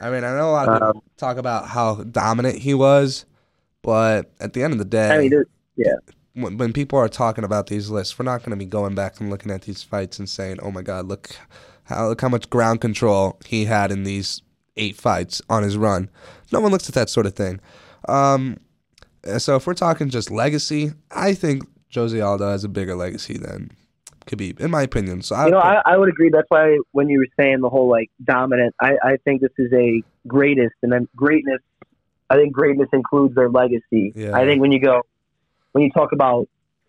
I 0.00 0.10
mean, 0.10 0.22
I 0.22 0.36
know 0.36 0.50
a 0.50 0.52
lot 0.52 0.68
of 0.68 0.74
people 0.74 0.88
Um, 0.88 1.02
talk 1.16 1.38
about 1.38 1.68
how 1.68 1.94
dominant 2.04 2.58
he 2.58 2.74
was, 2.74 3.24
but 3.82 4.30
at 4.38 4.52
the 4.52 4.62
end 4.62 4.74
of 4.74 4.78
the 4.78 4.84
day, 4.84 5.08
I 5.10 5.18
mean, 5.18 5.30
there- 5.30 5.46
when, 6.34 6.58
when 6.58 6.72
people 6.74 6.98
are 6.98 7.08
talking 7.08 7.44
about 7.44 7.68
these 7.68 7.88
lists, 7.88 8.18
we're 8.18 8.26
not 8.26 8.40
going 8.40 8.50
to 8.50 8.56
be 8.56 8.66
going 8.66 8.94
back 8.94 9.18
and 9.20 9.30
looking 9.30 9.50
at 9.50 9.62
these 9.62 9.82
fights 9.82 10.18
and 10.18 10.28
saying, 10.28 10.58
"Oh 10.60 10.70
my 10.70 10.82
God, 10.82 11.06
look 11.08 11.30
how 11.84 12.08
look 12.08 12.20
how 12.20 12.28
much 12.28 12.50
ground 12.50 12.82
control 12.82 13.38
he 13.46 13.64
had 13.64 13.90
in 13.90 14.02
these 14.04 14.42
eight 14.76 14.96
fights 14.96 15.40
on 15.48 15.62
his 15.62 15.78
run." 15.78 16.10
No 16.52 16.60
one 16.60 16.70
looks 16.70 16.90
at 16.90 16.94
that 16.94 17.08
sort 17.08 17.24
of 17.24 17.34
thing. 17.34 17.60
Um, 18.06 18.58
so 19.38 19.56
if 19.56 19.66
we're 19.66 19.72
talking 19.74 20.10
just 20.10 20.30
legacy, 20.30 20.92
I 21.10 21.32
think 21.32 21.66
Jose 21.94 22.20
Aldo 22.20 22.50
has 22.50 22.64
a 22.64 22.68
bigger 22.68 22.94
legacy 22.94 23.38
than 23.38 23.70
Khabib, 24.26 24.60
in 24.60 24.70
my 24.70 24.82
opinion. 24.82 25.22
So 25.22 25.36
I, 25.36 25.46
you 25.46 25.52
know, 25.52 25.58
I, 25.58 25.80
I 25.84 25.96
would 25.96 26.08
agree. 26.08 26.30
That's 26.30 26.48
why 26.48 26.78
when 26.92 27.08
you 27.08 27.18
were 27.20 27.28
saying 27.38 27.60
the 27.60 27.68
whole 27.68 27.88
like 27.88 28.10
dominant, 28.22 28.74
I, 28.80 28.96
I 29.02 29.16
think 29.24 29.40
this 29.40 29.52
is 29.58 29.72
a 29.72 30.02
greatest, 30.26 30.74
and 30.82 30.92
then 30.92 31.08
greatness. 31.16 31.60
I 32.28 32.36
think 32.36 32.52
greatness 32.52 32.88
includes 32.92 33.34
their 33.34 33.48
legacy. 33.48 34.12
Yeah. 34.14 34.36
I 34.36 34.44
think 34.44 34.60
when 34.60 34.72
you 34.72 34.80
go, 34.80 35.02
when 35.72 35.84
you 35.84 35.90
talk 35.90 36.12
about, 36.12 36.48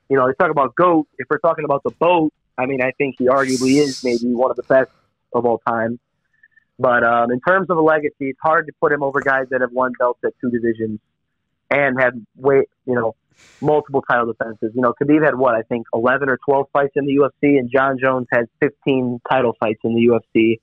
you 0.09 0.17
know, 0.17 0.27
you 0.27 0.33
talk 0.33 0.49
about 0.49 0.75
goat. 0.75 1.07
If 1.17 1.27
we're 1.29 1.37
talking 1.37 1.65
about 1.65 1.83
the 1.83 1.91
boat, 1.91 2.33
I 2.57 2.65
mean, 2.65 2.81
I 2.81 2.91
think 2.97 3.15
he 3.19 3.27
arguably 3.27 3.75
is 3.75 4.03
maybe 4.03 4.33
one 4.33 4.49
of 4.49 4.57
the 4.57 4.63
best 4.63 4.89
of 5.33 5.45
all 5.45 5.61
time. 5.67 5.99
But 6.79 7.03
um, 7.03 7.31
in 7.31 7.39
terms 7.39 7.69
of 7.69 7.77
a 7.77 7.81
legacy, 7.81 8.29
it's 8.29 8.39
hard 8.41 8.67
to 8.67 8.73
put 8.79 8.91
him 8.91 9.03
over 9.03 9.19
guys 9.21 9.47
that 9.49 9.61
have 9.61 9.71
won 9.71 9.93
belts 9.99 10.19
at 10.23 10.33
two 10.41 10.49
divisions 10.49 10.99
and 11.69 11.99
have 11.99 12.13
way, 12.35 12.63
you 12.85 12.95
know, 12.95 13.15
multiple 13.61 14.03
title 14.09 14.25
defenses. 14.27 14.71
You 14.73 14.81
know, 14.81 14.93
Khabib 15.01 15.23
had 15.23 15.35
what 15.35 15.55
I 15.55 15.61
think 15.63 15.87
eleven 15.93 16.29
or 16.29 16.37
twelve 16.45 16.67
fights 16.73 16.93
in 16.95 17.05
the 17.05 17.15
UFC, 17.15 17.57
and 17.57 17.69
Jon 17.71 17.97
Jones 17.99 18.27
had 18.31 18.45
fifteen 18.59 19.19
title 19.29 19.55
fights 19.59 19.79
in 19.83 19.95
the 19.95 20.05
UFC 20.05 20.59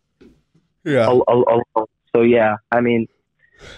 yeah, 0.84 1.06
al- 1.06 1.24
al- 1.28 1.44
alone. 1.76 1.86
So 2.14 2.22
yeah, 2.22 2.56
I 2.70 2.80
mean, 2.80 3.08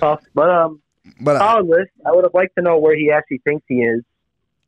tough, 0.00 0.20
but 0.34 0.50
um, 0.50 0.82
but 1.20 1.36
I, 1.36 1.38
solid 1.38 1.66
list. 1.66 1.90
I 2.04 2.12
would 2.12 2.24
have 2.24 2.34
liked 2.34 2.56
to 2.56 2.62
know 2.62 2.78
where 2.78 2.96
he 2.96 3.10
actually 3.10 3.38
thinks 3.38 3.64
he 3.68 3.76
is 3.76 4.02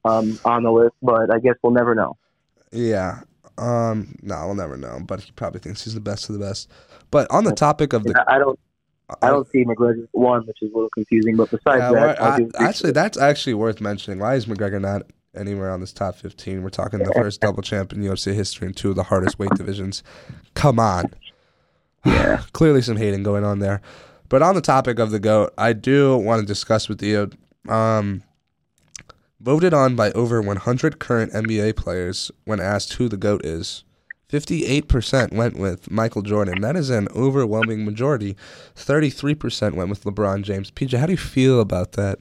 um 0.05 0.39
on 0.45 0.63
the 0.63 0.71
list, 0.71 0.95
but 1.03 1.35
I 1.35 1.39
guess 1.39 1.55
we'll 1.63 1.73
never 1.73 1.95
know. 1.95 2.17
yeah, 2.73 3.21
um, 3.59 4.17
no, 4.23 4.47
we'll 4.47 4.55
never 4.55 4.77
know. 4.77 5.01
But 5.05 5.21
he 5.21 5.33
probably 5.33 5.61
thinks 5.61 5.85
he's 5.85 5.95
the 5.95 6.01
best 6.01 6.29
of 6.29 6.39
the 6.39 6.45
best. 6.45 6.71
But 7.11 7.31
on 7.31 7.45
the 7.45 7.55
topic 7.55 7.93
of 7.93 8.05
the, 8.05 8.25
I 8.29 8.37
I 8.37 8.39
don't. 8.39 8.59
I 9.23 9.29
don't 9.29 9.49
see 9.51 9.65
McGregor 9.65 10.07
one, 10.13 10.47
which 10.47 10.59
is 10.63 10.71
a 10.71 10.75
little 10.75 10.91
confusing. 10.91 11.37
But 11.37 11.51
besides 11.51 11.81
Yeah, 11.81 11.93
that, 11.93 12.23
I 12.23 12.37
I- 12.37 12.69
actually, 12.69 12.93
that's 12.93 13.17
actually 13.17 13.55
worth 13.55 13.81
mentioning. 13.81 14.19
Why 14.19 14.35
is 14.35 14.47
McGregor 14.47 14.81
not 14.81 15.03
anywhere 15.35 15.71
on 15.71 15.81
this 15.81 15.93
top 15.93 16.17
15? 16.17 16.63
We're 16.63 16.69
talking 16.69 16.99
the 17.01 17.13
first 17.15 17.41
double 17.41 17.63
champ 17.63 17.93
in 17.93 18.03
UFC 18.03 18.35
history 18.35 18.67
in 18.69 18.75
two 18.75 18.91
of 18.91 18.97
the 18.97 19.05
hardest 19.05 19.39
weight 19.39 19.51
divisions. 19.57 20.03
Come 20.55 20.79
on. 20.79 21.05
Yeah. 22.05 22.43
Clearly 22.53 22.81
some 22.81 22.97
hating 22.97 23.25
going 23.25 23.45
on 23.45 23.59
there. 23.59 23.83
But 24.29 24.41
on 24.41 24.55
the 24.55 24.61
topic 24.61 24.99
of 25.01 25.11
the 25.11 25.19
GOAT, 25.19 25.53
I 25.59 25.73
do 25.73 26.17
want 26.17 26.41
to 26.41 26.47
discuss 26.47 26.89
with 26.89 27.03
you. 27.03 27.31
Um, 27.69 28.23
voted 29.41 29.75
on 29.75 29.97
by 29.97 30.13
over 30.13 30.41
100 30.41 31.01
current 31.01 31.33
NBA 31.33 31.75
players 31.77 32.31
when 32.45 32.61
asked 32.61 32.95
who 32.95 33.09
the 33.09 33.17
GOAT 33.17 33.45
is. 33.45 33.83
58% 34.31 35.33
went 35.33 35.57
with 35.59 35.91
Michael 35.91 36.23
Jordan. 36.23 36.61
That 36.61 36.77
is 36.77 36.91
an 36.91 37.09
overwhelming 37.17 37.85
majority. 37.85 38.37
33% 38.77 39.75
went 39.75 39.89
with 39.89 40.05
LeBron 40.05 40.43
James. 40.43 40.71
PJ, 40.71 40.99
how 40.99 41.07
do 41.07 41.13
you 41.13 41.17
feel 41.19 41.61
about 41.61 41.93
that? 41.93 42.19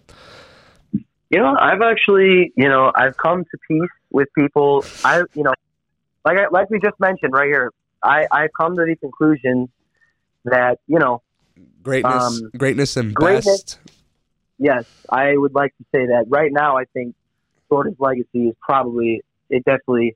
You 1.29 1.39
know, 1.39 1.53
I've 1.59 1.81
actually, 1.81 2.53
you 2.55 2.69
know, 2.69 2.91
I've 2.95 3.17
come 3.17 3.43
to 3.43 3.57
peace 3.67 3.89
with 4.11 4.29
people. 4.37 4.85
I, 5.03 5.23
you 5.33 5.43
know, 5.43 5.53
like 6.23 6.37
I, 6.37 6.47
like 6.49 6.69
we 6.69 6.79
just 6.79 6.97
mentioned 7.01 7.33
right 7.33 7.47
here, 7.47 7.71
I 8.01 8.25
I've 8.31 8.51
come 8.57 8.77
to 8.77 8.85
the 8.85 8.95
conclusion 8.95 9.67
that 10.45 10.79
you 10.87 10.99
know, 10.99 11.21
Greatness, 11.83 12.23
Um, 12.41 12.51
greatness 12.57 12.95
and 12.95 13.13
greatness- 13.13 13.45
best. 13.45 13.79
yes, 14.57 14.85
I 15.09 15.35
would 15.35 15.53
like 15.53 15.75
to 15.77 15.83
say 15.93 16.05
that 16.05 16.25
right 16.29 16.51
now. 16.53 16.77
I 16.77 16.85
think 16.93 17.15
Jordan's 17.69 17.97
legacy 17.99 18.47
is 18.49 18.55
probably 18.61 19.21
it 19.49 19.65
definitely 19.65 20.15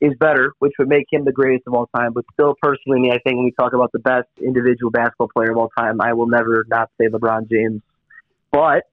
is 0.00 0.12
better, 0.18 0.54
which 0.58 0.72
would 0.78 0.88
make 0.88 1.06
him 1.10 1.24
the 1.24 1.32
greatest 1.32 1.66
of 1.66 1.74
all 1.74 1.88
time. 1.94 2.12
But 2.12 2.24
still, 2.32 2.54
personally, 2.62 3.00
me, 3.00 3.10
I 3.10 3.18
think 3.18 3.36
when 3.36 3.44
we 3.44 3.52
talk 3.52 3.74
about 3.74 3.92
the 3.92 3.98
best 3.98 4.28
individual 4.40 4.90
basketball 4.90 5.28
player 5.28 5.50
of 5.50 5.58
all 5.58 5.70
time, 5.76 6.00
I 6.00 6.14
will 6.14 6.26
never 6.26 6.64
not 6.68 6.90
say 6.98 7.08
LeBron 7.08 7.50
James. 7.50 7.82
But 8.50 8.84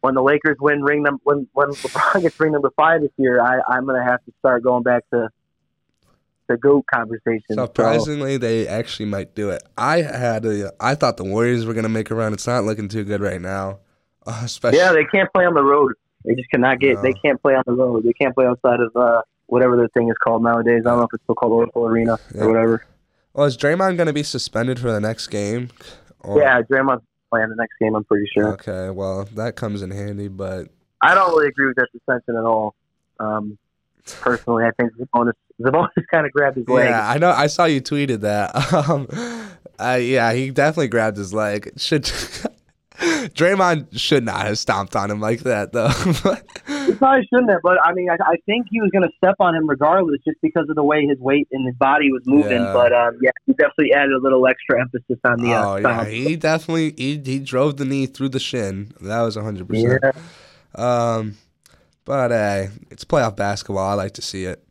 when 0.00 0.14
the 0.14 0.22
Lakers 0.22 0.56
win 0.60 0.82
ring 0.82 1.02
them 1.02 1.18
when 1.24 1.48
when 1.52 1.70
LeBron 1.70 2.22
gets 2.22 2.38
ring 2.38 2.52
number 2.52 2.70
five 2.76 3.00
this 3.00 3.10
year, 3.16 3.40
I, 3.40 3.60
I'm 3.68 3.86
gonna 3.86 4.04
have 4.04 4.24
to 4.24 4.32
start 4.38 4.62
going 4.62 4.82
back 4.82 5.04
to 5.12 5.28
the 6.48 6.56
GOAT 6.56 6.84
conversation. 6.92 7.42
So, 7.50 7.64
Surprisingly, 7.64 8.36
they 8.36 8.68
actually 8.68 9.06
might 9.06 9.34
do 9.34 9.50
it. 9.50 9.62
I 9.76 10.02
had 10.02 10.44
a, 10.44 10.72
I 10.78 10.94
thought 10.94 11.16
the 11.16 11.24
Warriors 11.24 11.66
were 11.66 11.74
gonna 11.74 11.88
make 11.88 12.10
a 12.10 12.14
run. 12.14 12.32
It's 12.32 12.46
not 12.46 12.64
looking 12.64 12.88
too 12.88 13.04
good 13.04 13.20
right 13.20 13.40
now. 13.40 13.80
Uh, 14.26 14.40
especially, 14.44 14.78
yeah, 14.78 14.92
they 14.92 15.04
can't 15.04 15.32
play 15.32 15.44
on 15.44 15.54
the 15.54 15.64
road. 15.64 15.94
They 16.24 16.34
just 16.34 16.50
cannot 16.50 16.78
get. 16.78 16.96
No. 16.96 17.02
They 17.02 17.12
can't 17.12 17.40
play 17.40 17.54
on 17.54 17.62
the 17.66 17.72
road. 17.72 18.04
They 18.04 18.12
can't 18.12 18.34
play 18.34 18.46
outside 18.46 18.80
of 18.80 18.94
uh, 18.94 19.22
whatever 19.46 19.76
the 19.76 19.88
thing 19.88 20.08
is 20.08 20.16
called 20.22 20.42
nowadays. 20.42 20.82
I 20.86 20.90
don't 20.90 20.98
know 20.98 21.04
if 21.04 21.10
it's 21.14 21.22
still 21.24 21.34
called 21.34 21.52
Oracle 21.52 21.86
Arena 21.86 22.18
Yeah. 22.34 22.42
or 22.44 22.48
whatever. 22.48 22.84
well, 23.34 23.46
is 23.46 23.56
Draymond 23.56 23.96
gonna 23.96 24.12
be 24.12 24.22
suspended 24.22 24.78
for 24.78 24.90
the 24.92 25.00
next 25.00 25.28
game? 25.28 25.70
Or- 26.20 26.38
Yeah, 26.40 26.62
Draymond's 26.62 27.04
playing 27.30 27.48
the 27.50 27.56
next 27.56 27.74
game. 27.80 27.94
I'm 27.94 28.04
pretty 28.04 28.26
sure. 28.34 28.48
Okay, 28.54 28.90
well 28.90 29.24
that 29.36 29.56
comes 29.56 29.82
in 29.82 29.90
handy, 29.90 30.28
but 30.28 30.68
I 31.02 31.14
don't 31.14 31.30
really 31.36 31.48
agree 31.48 31.66
with 31.66 31.76
that 31.76 31.88
suspension 31.92 32.36
at 32.36 32.44
all. 32.44 32.74
Um, 33.20 33.58
personally. 34.20 34.64
I 34.64 34.70
think 34.78 34.92
Sabonis 34.96 35.32
Sabonis 35.60 35.88
kind 36.12 36.26
of 36.26 36.32
grabbed 36.32 36.56
his 36.56 36.68
leg. 36.68 36.88
Yeah, 36.90 37.08
I 37.08 37.18
know. 37.18 37.30
I 37.30 37.46
saw 37.48 37.64
you 37.64 37.80
tweeted 37.80 38.20
that. 38.20 38.52
Um, 38.88 39.08
uh, 39.78 39.98
yeah, 40.00 40.32
he 40.32 40.50
definitely 40.50 40.88
grabbed 40.88 41.18
his 41.18 41.34
leg. 41.34 41.72
Should 41.76 42.10
Draymond 42.98 43.98
should 43.98 44.24
not 44.24 44.46
have 44.46 44.58
stomped 44.58 44.96
on 44.96 45.10
him 45.10 45.20
like 45.20 45.40
that 45.40 45.72
though. 45.72 45.90
He 46.86 46.94
probably 46.94 47.26
shouldn't 47.32 47.50
have, 47.50 47.62
but 47.64 47.84
I 47.84 47.92
mean, 47.94 48.08
I, 48.10 48.16
I 48.24 48.36
think 48.46 48.66
he 48.70 48.80
was 48.80 48.90
going 48.92 49.02
to 49.02 49.10
step 49.16 49.34
on 49.40 49.56
him 49.56 49.68
regardless, 49.68 50.20
just 50.24 50.40
because 50.40 50.66
of 50.68 50.76
the 50.76 50.84
way 50.84 51.04
his 51.04 51.18
weight 51.18 51.48
and 51.50 51.66
his 51.66 51.74
body 51.74 52.12
was 52.12 52.22
moving. 52.26 52.62
Yeah. 52.62 52.72
But 52.72 52.92
um, 52.92 53.18
yeah, 53.20 53.30
he 53.44 53.54
definitely 53.54 53.92
added 53.92 54.12
a 54.12 54.18
little 54.18 54.46
extra 54.46 54.80
emphasis 54.80 55.18
on 55.24 55.42
the. 55.42 55.52
Uh, 55.52 55.66
oh 55.66 55.76
yeah, 55.76 55.80
stomp. 55.80 56.08
he 56.08 56.36
definitely 56.36 56.94
he, 56.96 57.20
he 57.24 57.40
drove 57.40 57.76
the 57.76 57.84
knee 57.84 58.06
through 58.06 58.28
the 58.28 58.38
shin. 58.38 58.92
That 59.00 59.22
was 59.22 59.34
hundred 59.34 59.68
percent. 59.68 60.00
yeah. 60.00 61.16
Um, 61.16 61.38
but 62.04 62.30
hey, 62.30 62.70
it's 62.90 63.04
playoff 63.04 63.34
basketball. 63.34 63.88
I 63.88 63.94
like 63.94 64.12
to 64.12 64.22
see 64.22 64.44
it. 64.44 64.62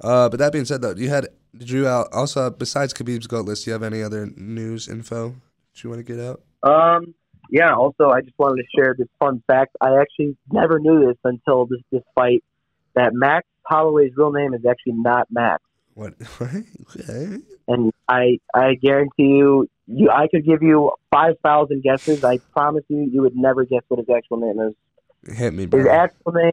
Uh, 0.00 0.28
but 0.28 0.38
that 0.38 0.52
being 0.52 0.66
said, 0.66 0.82
though, 0.82 0.94
you 0.94 1.08
had 1.08 1.28
did 1.56 1.70
you 1.70 1.86
uh, 1.86 2.04
also 2.12 2.50
besides 2.50 2.94
Khabib's 2.94 3.26
goat 3.26 3.46
list? 3.46 3.64
Do 3.64 3.70
you 3.70 3.72
have 3.72 3.82
any 3.82 4.02
other 4.02 4.26
news 4.36 4.88
info 4.88 5.30
that 5.72 5.82
you 5.82 5.90
want 5.90 6.06
to 6.06 6.16
get 6.16 6.24
out? 6.24 6.42
Um, 6.62 7.14
yeah. 7.50 7.74
Also, 7.74 8.10
I 8.10 8.20
just 8.20 8.38
wanted 8.38 8.62
to 8.62 8.68
share 8.76 8.94
this 8.98 9.08
fun 9.18 9.42
fact. 9.46 9.76
I 9.80 9.96
actually 10.00 10.36
never 10.50 10.78
knew 10.78 11.06
this 11.06 11.16
until 11.24 11.66
this 11.66 11.80
this 11.90 12.02
fight. 12.14 12.42
That 12.94 13.12
Max 13.12 13.46
Holloway's 13.64 14.12
real 14.16 14.32
name 14.32 14.54
is 14.54 14.64
actually 14.64 14.94
not 14.94 15.26
Max, 15.30 15.62
What? 15.94 16.14
okay. 16.40 17.38
and 17.68 17.92
I 18.08 18.38
I 18.54 18.74
guarantee 18.74 19.24
you, 19.24 19.68
you 19.86 20.10
I 20.10 20.28
could 20.28 20.46
give 20.46 20.62
you 20.62 20.92
five 21.10 21.34
thousand 21.42 21.82
guesses. 21.82 22.24
I 22.24 22.38
promise 22.52 22.84
you, 22.88 23.08
you 23.12 23.22
would 23.22 23.36
never 23.36 23.64
guess 23.64 23.82
what 23.88 23.98
his 23.98 24.08
actual 24.08 24.38
name 24.38 24.60
is. 24.60 25.36
Hit 25.36 25.52
me, 25.54 25.68
His 25.70 25.86
actual 25.86 26.32
name, 26.32 26.52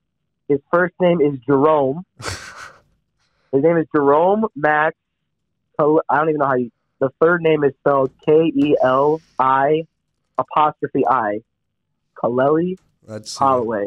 his 0.49 0.59
first 0.71 0.95
name 0.99 1.21
is 1.21 1.39
Jerome. 1.45 2.03
His 3.51 3.61
name 3.61 3.77
is 3.77 3.85
Jerome 3.95 4.47
Max. 4.55 4.95
I 5.77 5.83
don't 5.83 6.29
even 6.29 6.39
know 6.39 6.47
how 6.47 6.55
you. 6.55 6.71
The 6.99 7.09
third 7.21 7.41
name 7.43 7.63
is 7.63 7.73
spelled 7.81 8.11
K 8.25 8.51
E 8.55 8.75
L 8.81 9.21
I 9.37 9.83
apostrophe 10.37 11.05
I. 11.07 11.39
Kaleli 12.21 12.75
Let's 13.05 13.31
see. 13.31 13.39
Holloway. 13.39 13.85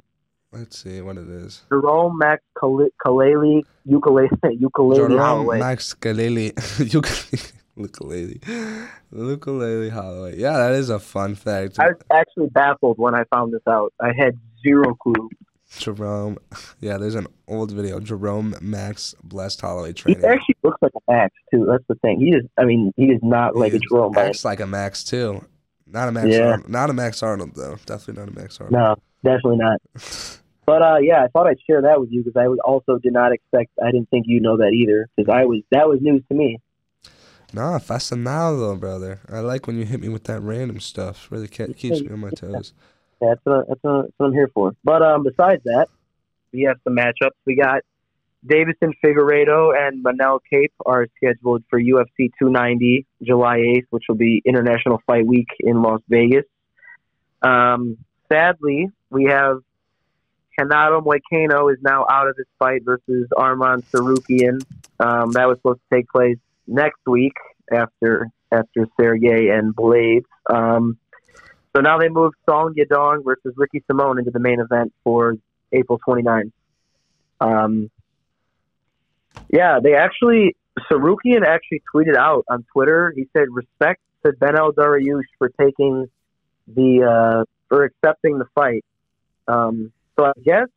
Let's 0.52 0.78
see 0.78 1.00
what 1.00 1.16
it 1.16 1.28
is. 1.28 1.62
Jerome 1.70 2.18
Max 2.18 2.42
Kal- 2.58 2.88
Kaleli 3.04 3.62
ukulele 3.84 4.28
ukulele 4.58 4.96
Jerome 4.96 5.18
Holloway. 5.18 5.58
Max 5.58 5.94
Galili. 5.94 6.52
Ukulele. 7.76 8.40
Ukulele 9.12 9.90
Holloway. 9.90 10.38
Yeah, 10.38 10.56
that 10.56 10.72
is 10.72 10.88
a 10.88 10.98
fun 10.98 11.34
fact. 11.34 11.78
I 11.78 11.88
was 11.88 11.96
actually 12.10 12.48
baffled 12.48 12.98
when 12.98 13.14
I 13.14 13.24
found 13.24 13.52
this 13.52 13.60
out. 13.68 13.92
I 14.00 14.12
had 14.16 14.38
zero 14.62 14.94
clue. 14.94 15.28
Jerome. 15.78 16.38
Yeah, 16.80 16.98
there's 16.98 17.14
an 17.14 17.26
old 17.48 17.72
video. 17.72 18.00
Jerome 18.00 18.54
Max 18.60 19.14
Blessed 19.22 19.60
Holloway 19.60 19.92
training. 19.92 20.20
He 20.22 20.26
actually 20.26 20.56
looks 20.62 20.78
like 20.80 20.92
a 20.94 21.12
Max 21.12 21.34
too. 21.50 21.66
That's 21.68 21.84
the 21.88 21.94
thing. 21.96 22.20
He 22.20 22.30
is. 22.30 22.44
I 22.58 22.64
mean, 22.64 22.92
he 22.96 23.06
is 23.06 23.20
not 23.22 23.56
like 23.56 23.72
a 23.72 23.78
Jerome. 23.78 24.16
Acts 24.16 24.44
like 24.44 24.60
a 24.60 24.66
Max 24.66 25.04
too. 25.04 25.44
Not 25.96 26.08
a 26.10 26.12
Max. 26.12 26.26
Yeah. 26.28 26.50
Arnold. 26.50 26.68
Not 26.68 26.90
a 26.90 26.92
Max 26.92 27.22
Arnold 27.22 27.54
though. 27.54 27.76
Definitely 27.86 28.22
not 28.22 28.28
a 28.28 28.38
Max 28.38 28.60
Arnold. 28.60 28.72
No, 29.24 29.30
definitely 29.32 29.56
not. 29.56 29.80
But 30.66 30.82
uh, 30.82 30.96
yeah, 30.96 31.22
I 31.22 31.28
thought 31.28 31.46
I'd 31.46 31.60
share 31.64 31.82
that 31.82 32.00
with 32.00 32.10
you 32.10 32.24
because 32.24 32.36
I 32.36 32.46
also 32.68 32.98
did 32.98 33.12
not 33.12 33.30
expect. 33.32 33.70
I 33.80 33.92
didn't 33.92 34.10
think 34.10 34.24
you 34.26 34.40
know 34.40 34.56
that 34.56 34.72
either 34.72 35.08
because 35.14 35.32
I 35.32 35.44
was 35.44 35.60
that 35.70 35.88
was 35.88 36.00
news 36.00 36.24
to 36.28 36.34
me. 36.34 36.58
Nah, 37.52 37.78
fascinado, 37.78 38.78
brother. 38.78 39.20
I 39.30 39.38
like 39.38 39.68
when 39.68 39.78
you 39.78 39.84
hit 39.84 40.00
me 40.00 40.08
with 40.08 40.24
that 40.24 40.40
random 40.40 40.80
stuff. 40.80 41.28
Really 41.30 41.46
ke- 41.46 41.76
keeps 41.76 42.00
me 42.00 42.10
on 42.10 42.18
my 42.18 42.30
toes. 42.30 42.72
That's 43.20 43.40
what, 43.44 43.68
that's, 43.68 43.80
what, 43.82 44.02
that's 44.02 44.12
what 44.16 44.26
I'm 44.26 44.32
here 44.32 44.50
for. 44.52 44.72
But 44.82 45.02
um, 45.02 45.22
besides 45.22 45.62
that, 45.64 45.86
we 46.52 46.62
have 46.62 46.78
some 46.82 46.96
matchups. 46.96 47.30
We 47.46 47.54
got 47.54 47.82
Deiveson 48.46 48.92
Figueiredo 49.04 49.72
and 49.76 50.04
Manel 50.04 50.40
Kape 50.50 50.72
are 50.84 51.06
scheduled 51.16 51.64
for 51.68 51.80
UFC 51.80 52.30
290 52.38 53.06
July 53.22 53.58
8th, 53.58 53.86
which 53.90 54.04
will 54.08 54.16
be 54.16 54.42
International 54.44 55.00
Fight 55.06 55.26
Week 55.26 55.48
in 55.60 55.82
Las 55.82 56.00
Vegas. 56.08 56.44
Um, 57.42 57.98
sadly, 58.30 58.88
we 59.10 59.24
have 59.24 59.58
Canado 60.58 61.00
Moicano 61.00 61.72
is 61.72 61.78
now 61.82 62.06
out 62.10 62.28
of 62.28 62.36
this 62.36 62.46
fight 62.58 62.82
versus 62.84 63.28
Arman 63.36 63.84
Tsarukyan. 63.92 64.62
Um, 64.98 65.32
that 65.32 65.46
was 65.46 65.58
supposed 65.58 65.80
to 65.90 65.96
take 65.96 66.08
place 66.08 66.38
next 66.66 67.00
week 67.06 67.34
after 67.70 68.28
after 68.52 68.86
Sergey 68.98 69.48
and 69.48 69.74
Blaydes. 69.74 70.24
Um, 70.48 70.98
so 71.74 71.82
now 71.82 71.98
they 71.98 72.08
moved 72.08 72.36
Song 72.48 72.74
Yadong 72.74 73.24
versus 73.24 73.52
Ricky 73.56 73.82
Simon 73.86 74.18
into 74.18 74.30
the 74.30 74.38
main 74.38 74.60
event 74.60 74.94
for 75.04 75.34
April 75.72 76.00
29th. 76.08 76.52
Um, 77.40 77.90
yeah, 79.48 79.78
they 79.82 79.94
actually, 79.94 80.56
Tsarukyan 80.90 81.46
actually 81.46 81.82
tweeted 81.94 82.16
out 82.16 82.44
on 82.48 82.64
Twitter. 82.72 83.12
He 83.14 83.26
said, 83.32 83.44
respect 83.50 84.00
to 84.24 84.32
Beneil 84.32 84.72
Dariush 84.74 85.22
for 85.38 85.50
taking 85.60 86.06
the, 86.66 87.02
uh, 87.02 87.44
for 87.68 87.84
accepting 87.84 88.38
the 88.38 88.46
fight. 88.54 88.84
Um, 89.48 89.92
so 90.18 90.26
I 90.26 90.32
guess 90.44 90.68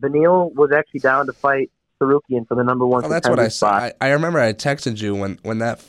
Beneil 0.00 0.54
was 0.54 0.70
actually 0.72 1.00
down 1.00 1.26
to 1.26 1.32
fight 1.32 1.70
Tsarukyan 2.00 2.46
for 2.46 2.54
the 2.54 2.64
number 2.64 2.86
one 2.86 3.04
Oh, 3.04 3.08
that's 3.08 3.28
what 3.28 3.38
I 3.38 3.48
saw. 3.48 3.70
I, 3.70 3.92
I 4.00 4.10
remember 4.10 4.38
I 4.38 4.52
texted 4.52 5.00
you 5.00 5.14
when 5.14 5.38
when 5.42 5.58
that 5.58 5.84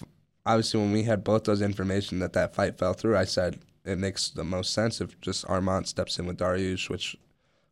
obviously 0.45 0.79
when 0.79 0.91
we 0.91 1.03
had 1.03 1.23
both 1.23 1.45
those 1.45 1.61
information 1.61 2.19
that 2.19 2.33
that 2.33 2.53
fight 2.53 2.77
fell 2.77 2.93
through. 2.93 3.17
I 3.17 3.25
said 3.25 3.59
it 3.85 3.97
makes 3.97 4.29
the 4.29 4.43
most 4.43 4.73
sense 4.73 5.01
if 5.01 5.19
just 5.21 5.45
Arman 5.45 5.87
steps 5.87 6.19
in 6.19 6.25
with 6.25 6.37
Dariush, 6.37 6.89
which 6.89 7.15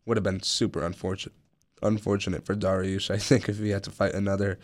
would 0.05 0.17
have 0.17 0.23
been 0.23 0.41
super 0.41 0.83
unfortunate. 0.83 1.35
Unfortunate 1.81 2.45
for 2.45 2.55
Dariush, 2.55 3.09
I 3.11 3.17
think, 3.17 3.49
if 3.49 3.57
he 3.57 3.69
had 3.69 3.83
to 3.83 3.91
fight 3.91 4.13
another 4.13 4.59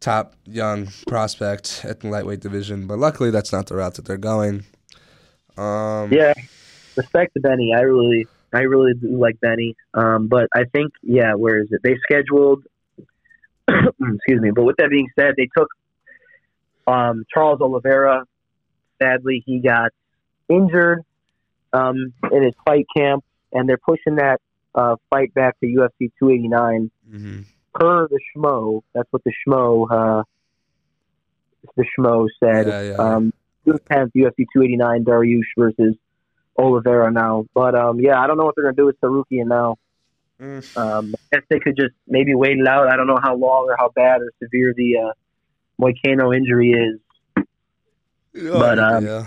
top 0.00 0.34
young 0.44 0.88
prospect 1.06 1.82
at 1.84 2.00
the 2.00 2.08
lightweight 2.08 2.40
division. 2.40 2.86
But 2.86 2.98
luckily, 2.98 3.30
that's 3.30 3.52
not 3.52 3.66
the 3.66 3.76
route 3.76 3.94
that 3.94 4.04
they're 4.04 4.16
going. 4.16 4.64
Um, 5.56 6.12
Yeah, 6.12 6.34
respect 6.96 7.34
to 7.34 7.40
Benny. 7.40 7.74
I 7.74 7.80
really, 7.80 8.26
I 8.52 8.60
really 8.60 8.94
do 8.94 9.18
like 9.18 9.40
Benny. 9.40 9.74
Um, 9.94 10.28
but 10.28 10.48
I 10.54 10.64
think, 10.64 10.92
yeah, 11.02 11.34
where 11.34 11.60
is 11.60 11.68
it? 11.70 11.80
They 11.82 11.96
scheduled. 12.02 12.64
excuse 13.68 14.40
me. 14.40 14.50
But 14.50 14.64
with 14.64 14.76
that 14.76 14.90
being 14.90 15.08
said, 15.18 15.34
they 15.36 15.48
took 15.56 15.68
um, 16.86 17.24
Charles 17.32 17.60
Oliveira. 17.60 18.24
Sadly, 19.02 19.42
he 19.44 19.60
got 19.60 19.90
injured 20.48 21.02
um, 21.72 22.12
in 22.32 22.42
his 22.42 22.54
fight 22.64 22.86
camp, 22.96 23.24
and 23.52 23.68
they're 23.68 23.78
pushing 23.78 24.16
that 24.16 24.40
uh, 24.76 24.96
fight 25.10 25.32
back 25.34 25.58
to 25.60 25.66
UFC 25.66 26.12
289 26.18 26.90
mhm. 27.10 27.44
per 27.74 28.06
the 28.08 28.20
schmo. 28.36 28.82
That's 28.94 29.08
what 29.10 29.24
the 29.24 29.32
schmo, 29.46 29.86
uh, 29.90 30.22
the 31.76 31.84
schmo 31.98 32.28
said. 32.38 32.68
Yeah, 32.68 32.82
yeah. 32.82 32.94
Um, 32.94 33.32
June 33.64 33.78
10th, 33.90 34.12
UFC 34.14 34.46
289, 34.52 35.04
Dariush 35.04 35.40
versus 35.58 35.96
Oliveira 36.56 37.10
now. 37.10 37.46
But 37.54 37.74
um, 37.74 37.98
yeah, 38.00 38.20
I 38.20 38.26
don't 38.26 38.36
know 38.36 38.44
what 38.44 38.54
they're 38.54 38.64
gonna 38.64 38.76
do 38.76 38.86
with 38.86 39.00
Tsarukyan 39.00 39.46
now. 39.46 39.76
Mm. 40.40 40.76
Um, 40.76 41.14
I 41.14 41.36
guess 41.36 41.44
they 41.48 41.58
could 41.58 41.76
just 41.76 41.94
maybe 42.06 42.34
wait 42.34 42.58
it 42.58 42.68
out. 42.68 42.92
I 42.92 42.96
don't 42.96 43.06
know 43.06 43.18
how 43.20 43.34
long 43.34 43.68
or 43.70 43.76
how 43.78 43.90
bad 43.94 44.20
or 44.20 44.30
severe 44.42 44.74
the 44.76 44.98
uh, 44.98 45.12
Moicano 45.80 46.36
injury 46.36 46.72
is. 46.72 47.00
But, 48.34 48.78
um, 48.78 49.06
yeah, 49.06 49.26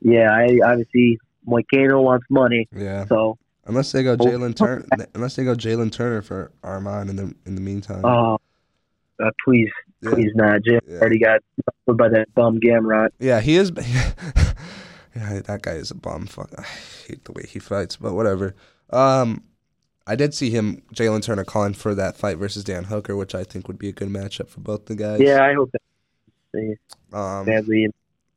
Yeah, 0.00 0.30
I 0.32 0.58
obviously 0.64 1.20
Moicano 1.46 2.02
wants 2.02 2.26
money, 2.28 2.68
yeah. 2.74 3.06
so 3.06 3.38
Unless 3.66 3.92
they 3.92 4.02
go 4.02 4.12
Oh. 4.12 4.16
Jalen 4.16 4.56
Turner, 4.56 4.84
unless 5.14 5.36
they 5.36 5.44
go 5.44 5.54
Jalen 5.54 5.92
Turner 5.92 6.20
for 6.22 6.50
Arman 6.64 7.08
in 7.10 7.16
the 7.16 7.34
in 7.46 7.54
the 7.54 7.60
meantime. 7.60 8.04
uh, 8.04 8.34
uh, 8.34 9.30
please, 9.44 9.70
Yeah. 10.00 10.10
please 10.10 10.32
not. 10.34 10.62
Jim 10.64 10.80
Yeah. 10.86 10.98
already 10.98 11.18
got 11.20 11.40
by 11.86 12.08
that 12.08 12.32
bum 12.34 12.58
Gamrot. 12.58 13.10
Yeah, 13.20 13.40
he 13.40 13.56
is. 13.56 13.70
yeah, 15.14 15.40
that 15.46 15.60
guy 15.62 15.72
is 15.72 15.90
a 15.90 15.94
bum. 15.94 16.26
Fuck, 16.26 16.50
I 16.58 16.62
hate 17.06 17.24
the 17.24 17.32
way 17.32 17.44
he 17.48 17.58
fights, 17.58 17.96
but 17.96 18.14
whatever. 18.14 18.54
Um, 18.90 19.44
I 20.06 20.16
did 20.16 20.34
see 20.34 20.50
him, 20.50 20.82
Jalen 20.92 21.22
Turner, 21.22 21.44
calling 21.44 21.74
for 21.74 21.94
that 21.94 22.16
fight 22.16 22.36
versus 22.38 22.64
Dan 22.64 22.84
Hooker, 22.84 23.14
which 23.14 23.34
I 23.34 23.44
think 23.44 23.68
would 23.68 23.78
be 23.78 23.88
a 23.88 23.92
good 23.92 24.08
matchup 24.08 24.48
for 24.48 24.60
both 24.60 24.86
the 24.86 24.96
guys. 24.96 25.20
Yeah, 25.20 25.44
I 25.44 25.54
hope 25.54 25.70
that. 25.72 26.76
Um, 27.16 27.46
sadly. 27.46 27.86
I 27.86 27.90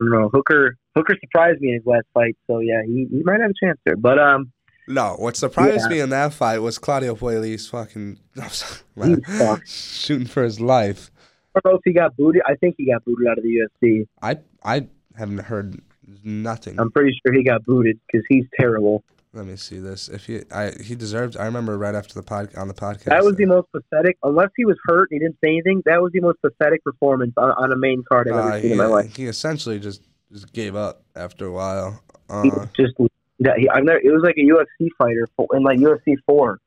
don't 0.03 0.11
know. 0.11 0.29
Hooker 0.29 0.75
Hooker 0.95 1.15
surprised 1.19 1.59
me 1.61 1.69
in 1.69 1.75
his 1.75 1.85
last 1.85 2.05
fight, 2.13 2.37
so 2.47 2.59
yeah, 2.59 2.83
he, 2.85 3.07
he 3.09 3.23
might 3.23 3.41
have 3.41 3.49
a 3.51 3.65
chance 3.65 3.79
there. 3.85 3.95
But 3.95 4.19
um, 4.19 4.51
no, 4.87 5.15
what 5.17 5.35
surprised 5.35 5.83
Yeah. 5.83 5.95
me 5.95 5.99
in 6.01 6.09
that 6.09 6.33
fight 6.33 6.59
was 6.59 6.77
Claudio 6.77 7.15
Puelles 7.15 7.69
fucking 7.69 8.19
sorry, 8.49 8.79
he 8.95 9.01
man, 9.01 9.23
sucks. 9.25 9.71
shooting 9.97 10.27
for 10.27 10.43
his 10.43 10.59
life. 10.59 11.11
I 11.55 11.59
don't 11.63 11.73
know 11.73 11.77
if 11.77 11.81
he 11.85 11.93
got 11.93 12.15
booted. 12.17 12.41
I 12.45 12.55
think 12.55 12.75
he 12.77 12.91
got 12.91 13.03
booted 13.05 13.27
out 13.27 13.37
of 13.37 13.43
the 13.43 13.67
UFC. 13.83 14.07
I 14.21 14.37
I 14.63 14.87
haven't 15.17 15.39
heard 15.39 15.79
nothing. 16.23 16.79
I'm 16.79 16.91
pretty 16.91 17.17
sure 17.25 17.33
he 17.33 17.43
got 17.43 17.63
booted 17.65 17.99
because 18.07 18.25
he's 18.29 18.45
terrible. 18.59 19.03
Let 19.33 19.45
me 19.47 19.55
see 19.57 19.79
this. 19.79 20.07
If 20.07 20.25
he 20.27 20.41
I 20.51 20.71
he 20.81 20.95
deserved. 20.95 21.35
I 21.37 21.45
remember 21.45 21.77
right 21.77 21.95
after 21.95 22.13
the 22.13 22.23
pod 22.23 22.55
on 22.55 22.67
the 22.67 22.73
podcast. 22.73 23.05
That 23.05 23.23
was 23.23 23.35
the 23.35 23.45
most 23.45 23.67
pathetic. 23.71 24.17
Unless 24.23 24.49
he 24.55 24.65
was 24.65 24.77
hurt 24.85 25.09
and 25.11 25.19
he 25.21 25.25
didn't 25.25 25.37
say 25.43 25.49
anything, 25.51 25.81
that 25.85 26.01
was 26.01 26.11
the 26.13 26.21
most 26.21 26.41
pathetic 26.41 26.83
performance 26.83 27.33
on, 27.37 27.51
on 27.51 27.71
a 27.71 27.75
main 27.75 28.03
card 28.07 28.27
I've 28.29 28.35
ever 28.37 28.49
Uh, 28.51 28.55
seen 28.55 28.65
he, 28.67 28.71
in 28.71 28.77
my 28.77 28.85
life. 28.85 29.15
he 29.15 29.25
essentially 29.25 29.79
just 29.79 30.03
just 30.31 30.51
gave 30.53 30.75
up 30.75 31.03
after 31.15 31.45
a 31.45 31.51
while. 31.51 32.01
He 32.43 32.51
Uh, 32.51 32.65
just 32.75 32.93
that 33.39 33.57
he, 33.57 33.69
I've 33.69 33.83
never. 33.83 33.99
It 33.99 34.11
was 34.11 34.23
like 34.23 34.37
a 34.37 34.41
UFC 34.41 34.89
fighter 34.97 35.27
in 35.53 35.63
like 35.63 35.79
UFC 35.79 36.15
four. 36.25 36.59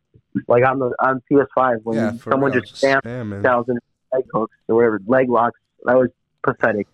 like 0.46 0.64
on 0.66 0.78
the 0.78 0.94
on 1.00 1.22
PS5 1.30 1.82
when 1.82 1.96
yeah, 1.96 2.12
someone 2.18 2.52
real, 2.52 2.60
just 2.60 2.82
spammed 2.82 3.02
spamming. 3.02 3.42
thousand 3.42 3.78
leg 4.12 4.24
hooks 4.32 4.56
or 4.68 4.76
whatever 4.76 5.00
leg 5.06 5.28
locks. 5.28 5.58
That 5.84 5.96
was 5.96 6.10
pathetic. 6.42 6.86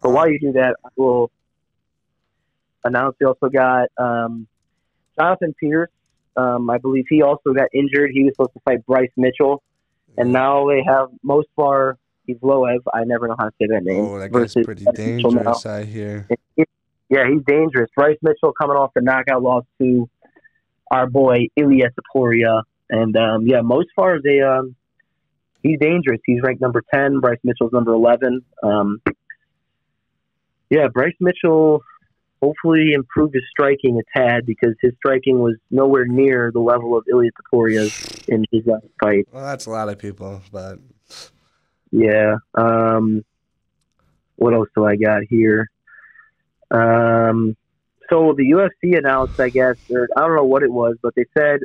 But 0.00 0.10
while 0.10 0.30
you 0.30 0.38
do 0.38 0.52
that, 0.52 0.76
I 0.84 0.88
will 0.96 1.30
announce 2.84 3.16
we 3.20 3.26
also 3.26 3.48
got 3.48 3.88
um, 3.98 4.46
Jonathan 5.18 5.54
Pearce. 5.60 5.90
Um, 6.36 6.70
I 6.70 6.78
believe 6.78 7.04
he 7.08 7.22
also 7.22 7.52
got 7.52 7.68
injured. 7.74 8.12
He 8.12 8.24
was 8.24 8.34
supposed 8.34 8.54
to 8.54 8.60
fight 8.60 8.86
Bryce 8.86 9.10
Mitchell, 9.16 9.62
and 10.16 10.32
now 10.32 10.68
they 10.68 10.82
have 10.82 11.08
Movsar 11.24 11.96
Evloev. 12.28 12.78
I 12.94 13.04
never 13.04 13.28
know 13.28 13.36
how 13.38 13.46
to 13.46 13.54
say 13.60 13.66
that 13.66 13.82
name. 13.82 14.04
Oh, 14.04 14.18
that 14.18 14.30
guy's 14.30 14.54
pretty 14.54 14.84
Bryce 14.84 14.96
dangerous, 14.96 15.66
I 15.66 15.84
hear. 15.84 16.28
Yeah, 17.10 17.24
he's 17.28 17.42
dangerous. 17.44 17.90
Bryce 17.96 18.18
Mitchell 18.22 18.52
coming 18.52 18.76
off 18.76 18.92
the 18.94 19.02
knockout 19.02 19.42
loss 19.42 19.64
to 19.80 20.08
our 20.90 21.08
boy 21.08 21.48
Ilia 21.56 21.90
Topuria, 21.90 22.62
and 22.88 23.16
um, 23.16 23.46
yeah, 23.46 23.60
Movsar 23.60 24.18
is 24.18 24.24
a 24.26 24.48
um, 24.48 24.76
he's 25.62 25.78
dangerous. 25.80 26.20
He's 26.24 26.40
ranked 26.42 26.60
number 26.60 26.82
ten. 26.92 27.20
Bryce 27.20 27.40
Mitchell's 27.42 27.72
number 27.72 27.92
eleven. 27.92 28.42
Um, 28.62 29.02
yeah, 30.70 30.86
Bryce 30.86 31.16
Mitchell 31.20 31.82
hopefully 32.40 32.92
improved 32.92 33.34
his 33.34 33.42
striking 33.50 34.00
a 34.00 34.18
tad 34.18 34.46
because 34.46 34.74
his 34.80 34.92
striking 34.96 35.40
was 35.40 35.56
nowhere 35.70 36.06
near 36.06 36.50
the 36.52 36.60
level 36.60 36.96
of 36.96 37.04
Ilia 37.10 37.30
Topuria's 37.32 38.24
in 38.28 38.44
his 38.50 38.64
last 38.66 38.86
fight. 39.02 39.28
Well, 39.32 39.44
that's 39.44 39.66
a 39.66 39.70
lot 39.70 39.88
of 39.88 39.98
people, 39.98 40.40
but 40.52 40.78
Yeah. 41.90 42.36
Um, 42.54 43.24
what 44.36 44.54
else 44.54 44.68
do 44.74 44.84
I 44.84 44.96
got 44.96 45.22
here? 45.28 45.68
Um, 46.70 47.56
so 48.08 48.34
the 48.36 48.50
UFC 48.50 48.98
announced, 48.98 49.38
I 49.38 49.48
guess, 49.48 49.76
or 49.90 50.08
I 50.16 50.20
don't 50.20 50.36
know 50.36 50.44
what 50.44 50.62
it 50.62 50.72
was, 50.72 50.96
but 51.02 51.14
they 51.14 51.26
said 51.36 51.60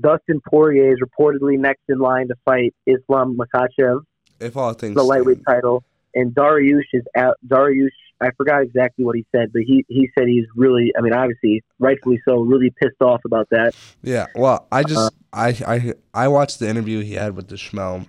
Dustin 0.00 0.40
Poirier 0.48 0.92
is 0.92 0.98
reportedly 1.00 1.58
next 1.58 1.82
in 1.88 1.98
line 1.98 2.28
to 2.28 2.34
fight 2.44 2.74
Islam 2.86 3.36
Makhachev, 3.38 4.00
if 4.40 4.56
all 4.56 4.72
things 4.72 4.96
the 4.96 5.02
lightweight 5.02 5.42
stand- 5.42 5.56
title, 5.56 5.84
and 6.14 6.34
Dariush 6.34 6.82
is 6.92 7.04
out. 7.16 7.36
Dariush, 7.46 7.88
I 8.20 8.30
forgot 8.36 8.62
exactly 8.62 9.04
what 9.04 9.14
he 9.16 9.24
said, 9.30 9.52
but 9.52 9.62
he 9.62 9.84
he 9.88 10.10
said 10.18 10.26
he's 10.26 10.46
really, 10.56 10.92
I 10.98 11.00
mean, 11.00 11.12
obviously, 11.12 11.62
rightfully 11.78 12.20
so, 12.24 12.40
really 12.40 12.70
pissed 12.70 13.00
off 13.00 13.20
about 13.24 13.48
that. 13.50 13.74
Yeah, 14.02 14.26
well, 14.34 14.66
I 14.72 14.82
just 14.82 14.98
Uh, 14.98 15.10
I 15.32 15.48
I 15.66 15.92
I 16.12 16.28
watched 16.28 16.58
the 16.58 16.68
interview 16.68 17.02
he 17.02 17.14
had 17.14 17.36
with 17.36 17.48
the 17.48 17.56
Schmel, 17.56 18.06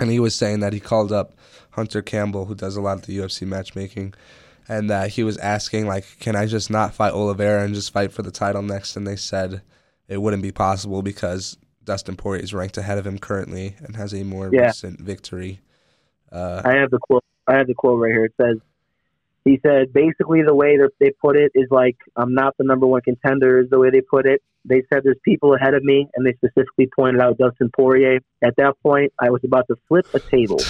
and 0.00 0.10
he 0.10 0.18
was 0.18 0.34
saying 0.34 0.60
that 0.60 0.72
he 0.72 0.80
called 0.80 1.12
up 1.12 1.34
Hunter 1.72 2.00
Campbell, 2.00 2.46
who 2.46 2.54
does 2.54 2.76
a 2.76 2.80
lot 2.80 2.98
of 2.98 3.06
the 3.06 3.18
UFC 3.18 3.46
matchmaking, 3.46 4.14
and 4.68 4.88
that 4.90 5.10
he 5.10 5.22
was 5.24 5.36
asking 5.38 5.86
like, 5.86 6.04
can 6.20 6.36
I 6.36 6.46
just 6.46 6.70
not 6.70 6.94
fight 6.94 7.12
Oliveira 7.12 7.64
and 7.64 7.74
just 7.74 7.92
fight 7.92 8.12
for 8.12 8.22
the 8.22 8.30
title 8.30 8.62
next? 8.62 8.96
And 8.96 9.06
they 9.06 9.16
said 9.16 9.62
it 10.08 10.18
wouldn't 10.22 10.42
be 10.42 10.52
possible 10.52 11.02
because 11.02 11.56
Dustin 11.84 12.16
Poirier 12.16 12.42
is 12.42 12.54
ranked 12.54 12.78
ahead 12.78 12.98
of 12.98 13.06
him 13.06 13.18
currently 13.18 13.76
and 13.80 13.96
has 13.96 14.14
a 14.14 14.22
more 14.24 14.50
Yeah. 14.52 14.66
recent 14.66 15.00
victory. 15.00 15.60
Uh, 16.32 16.62
I 16.64 16.74
have 16.76 16.90
the 16.90 16.98
quote. 16.98 17.22
I 17.46 17.56
have 17.58 17.66
the 17.66 17.74
quote 17.74 18.00
right 18.00 18.10
here. 18.12 18.24
It 18.24 18.32
says, 18.40 18.56
"He 19.44 19.60
said 19.62 19.92
basically 19.92 20.42
the 20.42 20.54
way 20.54 20.78
that 20.78 20.90
they 20.98 21.10
put 21.20 21.36
it 21.36 21.52
is 21.54 21.68
like 21.70 21.96
I'm 22.16 22.34
not 22.34 22.56
the 22.58 22.64
number 22.64 22.86
one 22.86 23.02
contender. 23.02 23.60
Is 23.60 23.68
the 23.70 23.78
way 23.78 23.90
they 23.90 24.00
put 24.00 24.26
it. 24.26 24.42
They 24.64 24.82
said 24.90 25.02
there's 25.04 25.18
people 25.24 25.54
ahead 25.54 25.74
of 25.74 25.84
me, 25.84 26.08
and 26.16 26.24
they 26.26 26.32
specifically 26.32 26.88
pointed 26.96 27.20
out 27.20 27.36
Dustin 27.36 27.70
Poirier. 27.76 28.20
At 28.42 28.56
that 28.56 28.74
point, 28.82 29.12
I 29.18 29.28
was 29.28 29.42
about 29.44 29.66
to 29.68 29.76
flip 29.88 30.06
a 30.14 30.20
table. 30.20 30.58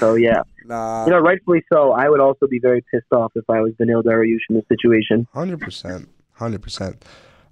So 0.00 0.14
yeah, 0.16 0.42
nah, 0.66 1.04
you 1.06 1.10
know, 1.12 1.18
rightfully 1.20 1.62
so. 1.72 1.92
I 1.92 2.08
would 2.08 2.20
also 2.20 2.46
be 2.46 2.58
very 2.58 2.82
pissed 2.92 3.12
off 3.12 3.32
if 3.36 3.44
I 3.48 3.60
was 3.60 3.72
Daniil 3.78 4.02
Dariush 4.02 4.38
in 4.50 4.56
this 4.56 4.64
situation. 4.68 5.26
Hundred 5.32 5.60
percent, 5.60 6.08
hundred 6.32 6.62
percent. 6.62 7.04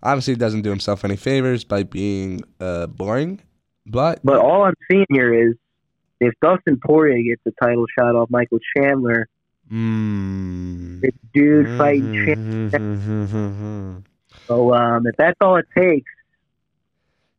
Obviously, 0.03 0.35
he 0.35 0.39
doesn't 0.39 0.63
do 0.63 0.71
himself 0.71 1.05
any 1.05 1.17
favors 1.17 1.63
by 1.65 1.85
being 1.85 2.43
uh, 2.61 2.87
boring, 2.89 3.41
but 3.87 4.21
But 4.25 4.39
all 4.39 4.65
I'm 4.65 4.75
seeing 4.91 5.07
here 5.11 5.33
is 5.49 5.55
if 6.21 6.35
Dustin 6.43 6.79
Poirier 6.85 7.23
gets 7.23 7.43
the 7.45 7.53
title 7.63 7.87
shot 7.99 8.15
off 8.17 8.29
Michael 8.31 8.59
Chandler, 8.77 9.29
Mm. 9.71 11.01
this 11.01 11.13
dude 11.33 11.67
fighting 11.79 12.13
Mm-hmm. 12.13 12.71
Chandler. 12.71 14.03
So 14.49 14.75
um, 14.75 15.07
if 15.07 15.17
that's 15.17 15.37
all 15.41 15.57
it 15.57 15.67
takes. 15.77 16.11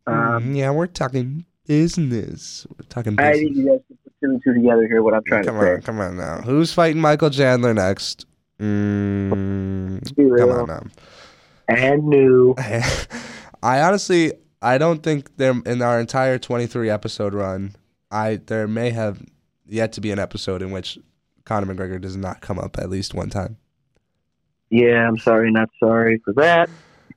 Um, 0.07 0.55
yeah, 0.55 0.71
we're 0.71 0.87
talking 0.87 1.45
business. 1.67 2.65
We're 2.69 2.85
talking 2.87 3.15
I 3.19 3.31
business. 3.31 3.39
think 3.39 3.55
you 3.57 3.65
guys 3.69 3.79
can 3.87 3.97
put 4.02 4.02
two 4.23 4.31
and 4.31 4.41
two 4.43 4.53
together 4.53 4.87
here. 4.87 5.03
What 5.03 5.13
I'm 5.13 5.23
trying 5.25 5.43
Come 5.43 5.59
to 5.59 5.73
on, 5.73 5.81
come 5.81 5.99
on 5.99 6.17
now. 6.17 6.41
Who's 6.41 6.73
fighting 6.73 7.01
Michael 7.01 7.29
Chandler 7.29 7.73
next? 7.73 8.25
Mm. 8.59 10.15
Be 10.15 10.23
come 10.23 10.31
real. 10.31 10.51
on 10.51 10.67
now. 10.67 10.83
And 11.67 12.05
new. 12.05 12.55
I 13.63 13.81
honestly, 13.81 14.33
I 14.61 14.77
don't 14.77 15.03
think 15.03 15.35
there 15.37 15.53
in 15.65 15.81
our 15.81 15.99
entire 15.99 16.37
23 16.37 16.89
episode 16.89 17.33
run, 17.33 17.75
I 18.11 18.39
there 18.45 18.67
may 18.67 18.91
have 18.91 19.21
yet 19.67 19.93
to 19.93 20.01
be 20.01 20.11
an 20.11 20.19
episode 20.19 20.61
in 20.61 20.71
which 20.71 20.97
Conor 21.45 21.73
McGregor 21.73 21.99
does 21.99 22.15
not 22.15 22.41
come 22.41 22.59
up 22.59 22.77
at 22.77 22.89
least 22.89 23.13
one 23.13 23.29
time. 23.29 23.57
Yeah, 24.69 25.07
I'm 25.07 25.17
sorry, 25.17 25.51
not 25.51 25.69
sorry 25.79 26.21
for 26.23 26.33
that. 26.33 26.69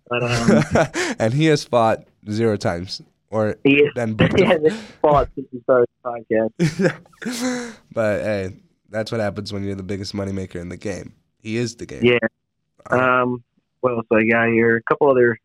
But 0.08 0.22
um, 0.22 0.86
and 1.18 1.34
he 1.34 1.46
has 1.46 1.64
fought 1.64 2.04
zero 2.30 2.56
times, 2.56 3.02
or 3.30 3.56
he, 3.64 3.76
is, 3.76 3.92
then 3.94 4.14
booked 4.14 4.40
hasn't 4.40 4.72
fought 5.02 5.28
since 5.34 5.48
we 5.52 5.60
started 5.62 5.88
the 6.02 6.50
podcast. 7.20 7.74
but 7.92 8.20
hey, 8.22 8.56
that's 8.88 9.10
what 9.10 9.20
happens 9.20 9.52
when 9.52 9.64
you're 9.64 9.74
the 9.74 9.82
biggest 9.82 10.14
moneymaker 10.14 10.56
in 10.56 10.68
the 10.68 10.76
game. 10.76 11.14
He 11.40 11.56
is 11.56 11.76
the 11.76 11.86
game. 11.86 12.04
Yeah. 12.04 12.18
Um, 12.90 13.42
what 13.80 13.92
else 13.92 14.06
do 14.10 14.18
I 14.18 14.26
got 14.26 14.48
here? 14.48 14.76
A 14.76 14.82
couple 14.82 15.10
other 15.10 15.38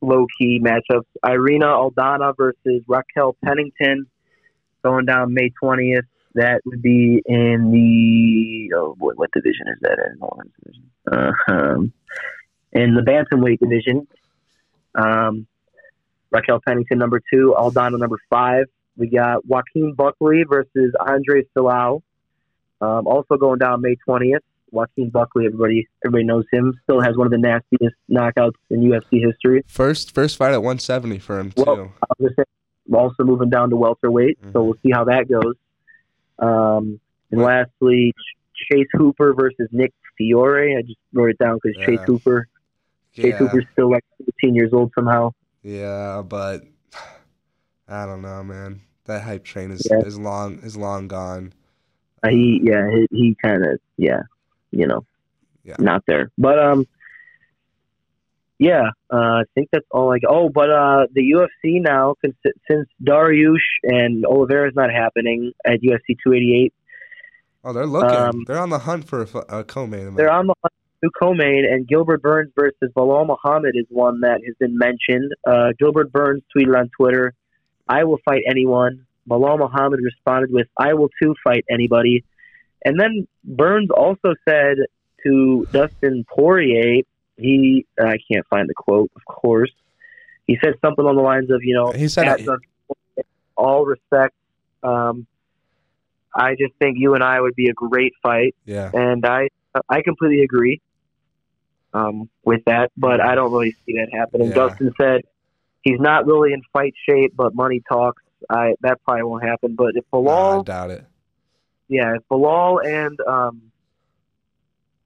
low 0.00 0.26
key 0.38 0.60
matchups. 0.60 1.06
Irene 1.24 1.62
Aldana 1.62 2.34
versus 2.36 2.82
Raquel 2.86 3.36
Pennington 3.44 4.06
going 4.82 5.06
down 5.06 5.34
May 5.34 5.50
20th. 5.62 6.02
That 6.34 6.60
would 6.64 6.82
be 6.82 7.22
in 7.26 7.70
the 7.70 8.76
oh 8.76 8.96
boy, 8.98 9.12
what 9.14 9.30
division 9.32 9.66
is 9.68 9.78
that 9.82 9.98
in? 9.98 10.18
Hold 10.20 10.40
on. 10.40 11.12
Uh, 11.12 11.52
um, 11.52 11.92
in 12.72 12.94
the 12.94 13.02
bantamweight 13.02 13.60
division. 13.60 14.08
Um, 14.96 15.46
Raquel 16.34 16.60
Pennington 16.66 16.98
number 16.98 17.20
two, 17.32 17.54
Aldana 17.56 17.98
number 17.98 18.18
five. 18.28 18.66
We 18.96 19.08
got 19.08 19.46
Joaquin 19.46 19.94
Buckley 19.94 20.44
versus 20.48 20.92
Andre 21.00 21.44
Fialho. 21.56 22.02
Um, 22.80 23.06
also 23.06 23.36
going 23.36 23.58
down 23.58 23.80
May 23.80 23.96
20th. 24.06 24.40
Joaquin 24.72 25.10
Buckley, 25.10 25.46
everybody 25.46 25.86
everybody 26.04 26.24
knows 26.24 26.44
him. 26.52 26.74
Still 26.82 27.00
has 27.00 27.16
one 27.16 27.28
of 27.28 27.30
the 27.30 27.38
nastiest 27.38 27.94
knockouts 28.10 28.54
in 28.70 28.80
UFC 28.80 29.24
history. 29.24 29.62
First, 29.68 30.12
first 30.12 30.36
fight 30.36 30.52
at 30.52 30.62
170 30.62 31.20
for 31.20 31.38
him 31.38 31.52
too. 31.52 31.62
Well, 31.64 31.92
I 32.02 32.06
was 32.18 32.32
gonna 32.34 32.98
also 33.00 33.22
moving 33.22 33.50
down 33.50 33.70
to 33.70 33.76
welterweight, 33.76 34.38
so 34.52 34.60
Mhm. 34.60 34.64
we'll 34.64 34.76
see 34.82 34.90
how 34.90 35.04
that 35.04 35.28
goes. 35.28 35.54
Um, 36.40 36.98
and 37.30 37.40
Right. 37.40 37.60
lastly, 37.60 38.12
Chase 38.54 38.88
Hooper 38.94 39.32
versus 39.34 39.68
Nick 39.70 39.92
Fiore. 40.18 40.76
I 40.76 40.82
just 40.82 40.98
wrote 41.12 41.30
it 41.30 41.38
down 41.38 41.60
because 41.62 41.80
Chase 41.86 42.00
Hooper, 42.06 42.48
Chase 43.12 43.26
yeah, 43.26 43.36
Hooper's 43.38 43.64
still 43.72 43.90
like 43.90 44.04
15 44.26 44.56
years 44.56 44.72
old 44.72 44.90
somehow. 44.96 45.32
Yeah, 45.64 46.22
but 46.24 46.62
I 47.88 48.06
don't 48.06 48.22
know, 48.22 48.44
man. 48.44 48.82
That 49.06 49.22
hype 49.22 49.44
train 49.44 49.70
is 49.72 49.86
Yeah. 49.90 49.98
is 50.06 50.16
long 50.18 50.60
is 50.62 50.76
long 50.76 51.08
gone. 51.08 51.52
Uh, 52.22 52.28
he, 52.30 52.60
yeah, 52.62 52.88
he, 52.90 53.06
he 53.10 53.36
kind 53.44 53.66
of, 53.66 53.78
yeah, 53.98 54.20
you 54.70 54.86
know, 54.86 55.04
Yeah. 55.64 55.76
not 55.78 56.02
there. 56.06 56.30
But 56.38 56.58
um, 56.58 56.86
yeah, 58.58 58.90
uh, 59.12 59.16
I 59.16 59.42
think 59.54 59.68
that's 59.72 59.84
all 59.90 60.10
I 60.12 60.20
got. 60.20 60.30
Oh, 60.32 60.48
but 60.48 60.70
uh, 60.70 61.06
the 61.12 61.20
UFC 61.32 61.82
now, 61.82 62.14
since 62.22 62.86
Dariush 63.02 63.56
and 63.82 64.24
Oliveira 64.24 64.68
is 64.68 64.74
not 64.74 64.90
happening 64.90 65.52
at 65.66 65.80
UFC 65.82 66.16
288, 66.24 66.72
Oh, 67.66 67.72
they're 67.72 67.86
looking. 67.86 68.10
Um, 68.18 68.44
they're 68.46 68.58
on 68.58 68.70
the 68.70 68.80
hunt 68.80 69.06
for 69.06 69.22
a, 69.22 69.58
a 69.60 69.64
co-main. 69.64 70.00
event. 70.02 70.16
they're 70.16 70.30
on 70.30 70.46
the 70.46 70.54
new 71.04 71.10
co-main, 71.10 71.64
and 71.70 71.86
Gilbert 71.86 72.22
Burns 72.22 72.50
versus 72.56 72.90
Belal 72.96 73.26
Muhammad 73.26 73.72
is 73.74 73.86
one 73.90 74.20
that 74.20 74.40
has 74.44 74.54
been 74.58 74.76
mentioned. 74.78 75.32
Uh, 75.46 75.72
Gilbert 75.78 76.12
Burns 76.12 76.42
tweeted 76.56 76.78
on 76.78 76.90
Twitter, 76.96 77.34
"I 77.88 78.04
will 78.04 78.18
fight 78.24 78.42
anyone." 78.48 79.06
Belal 79.28 79.58
Muhammad 79.58 80.00
responded 80.02 80.50
with, 80.50 80.66
"I 80.78 80.94
will 80.94 81.10
too 81.22 81.34
fight 81.44 81.64
anybody." 81.70 82.24
And 82.84 82.98
then 82.98 83.26
Burns 83.44 83.90
also 83.90 84.34
said 84.48 84.76
to 85.24 85.66
Dustin 85.72 86.24
Poirier, 86.28 87.02
he 87.36 87.86
I 87.98 88.18
can't 88.30 88.46
find 88.48 88.68
the 88.68 88.74
quote, 88.74 89.10
of 89.16 89.24
course. 89.24 89.72
He 90.46 90.58
said 90.62 90.74
something 90.82 91.04
on 91.04 91.16
the 91.16 91.22
lines 91.22 91.50
of, 91.50 91.64
you 91.64 91.74
know, 91.74 91.92
He 91.92 92.08
said 92.08 92.28
"At 92.28 92.40
it- 92.40 92.46
Dustin 92.46 93.24
all 93.56 93.84
respect. 93.86 94.34
Um, 94.82 95.26
I 96.34 96.56
just 96.56 96.74
think 96.80 96.98
you 96.98 97.14
and 97.14 97.22
I 97.24 97.40
would 97.40 97.54
be 97.54 97.68
a 97.68 97.72
great 97.72 98.12
fight 98.22 98.54
yeah. 98.64 98.90
and 98.92 99.24
I 99.24 99.48
I 99.88 100.02
completely 100.02 100.42
agree 100.42 100.80
um, 101.94 102.28
with 102.44 102.60
that, 102.66 102.90
but 102.96 103.20
I 103.20 103.34
don't 103.34 103.52
really 103.52 103.74
see 103.86 103.94
that 103.94 104.08
happening. 104.12 104.48
Yeah. 104.48 104.54
Dustin 104.54 104.92
said 105.00 105.22
he's 105.82 106.00
not 106.00 106.26
really 106.26 106.52
in 106.52 106.60
fight 106.72 106.92
shape, 107.08 107.32
but 107.36 107.54
money 107.54 107.82
talks. 107.88 108.22
I 108.50 108.74
that 108.82 109.02
probably 109.04 109.22
won't 109.22 109.44
happen. 109.44 109.74
But 109.76 109.92
if 109.94 110.04
Nah, 110.12 110.60
I 110.60 110.62
doubt 110.62 110.90
it. 110.90 111.04
yeah, 111.88 112.14
if 112.16 112.22
Belal 112.30 112.84
and 112.84 113.18
um, 113.26 113.62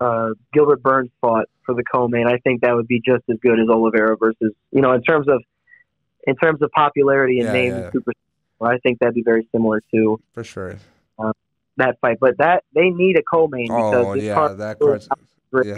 uh, 0.00 0.30
Gilbert 0.52 0.82
Burns 0.82 1.10
fought 1.20 1.46
for 1.64 1.74
the 1.74 1.84
co-main, 1.84 2.26
I 2.26 2.38
think 2.38 2.62
that 2.62 2.74
would 2.74 2.88
be 2.88 3.00
just 3.04 3.22
as 3.30 3.36
good 3.42 3.60
as 3.60 3.68
Oliveira 3.68 4.16
versus 4.16 4.52
you 4.72 4.80
know 4.80 4.92
in 4.92 5.02
terms 5.02 5.28
of 5.28 5.42
in 6.26 6.34
terms 6.36 6.62
of 6.62 6.70
popularity 6.72 7.38
and 7.38 7.46
Yeah, 7.48 7.52
name 7.52 7.72
yeah. 7.76 7.82
and 7.84 7.92
super. 7.92 8.12
I 8.60 8.78
think 8.78 8.98
that'd 8.98 9.14
be 9.14 9.22
very 9.22 9.48
similar 9.52 9.82
to 9.94 10.20
for 10.32 10.42
sure. 10.42 10.78
that 11.76 11.96
fight. 12.00 12.16
But 12.20 12.38
that 12.38 12.64
they 12.74 12.90
need 12.90 13.16
a 13.18 13.22
co-main 13.22 13.66
because 13.66 14.06
Oh 14.06 14.14
this 14.14 14.24
yeah, 14.24 14.48
that 14.48 14.78
card's 14.80 15.08
yeah. 15.64 15.76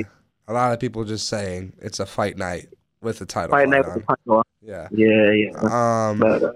A 0.48 0.52
lot 0.52 0.72
of 0.72 0.80
people 0.80 1.04
just 1.04 1.28
saying 1.28 1.74
it's 1.80 2.00
a 2.00 2.06
fight 2.06 2.36
night 2.36 2.68
with 3.02 3.18
the 3.18 3.26
title 3.26 3.50
Fight 3.50 3.68
night 3.68 3.84
on. 3.84 3.94
with 3.94 4.06
the 4.06 4.16
title. 4.16 4.42
Yeah. 4.60 4.88
Yeah, 4.90 5.30
yeah. 5.32 5.50
Um, 6.10 6.18
But, 6.18 6.42
uh, 6.42 6.52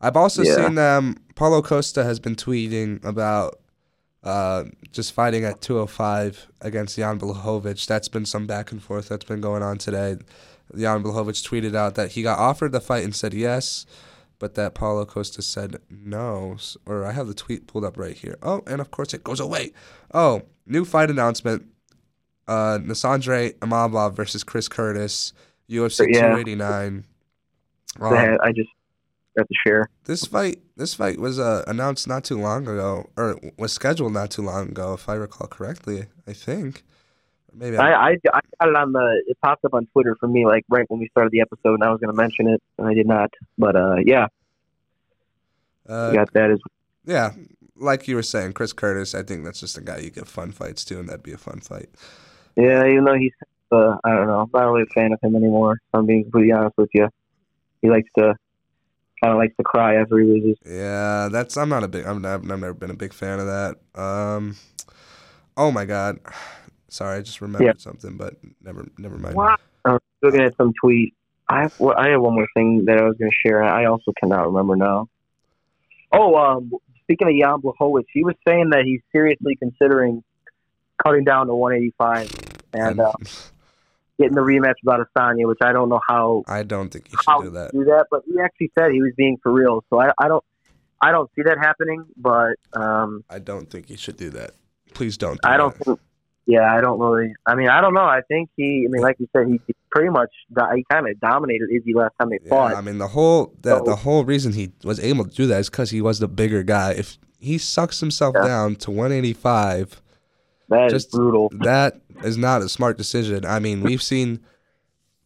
I've 0.00 0.16
also 0.16 0.42
Yeah. 0.42 0.56
seen 0.56 0.74
them. 0.74 1.16
Paulo 1.36 1.62
Costa 1.62 2.04
has 2.04 2.18
been 2.20 2.36
tweeting 2.36 3.04
about 3.04 3.58
uh, 4.22 4.64
just 4.90 5.12
fighting 5.12 5.44
at 5.44 5.60
205 5.60 6.48
against 6.60 6.96
Jan 6.96 7.18
Blachowicz. 7.20 7.86
That's 7.86 8.08
been 8.08 8.26
some 8.26 8.44
back 8.46 8.72
and 8.72 8.82
forth 8.82 9.08
that's 9.08 9.24
been 9.24 9.40
going 9.40 9.62
on 9.62 9.78
today. 9.78 10.16
Jan 10.76 11.04
Blachowicz 11.04 11.46
tweeted 11.48 11.76
out 11.76 11.94
that 11.94 12.12
he 12.12 12.22
got 12.24 12.36
offered 12.40 12.72
the 12.72 12.80
fight 12.80 13.04
and 13.04 13.14
said 13.14 13.32
yes, 13.32 13.86
but 14.40 14.54
that 14.56 14.74
Paulo 14.74 15.04
Costa 15.04 15.42
said 15.42 15.76
no. 15.88 16.56
Or 16.86 17.04
I 17.04 17.12
have 17.12 17.28
the 17.28 17.34
tweet 17.34 17.68
pulled 17.68 17.84
up 17.84 17.96
right 17.96 18.16
here. 18.16 18.36
Oh, 18.42 18.62
and 18.66 18.80
of 18.80 18.90
course 18.90 19.14
it 19.14 19.22
goes 19.22 19.38
away. 19.38 19.72
Oh, 20.12 20.42
new 20.66 20.84
fight 20.84 21.08
announcement. 21.08 21.66
Uh, 22.48 22.78
Nassourdine 22.78 23.54
Imavov 23.58 24.14
versus 24.14 24.44
Chris 24.44 24.68
Curtis, 24.68 25.32
UFC 25.68 26.06
Yeah. 26.08 26.28
289. 26.36 27.04
Um, 28.00 28.38
I 28.42 28.52
just 28.52 28.68
got 29.36 29.48
to 29.48 29.54
share. 29.66 29.88
this 30.04 30.26
fight, 30.26 30.60
this 30.76 30.94
fight 30.94 31.18
was 31.18 31.38
uh, 31.38 31.64
announced 31.66 32.06
not 32.06 32.24
too 32.24 32.38
long 32.38 32.68
ago, 32.68 33.08
or 33.16 33.38
was 33.58 33.72
scheduled 33.72 34.12
not 34.12 34.30
too 34.30 34.42
long 34.42 34.68
ago, 34.68 34.92
if 34.94 35.08
I 35.08 35.14
recall 35.14 35.46
correctly. 35.48 36.06
I 36.26 36.32
think. 36.32 36.84
Maybe. 37.54 37.78
I, 37.78 37.92
I, 37.92 38.08
I, 38.10 38.16
I 38.34 38.40
got 38.60 38.68
it 38.68 38.76
on 38.76 38.92
the. 38.92 39.22
It 39.26 39.38
popped 39.42 39.64
up 39.64 39.72
on 39.72 39.86
Twitter 39.86 40.14
for 40.20 40.28
me 40.28 40.44
like 40.44 40.64
right 40.68 40.84
when 40.88 41.00
we 41.00 41.08
started 41.08 41.32
the 41.32 41.40
episode, 41.40 41.74
and 41.74 41.82
I 41.84 41.90
was 41.90 42.00
going 42.00 42.14
to 42.14 42.16
mention 42.16 42.48
it, 42.48 42.62
and 42.78 42.86
I 42.86 42.92
did 42.92 43.06
not. 43.06 43.32
But 43.56 43.76
uh, 43.76 43.96
yeah, 44.04 44.26
uh, 45.88 46.12
got 46.12 46.32
that 46.34 46.50
as 46.50 46.58
yeah, 47.06 47.32
like 47.76 48.08
you 48.08 48.14
were 48.16 48.22
saying, 48.22 48.52
Chris 48.52 48.74
Curtis. 48.74 49.14
I 49.14 49.22
think 49.22 49.44
that's 49.44 49.60
just 49.60 49.78
a 49.78 49.80
guy 49.80 49.98
you 49.98 50.10
give 50.10 50.28
fun 50.28 50.52
fights 50.52 50.84
to, 50.86 50.98
and 50.98 51.08
that'd 51.08 51.22
be 51.22 51.32
a 51.32 51.38
fun 51.38 51.60
fight. 51.60 51.88
Yeah, 52.56 52.86
even 52.86 53.04
though 53.04 53.14
he's, 53.16 53.32
uh, 53.70 53.96
I 54.04 54.10
don't 54.10 54.26
know, 54.26 54.40
I'm 54.40 54.50
not 54.52 54.70
really 54.70 54.82
a 54.88 54.94
fan 54.94 55.12
of 55.12 55.18
him 55.22 55.36
anymore. 55.36 55.78
I'm 55.92 56.06
being 56.06 56.24
completely 56.24 56.52
honest 56.52 56.74
with 56.78 56.90
you. 56.94 57.08
He 57.82 57.90
likes 57.90 58.08
to, 58.18 58.34
kind 59.22 59.32
of 59.32 59.38
likes 59.38 59.54
to 59.58 59.64
cry 59.64 59.96
after 59.96 60.18
he 60.18 60.26
loses. 60.26 60.56
Yeah, 60.64 61.28
that's. 61.30 61.56
I'm 61.56 61.68
not 61.68 61.84
a 61.84 61.88
big. 61.88 62.06
I'm 62.06 62.22
not, 62.22 62.34
I've 62.34 62.44
never 62.44 62.74
been 62.74 62.90
a 62.90 62.94
big 62.94 63.12
fan 63.12 63.38
of 63.40 63.46
that. 63.46 63.76
Um, 64.00 64.56
oh 65.56 65.70
my 65.70 65.84
god, 65.84 66.18
sorry, 66.88 67.18
I 67.18 67.22
just 67.22 67.40
remembered 67.40 67.66
Yeah. 67.66 67.72
something, 67.78 68.16
but 68.16 68.34
never, 68.62 68.86
never 68.98 69.18
mind. 69.18 69.36
Wow. 69.36 69.56
I 69.84 69.92
was 69.92 70.00
looking 70.22 70.40
at 70.40 70.56
some 70.56 70.72
tweet. 70.82 71.14
I 71.48 71.62
have, 71.62 71.72
well, 71.78 71.94
I 71.96 72.08
have 72.10 72.20
one 72.20 72.34
more 72.34 72.48
thing 72.54 72.86
that 72.86 72.98
I 72.98 73.04
was 73.04 73.16
going 73.18 73.30
to 73.30 73.48
share. 73.48 73.62
I 73.62 73.84
also 73.84 74.12
cannot 74.20 74.46
remember 74.46 74.74
now. 74.74 75.08
Oh, 76.12 76.34
um, 76.34 76.72
speaking 77.02 77.28
of 77.28 77.34
Jan 77.34 77.60
Blachowicz, 77.60 78.06
he 78.12 78.24
was 78.24 78.34
saying 78.46 78.70
that 78.70 78.82
he's 78.84 79.00
seriously 79.12 79.56
considering 79.60 80.24
cutting 81.04 81.22
down 81.24 81.46
to 81.46 81.54
185 81.54 82.30
and 82.78 83.00
uh, 83.00 83.12
getting 84.18 84.34
the 84.34 84.40
rematch 84.40 84.74
with 84.84 84.94
Adesanya, 85.16 85.46
which 85.46 85.58
I 85.62 85.72
don't 85.72 85.88
know 85.88 86.00
how 86.08 86.44
I 86.48 86.62
don't 86.62 86.90
think 86.90 87.08
he 87.08 87.16
should 87.16 87.42
do 87.44 87.50
that. 87.50 87.72
do 87.72 87.84
that, 87.84 88.06
but 88.10 88.22
he 88.26 88.38
actually 88.40 88.70
said 88.78 88.92
he 88.92 89.00
was 89.02 89.12
being 89.16 89.36
for 89.42 89.52
real. 89.52 89.84
So 89.90 90.00
I, 90.00 90.10
I 90.18 90.28
don't, 90.28 90.44
I 91.00 91.12
don't 91.12 91.30
see 91.36 91.42
that 91.42 91.58
happening. 91.58 92.04
But 92.16 92.56
um, 92.72 93.24
I 93.30 93.38
don't 93.38 93.68
think 93.70 93.88
he 93.88 93.96
should 93.96 94.16
do 94.16 94.30
that. 94.30 94.52
Please 94.94 95.16
don't. 95.16 95.40
Do 95.42 95.48
I 95.48 95.56
don't 95.56 95.76
think. 95.76 96.00
Yeah, 96.48 96.72
I 96.72 96.80
don't 96.80 97.00
really. 97.00 97.34
I 97.44 97.56
mean, 97.56 97.68
I 97.68 97.80
don't 97.80 97.92
know. 97.92 98.04
I 98.04 98.20
think 98.28 98.50
he. 98.56 98.86
I 98.88 98.90
mean, 98.90 99.02
like 99.02 99.16
you 99.18 99.28
said, 99.36 99.48
he 99.48 99.60
pretty 99.90 100.10
much. 100.10 100.30
He 100.74 100.84
kind 100.90 101.08
of 101.08 101.18
dominated 101.20 101.68
Izzy 101.74 101.92
last 101.92 102.12
time 102.20 102.30
they 102.30 102.38
Yeah, 102.42 102.48
fought. 102.50 102.74
I 102.76 102.80
mean 102.80 102.98
the 102.98 103.08
whole 103.08 103.52
the, 103.62 103.78
So- 103.78 103.84
the 103.84 103.96
whole 103.96 104.24
reason 104.24 104.52
he 104.52 104.70
was 104.84 105.00
able 105.00 105.24
to 105.24 105.30
do 105.34 105.46
that 105.48 105.58
is 105.60 105.68
because 105.70 105.90
he 105.90 106.00
was 106.00 106.20
the 106.20 106.28
bigger 106.28 106.62
guy. 106.62 106.92
If 106.92 107.18
he 107.40 107.58
sucks 107.58 107.98
himself 108.00 108.34
Yeah. 108.38 108.46
down 108.46 108.76
to 108.76 108.90
185, 108.92 110.00
That 110.68 110.86
is 110.86 110.92
just- 110.92 111.10
brutal. 111.12 111.50
that 111.64 112.00
is 112.24 112.36
not 112.36 112.62
a 112.62 112.68
smart 112.68 112.96
decision. 112.98 113.44
I 113.44 113.58
mean, 113.58 113.82
we've 113.82 114.02
seen 114.02 114.40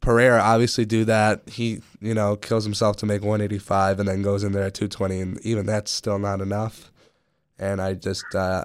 Pereira 0.01 0.41
obviously 0.41 0.85
do 0.85 1.05
that. 1.05 1.49
He 1.49 1.83
you 2.01 2.15
know 2.15 2.37
kills 2.37 2.65
himself 2.65 2.97
to 2.99 3.07
make 3.07 3.23
185 3.23 4.01
and 4.01 4.09
then 4.09 4.23
goes 4.23 4.43
in 4.45 4.53
there 4.53 4.65
at 4.65 4.75
220, 4.75 5.21
and 5.21 5.41
even 5.47 5.67
that's 5.67 5.91
still 5.91 6.19
not 6.19 6.41
enough. 6.41 6.91
And 7.59 7.81
I 7.81 7.95
just 7.95 8.35
uh, 8.35 8.65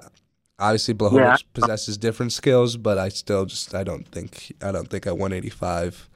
obviously 0.58 0.94
Blachowicz 0.94 1.18
Yeah. 1.18 1.36
possesses 1.52 1.98
different 1.98 2.32
skills, 2.32 2.76
but 2.76 2.96
I 2.98 3.10
still 3.10 3.44
just 3.44 3.74
I 3.74 3.84
don't 3.84 4.06
think 4.08 4.54
I 4.62 4.72
don't 4.72 4.88
think 4.88 5.06
at 5.06 5.12
185. 5.18 6.08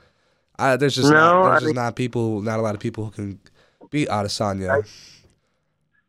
I, 0.58 0.76
there's 0.76 0.94
just 0.94 1.10
No, 1.10 1.16
not, 1.16 1.42
there's 1.44 1.52
I 1.52 1.54
just 1.56 1.66
mean- 1.66 1.74
not 1.76 1.96
people, 1.96 2.40
not 2.42 2.58
a 2.58 2.62
lot 2.62 2.74
of 2.74 2.80
people 2.80 3.04
who 3.06 3.10
can 3.10 3.40
beat 3.90 4.08
Adesanya. 4.08 4.86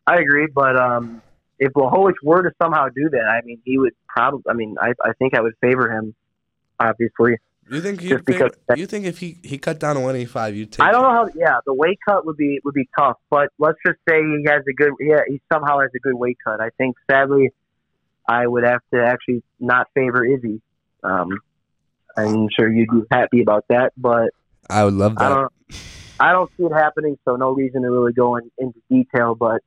I 0.07 0.15
agree, 0.17 0.47
but 0.53 0.77
um, 0.77 1.21
if 1.59 1.71
Blachowicz 1.73 2.15
were 2.23 2.43
to 2.43 2.51
somehow 2.61 2.87
do 2.89 3.09
that, 3.11 3.25
I 3.29 3.45
mean, 3.45 3.61
he 3.63 3.77
would 3.77 3.93
probably. 4.15 4.43
I 4.49 4.53
mean, 4.53 4.75
I, 4.81 4.93
I 5.03 5.13
think 5.19 5.35
I 5.35 5.41
would 5.41 5.53
favor 5.61 5.91
him. 5.91 6.13
Obviously, 6.79 7.37
you 7.69 7.79
think 7.81 8.01
just 8.01 8.25
because- 8.25 8.51
You 8.75 8.87
think 8.87 9.05
if 9.05 9.19
he 9.19 9.37
he 9.43 9.57
cut 9.57 9.79
down 9.79 9.95
to 9.95 10.01
185, 10.01 10.55
you 10.55 10.65
take? 10.65 10.81
I 10.85 10.91
don't 10.91 11.03
know 11.03 11.11
how. 11.11 11.29
Yeah, 11.35 11.57
the 11.65 11.73
weight 11.73 11.99
cut 12.07 12.25
would 12.25 12.37
be 12.37 12.59
would 12.63 12.73
be 12.73 12.89
tough, 12.97 13.17
but 13.29 13.49
let's 13.59 13.77
just 13.85 13.99
say 14.09 14.19
he 14.21 14.43
has 14.47 14.63
a 14.67 14.73
good. 14.73 14.93
Yeah, 14.99 15.19
he 15.27 15.39
somehow 15.53 15.79
has 15.79 15.91
a 15.95 15.99
good 15.99 16.15
weight 16.15 16.37
cut. 16.43 16.59
I 16.59 16.69
think 16.77 16.95
sadly, 17.09 17.51
I 18.27 18.47
would 18.47 18.63
have 18.63 18.81
to 18.93 19.03
actually 19.05 19.43
not 19.59 19.87
favor 19.93 20.25
Izzy. 20.25 20.61
Um, 21.03 21.29
I'm 22.17 22.47
sure 22.57 22.71
you'd 22.71 22.89
be 22.89 23.03
happy 23.11 23.41
about 23.41 23.65
that, 23.69 23.93
but 23.97 24.29
I 24.69 24.83
would 24.83 24.93
love 24.95 25.13
I 25.17 25.29
that. 25.29 25.35
don't. 25.35 25.53
I 26.19 26.31
don't 26.33 26.51
see 26.57 26.63
it 26.63 26.73
happening, 26.73 27.17
so 27.25 27.35
no 27.35 27.51
reason 27.51 27.81
to 27.83 27.89
really 27.91 28.13
go 28.13 28.35
in, 28.35 28.51
into 28.57 28.79
detail. 28.89 29.33
But 29.35 29.61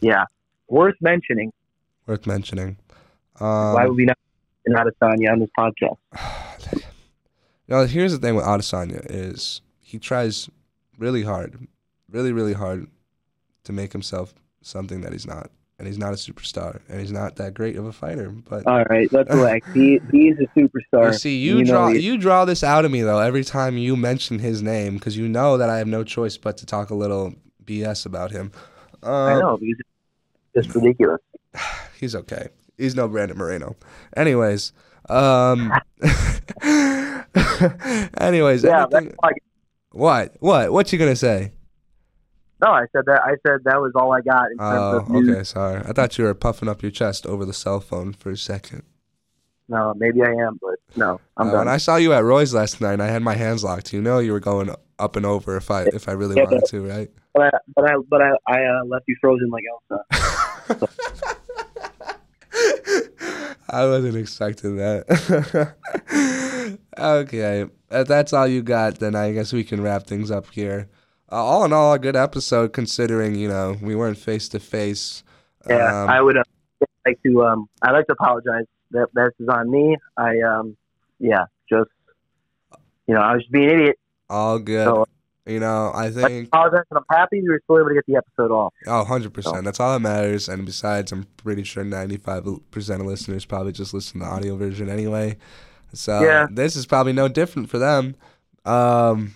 yeah, 0.00 0.24
worth 0.68 0.96
mentioning. 1.00 1.52
Worth 2.06 2.26
mentioning. 2.26 2.76
Why 3.40 3.82
Um, 3.82 3.88
would 3.88 3.96
we 3.96 4.04
not 4.04 4.18
not 4.66 4.86
Adesanya 4.86 5.32
on 5.32 5.40
this 5.40 5.50
podcast? 5.58 5.96
Now, 7.68 7.84
here's 7.84 8.10
the 8.10 8.18
thing 8.18 8.34
with 8.34 8.44
Adesanya 8.44 9.06
is 9.08 9.60
he 9.78 10.00
tries 10.00 10.50
really 10.98 11.22
hard, 11.22 11.68
really, 12.10 12.32
really 12.32 12.52
hard 12.52 12.88
to 13.62 13.72
make 13.72 13.92
himself 13.92 14.34
something 14.60 15.02
that 15.02 15.12
he's 15.12 15.24
not. 15.26 15.50
And 15.78 15.86
he's 15.86 15.96
not 15.96 16.12
a 16.12 16.16
superstar. 16.16 16.80
And 16.88 17.00
he's 17.00 17.12
not 17.12 17.36
that 17.36 17.54
great 17.54 17.76
of 17.76 17.86
a 17.86 17.92
fighter. 17.92 18.28
But 18.30 18.66
All 18.66 18.82
right, 18.84 19.10
let's 19.12 19.30
relax. 19.34 19.72
He 19.72 20.00
he 20.10 20.28
is 20.28 20.38
a 20.40 20.46
superstar. 20.58 21.14
see, 21.14 21.38
you, 21.38 21.58
You 21.58 21.64
draw 21.64 21.88
you 21.88 22.18
draw 22.18 22.44
this 22.44 22.64
out 22.64 22.84
of 22.84 22.90
me 22.90 23.02
though 23.02 23.20
every 23.20 23.44
time 23.44 23.78
you 23.78 23.96
mention 23.96 24.40
his 24.40 24.62
name 24.62 24.94
because 24.94 25.16
you 25.16 25.28
know 25.28 25.56
that 25.56 25.70
I 25.70 25.78
have 25.78 25.86
no 25.86 26.02
choice 26.02 26.36
but 26.36 26.56
to 26.58 26.66
talk 26.66 26.90
a 26.90 26.94
little 26.96 27.34
BS 27.64 28.04
about 28.04 28.32
him. 28.32 28.50
Uh, 29.02 29.24
I 29.26 29.38
know 29.38 29.56
he's 29.58 29.76
just 30.56 30.74
ridiculous. 30.74 31.20
He's 31.98 32.14
okay. 32.14 32.48
He's 32.80 32.94
no 32.96 33.06
Brandon 33.08 33.36
Moreno. 33.36 33.76
Anyways, 34.16 34.72
um, 35.08 35.70
anyways, 38.18 38.64
Yeah, 38.64 38.86
anything- 38.92 39.14
I, 39.22 39.30
what, 39.92 40.34
what, 40.40 40.72
what 40.72 40.92
you 40.92 40.98
gonna 40.98 41.16
say? 41.16 41.52
no, 42.62 42.70
I 42.70 42.84
said 42.92 43.04
that. 43.06 43.20
I 43.24 43.30
said 43.46 43.60
that 43.64 43.80
was 43.80 43.92
all 43.96 44.12
I 44.12 44.20
got 44.20 44.50
in 44.50 44.58
terms 44.58 44.92
Oh, 44.92 44.96
of 44.98 45.08
news. 45.10 45.28
okay, 45.30 45.44
sorry. 45.44 45.82
I 45.86 45.92
thought 45.92 46.16
you 46.18 46.24
were 46.24 46.34
puffing 46.34 46.68
up 46.68 46.82
your 46.82 46.90
chest 46.90 47.26
over 47.26 47.44
the 47.44 47.52
cell 47.54 47.80
phone 47.80 48.12
for 48.12 48.30
a 48.30 48.36
second. 48.36 48.82
No, 49.68 49.94
maybe 49.96 50.20
I 50.22 50.30
am, 50.30 50.58
but 50.60 50.74
no, 50.96 51.20
I'm 51.36 51.48
Uh, 51.48 51.50
done. 51.52 51.58
when 51.60 51.68
I 51.68 51.76
saw 51.78 51.96
you 51.96 52.12
at 52.12 52.24
Roy's 52.24 52.52
last 52.54 52.80
night, 52.80 52.94
and 52.94 53.02
I 53.02 53.06
had 53.08 53.22
my 53.22 53.34
hands 53.34 53.62
locked. 53.64 53.92
You 53.92 54.00
know, 54.02 54.18
you 54.18 54.32
were 54.32 54.40
going 54.40 54.74
up 54.98 55.16
and 55.16 55.24
over 55.24 55.56
if 55.56 55.70
I 55.70 55.82
if 55.84 56.08
I 56.08 56.12
really 56.12 56.36
Yeah, 56.36 56.44
wanted 56.44 56.66
to, 56.66 56.86
right? 56.88 57.10
but 57.34 57.54
I, 57.54 57.58
but 57.74 57.90
I, 57.90 57.94
but 58.08 58.20
I, 58.22 58.30
I 58.48 58.64
uh, 58.64 58.84
left 58.86 59.04
you 59.08 59.16
frozen 59.20 59.48
like 59.50 59.64
Elsa. 59.70 60.88
I 63.72 63.84
wasn't 63.86 64.16
expecting 64.16 64.76
that. 64.76 65.74
okay, 66.98 67.66
if 67.90 68.08
that's 68.08 68.32
all 68.32 68.46
you 68.46 68.62
got, 68.62 68.98
then 68.98 69.14
I 69.14 69.32
guess 69.32 69.52
we 69.52 69.64
can 69.64 69.80
wrap 69.82 70.06
things 70.06 70.30
up 70.30 70.50
here. 70.50 70.88
Uh, 71.30 71.36
all 71.36 71.64
in 71.64 71.72
all, 71.72 71.92
a 71.92 71.98
good 71.98 72.16
episode 72.16 72.72
considering 72.72 73.34
you 73.36 73.48
know 73.48 73.76
we 73.80 73.94
weren't 73.94 74.18
face 74.18 74.48
to 74.50 74.58
face. 74.60 75.22
Yeah, 75.68 76.02
Um, 76.04 76.10
I 76.10 76.20
would 76.20 76.36
uh, 76.36 76.42
like 77.06 77.22
to. 77.22 77.44
Um, 77.44 77.68
I'd 77.82 77.92
like 77.92 78.06
to 78.06 78.12
apologize. 78.12 78.64
That 78.90 79.08
that 79.14 79.30
is 79.38 79.48
on 79.48 79.70
me. 79.70 79.96
I 80.16 80.40
um, 80.40 80.76
yeah, 81.20 81.44
just 81.68 81.90
you 83.06 83.14
know, 83.14 83.20
I 83.20 83.34
was 83.34 83.44
being 83.50 83.70
an 83.70 83.74
idiot. 83.80 83.98
All 84.28 84.58
good. 84.58 84.86
So- 84.86 85.06
you 85.46 85.58
know, 85.60 85.90
I 85.94 86.06
I 86.06 86.10
think 86.10 86.48
apologize, 86.48 86.84
I'm 86.94 87.02
happy 87.10 87.40
we 87.42 87.48
were 87.48 87.60
still 87.64 87.78
able 87.78 87.88
to 87.88 87.94
get 87.94 88.06
the 88.06 88.16
episode 88.16 88.50
off. 88.52 88.72
Oh, 88.86 89.04
100%. 89.08 89.64
That's 89.64 89.80
all 89.80 89.92
that 89.94 90.00
matters. 90.00 90.48
And 90.48 90.64
besides, 90.66 91.12
I'm 91.12 91.24
pretty 91.38 91.64
sure 91.64 91.84
95% 91.84 93.00
of 93.00 93.06
listeners 93.06 93.44
probably 93.44 93.72
just 93.72 93.94
listen 93.94 94.20
to 94.20 94.26
the 94.26 94.30
audio 94.32 94.56
version 94.56 94.88
anyway. 94.88 95.36
So 95.92 96.22
Yeah. 96.22 96.46
this 96.50 96.76
is 96.76 96.86
probably 96.86 97.12
no 97.12 97.28
different 97.28 97.68
for 97.70 97.78
them. 97.78 98.14
Um, 98.64 99.34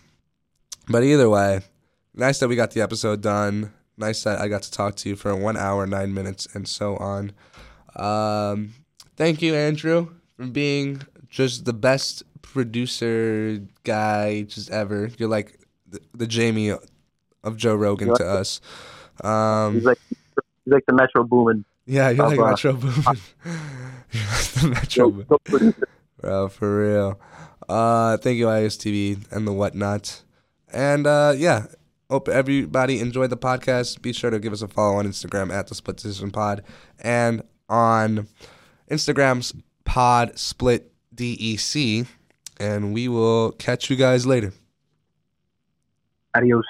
but 0.88 1.02
either 1.02 1.28
way, 1.30 1.62
nice 2.14 2.38
that 2.40 2.48
we 2.48 2.57
got 2.57 2.72
the 2.72 2.80
episode 2.82 3.20
done. 3.22 3.72
Nice 3.96 4.22
that 4.24 4.40
I 4.40 4.48
got 4.48 4.62
to 4.62 4.70
talk 4.70 4.96
to 4.96 5.09
you 5.09 5.16
for 5.16 5.34
one 5.34 5.57
hour, 5.57 5.86
nine 5.86 6.12
minutes, 6.12 6.46
and 6.55 6.66
so 6.68 6.96
on. 6.96 7.32
Um, 7.96 8.74
thank 9.16 9.40
you, 9.40 9.55
Andrew, 9.55 10.09
for 10.36 10.46
being 10.46 11.02
just 11.28 11.64
the 11.64 11.72
best 11.72 12.22
producer 12.42 13.61
guy 13.84 14.42
just 14.42 14.70
ever. 14.70 15.11
You're 15.18 15.28
like 15.28 15.61
the, 15.95 16.01
the 16.18 16.26
Jamie 16.26 16.70
of 17.42 17.57
Joe 17.57 17.74
Rogan 17.74 18.14
to 18.14 18.26
us. 18.26 18.61
Um, 19.22 19.74
He's 19.74 19.84
like 19.84 19.99
he's 20.09 20.72
like 20.72 20.86
the 20.86 20.92
Metro 20.92 21.24
Boomin. 21.24 21.64
yeah, 21.86 22.11
you're 22.11 22.26
of, 22.26 22.32
like 22.32 22.40
uh, 22.40 22.51
Metro 22.51 22.72
Boomin. 22.72 23.05
you're 24.12 24.24
like 24.24 24.53
the 24.53 24.68
Metro 24.68 25.11
Boomin. 25.11 25.74
Bro, 26.20 26.49
for 26.49 26.80
real. 26.80 27.20
Uh, 27.68 28.16
thank 28.18 28.38
you, 28.38 28.47
ISTV 28.47 29.30
and 29.30 29.47
the 29.47 29.53
whatnot. 29.53 30.22
And 30.72 31.07
uh, 31.07 31.34
yeah, 31.36 31.66
hope 32.11 32.28
everybody 32.28 33.01
enjoyed 33.01 33.30
the 33.30 33.36
podcast. 33.36 34.03
Be 34.03 34.12
sure 34.12 34.30
to 34.30 34.38
give 34.38 34.53
us 34.53 34.62
a 34.62 34.68
follow 34.68 34.97
on 34.97 35.07
Instagram 35.07 35.53
at 35.53 35.68
the 35.68 35.74
Split 35.74 35.97
Decision 35.97 36.30
Pod 36.30 36.62
and 37.01 37.42
on 37.68 38.26
Instagram's 38.90 39.55
Pod 39.84 40.38
Split 40.38 40.92
DEC. 41.14 42.07
And 42.59 42.95
we 42.95 43.09
will 43.09 43.53
catch 43.53 43.90
you 43.90 43.97
guys 43.97 44.26
later. 44.26 44.53
Adios. 46.35 46.66